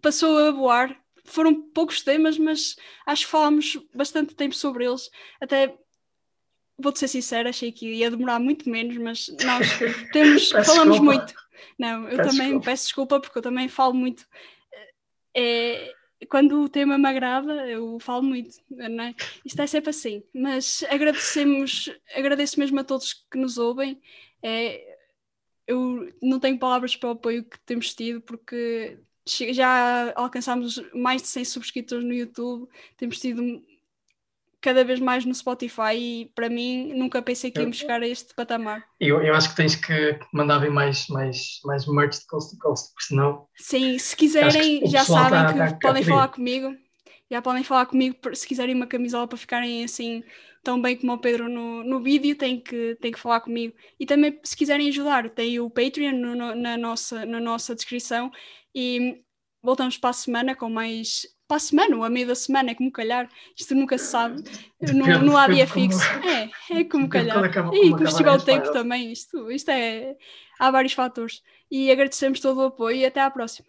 passou 0.00 0.38
a 0.38 0.50
voar. 0.50 0.98
Foram 1.24 1.60
poucos 1.70 2.00
temas, 2.00 2.38
mas 2.38 2.74
acho 3.06 3.26
que 3.26 3.30
falámos 3.30 3.78
bastante 3.94 4.34
tempo 4.34 4.54
sobre 4.54 4.86
eles. 4.86 5.10
Até 5.40 5.76
vou-te 6.78 7.00
ser 7.00 7.08
sincera, 7.08 7.50
achei 7.50 7.70
que 7.70 7.86
ia 7.86 8.10
demorar 8.10 8.38
muito 8.38 8.70
menos, 8.70 8.96
mas 8.96 9.28
nós 9.44 9.66
temos, 10.12 10.48
falamos 10.50 10.98
desculpa. 10.98 11.02
muito. 11.02 11.34
Não, 11.78 12.08
eu 12.08 12.16
peço 12.16 12.30
também 12.30 12.46
desculpa. 12.46 12.64
peço 12.64 12.84
desculpa 12.84 13.20
porque 13.20 13.38
eu 13.38 13.42
também 13.42 13.68
falo 13.68 13.92
muito. 13.92 14.26
É, 15.36 15.92
quando 16.26 16.62
o 16.62 16.68
tema 16.68 16.98
me 16.98 17.08
agrada, 17.08 17.68
eu 17.68 17.98
falo 18.00 18.22
muito, 18.22 18.56
não 18.70 19.04
é? 19.04 19.14
Isto 19.44 19.62
é 19.62 19.66
sempre 19.66 19.90
assim. 19.90 20.22
Mas 20.34 20.84
agradecemos, 20.90 21.90
agradeço 22.14 22.58
mesmo 22.58 22.80
a 22.80 22.84
todos 22.84 23.24
que 23.30 23.38
nos 23.38 23.58
ouvem. 23.58 24.00
É, 24.42 24.98
eu 25.66 26.12
não 26.22 26.40
tenho 26.40 26.58
palavras 26.58 26.96
para 26.96 27.10
o 27.10 27.12
apoio 27.12 27.44
que 27.44 27.58
temos 27.60 27.94
tido, 27.94 28.20
porque 28.22 28.98
já 29.52 30.12
alcançámos 30.16 30.82
mais 30.94 31.22
de 31.22 31.28
100 31.28 31.44
subscritores 31.44 32.04
no 32.04 32.14
YouTube, 32.14 32.68
temos 32.96 33.20
tido 33.20 33.62
cada 34.60 34.84
vez 34.84 34.98
mais 34.98 35.24
no 35.24 35.34
Spotify 35.34 35.94
e 35.94 36.32
para 36.34 36.48
mim 36.48 36.92
nunca 36.94 37.22
pensei 37.22 37.50
que 37.50 37.60
íamos 37.60 37.76
chegar 37.76 38.02
a 38.02 38.08
este 38.08 38.34
patamar. 38.34 38.84
Eu, 38.98 39.22
eu 39.22 39.34
acho 39.34 39.50
que 39.50 39.56
tens 39.56 39.76
que 39.76 40.18
mandar 40.32 40.58
vir 40.58 40.70
mais, 40.70 41.06
mais, 41.08 41.60
mais 41.64 41.86
merch 41.86 42.20
de 42.20 42.26
coast 42.26 42.50
to 42.50 42.58
coast, 42.58 42.88
porque 42.92 43.06
senão. 43.06 43.46
Sim, 43.56 43.98
se 43.98 44.16
quiserem, 44.16 44.86
já 44.86 45.04
sabem 45.04 45.30
tá, 45.30 45.52
que 45.52 45.80
tá, 45.80 45.88
podem 45.88 46.02
falar 46.02 46.28
comigo. 46.28 46.74
Já 47.30 47.42
podem 47.42 47.62
falar 47.62 47.86
comigo 47.86 48.16
se 48.34 48.46
quiserem 48.46 48.74
uma 48.74 48.86
camisola 48.86 49.28
para 49.28 49.36
ficarem 49.36 49.84
assim 49.84 50.22
tão 50.62 50.80
bem 50.80 50.96
como 50.96 51.12
o 51.12 51.18
Pedro 51.18 51.48
no, 51.48 51.84
no 51.84 52.02
vídeo, 52.02 52.36
tem 52.36 52.60
que, 52.60 52.96
tem 53.00 53.12
que 53.12 53.18
falar 53.18 53.40
comigo. 53.40 53.74
E 53.98 54.04
também, 54.04 54.38
se 54.42 54.56
quiserem 54.56 54.88
ajudar, 54.88 55.30
tem 55.30 55.60
o 55.60 55.70
Patreon 55.70 56.12
no, 56.12 56.34
no, 56.34 56.54
na, 56.54 56.76
nossa, 56.76 57.24
na 57.24 57.40
nossa 57.40 57.74
descrição. 57.74 58.30
E 58.74 59.22
voltamos 59.68 59.98
para 59.98 60.10
a 60.10 60.14
semana 60.14 60.56
com 60.56 60.70
mais 60.70 61.26
para 61.46 61.58
a 61.58 61.60
semana 61.60 61.96
ou 61.96 62.04
a 62.04 62.10
meio 62.10 62.26
da 62.26 62.34
semana, 62.34 62.70
é 62.70 62.74
como 62.74 62.90
calhar, 62.90 63.28
isto 63.56 63.74
nunca 63.74 63.96
se 63.96 64.06
sabe, 64.06 64.42
não, 64.80 65.22
não 65.22 65.36
há 65.36 65.48
dia 65.48 65.66
fixo, 65.66 65.98
é, 66.22 66.80
é 66.80 66.84
como 66.84 67.08
calhar. 67.08 67.42
Acaba, 67.42 67.74
e 67.74 67.90
como 67.90 68.04
estiver 68.04 68.32
o 68.32 68.42
tempo 68.42 68.70
também, 68.70 69.10
isto, 69.10 69.50
isto 69.50 69.70
é, 69.70 70.14
há 70.58 70.70
vários 70.70 70.92
fatores. 70.92 71.42
E 71.70 71.90
agradecemos 71.90 72.40
todo 72.40 72.58
o 72.58 72.66
apoio 72.66 72.96
e 72.98 73.06
até 73.06 73.22
à 73.22 73.30
próxima. 73.30 73.68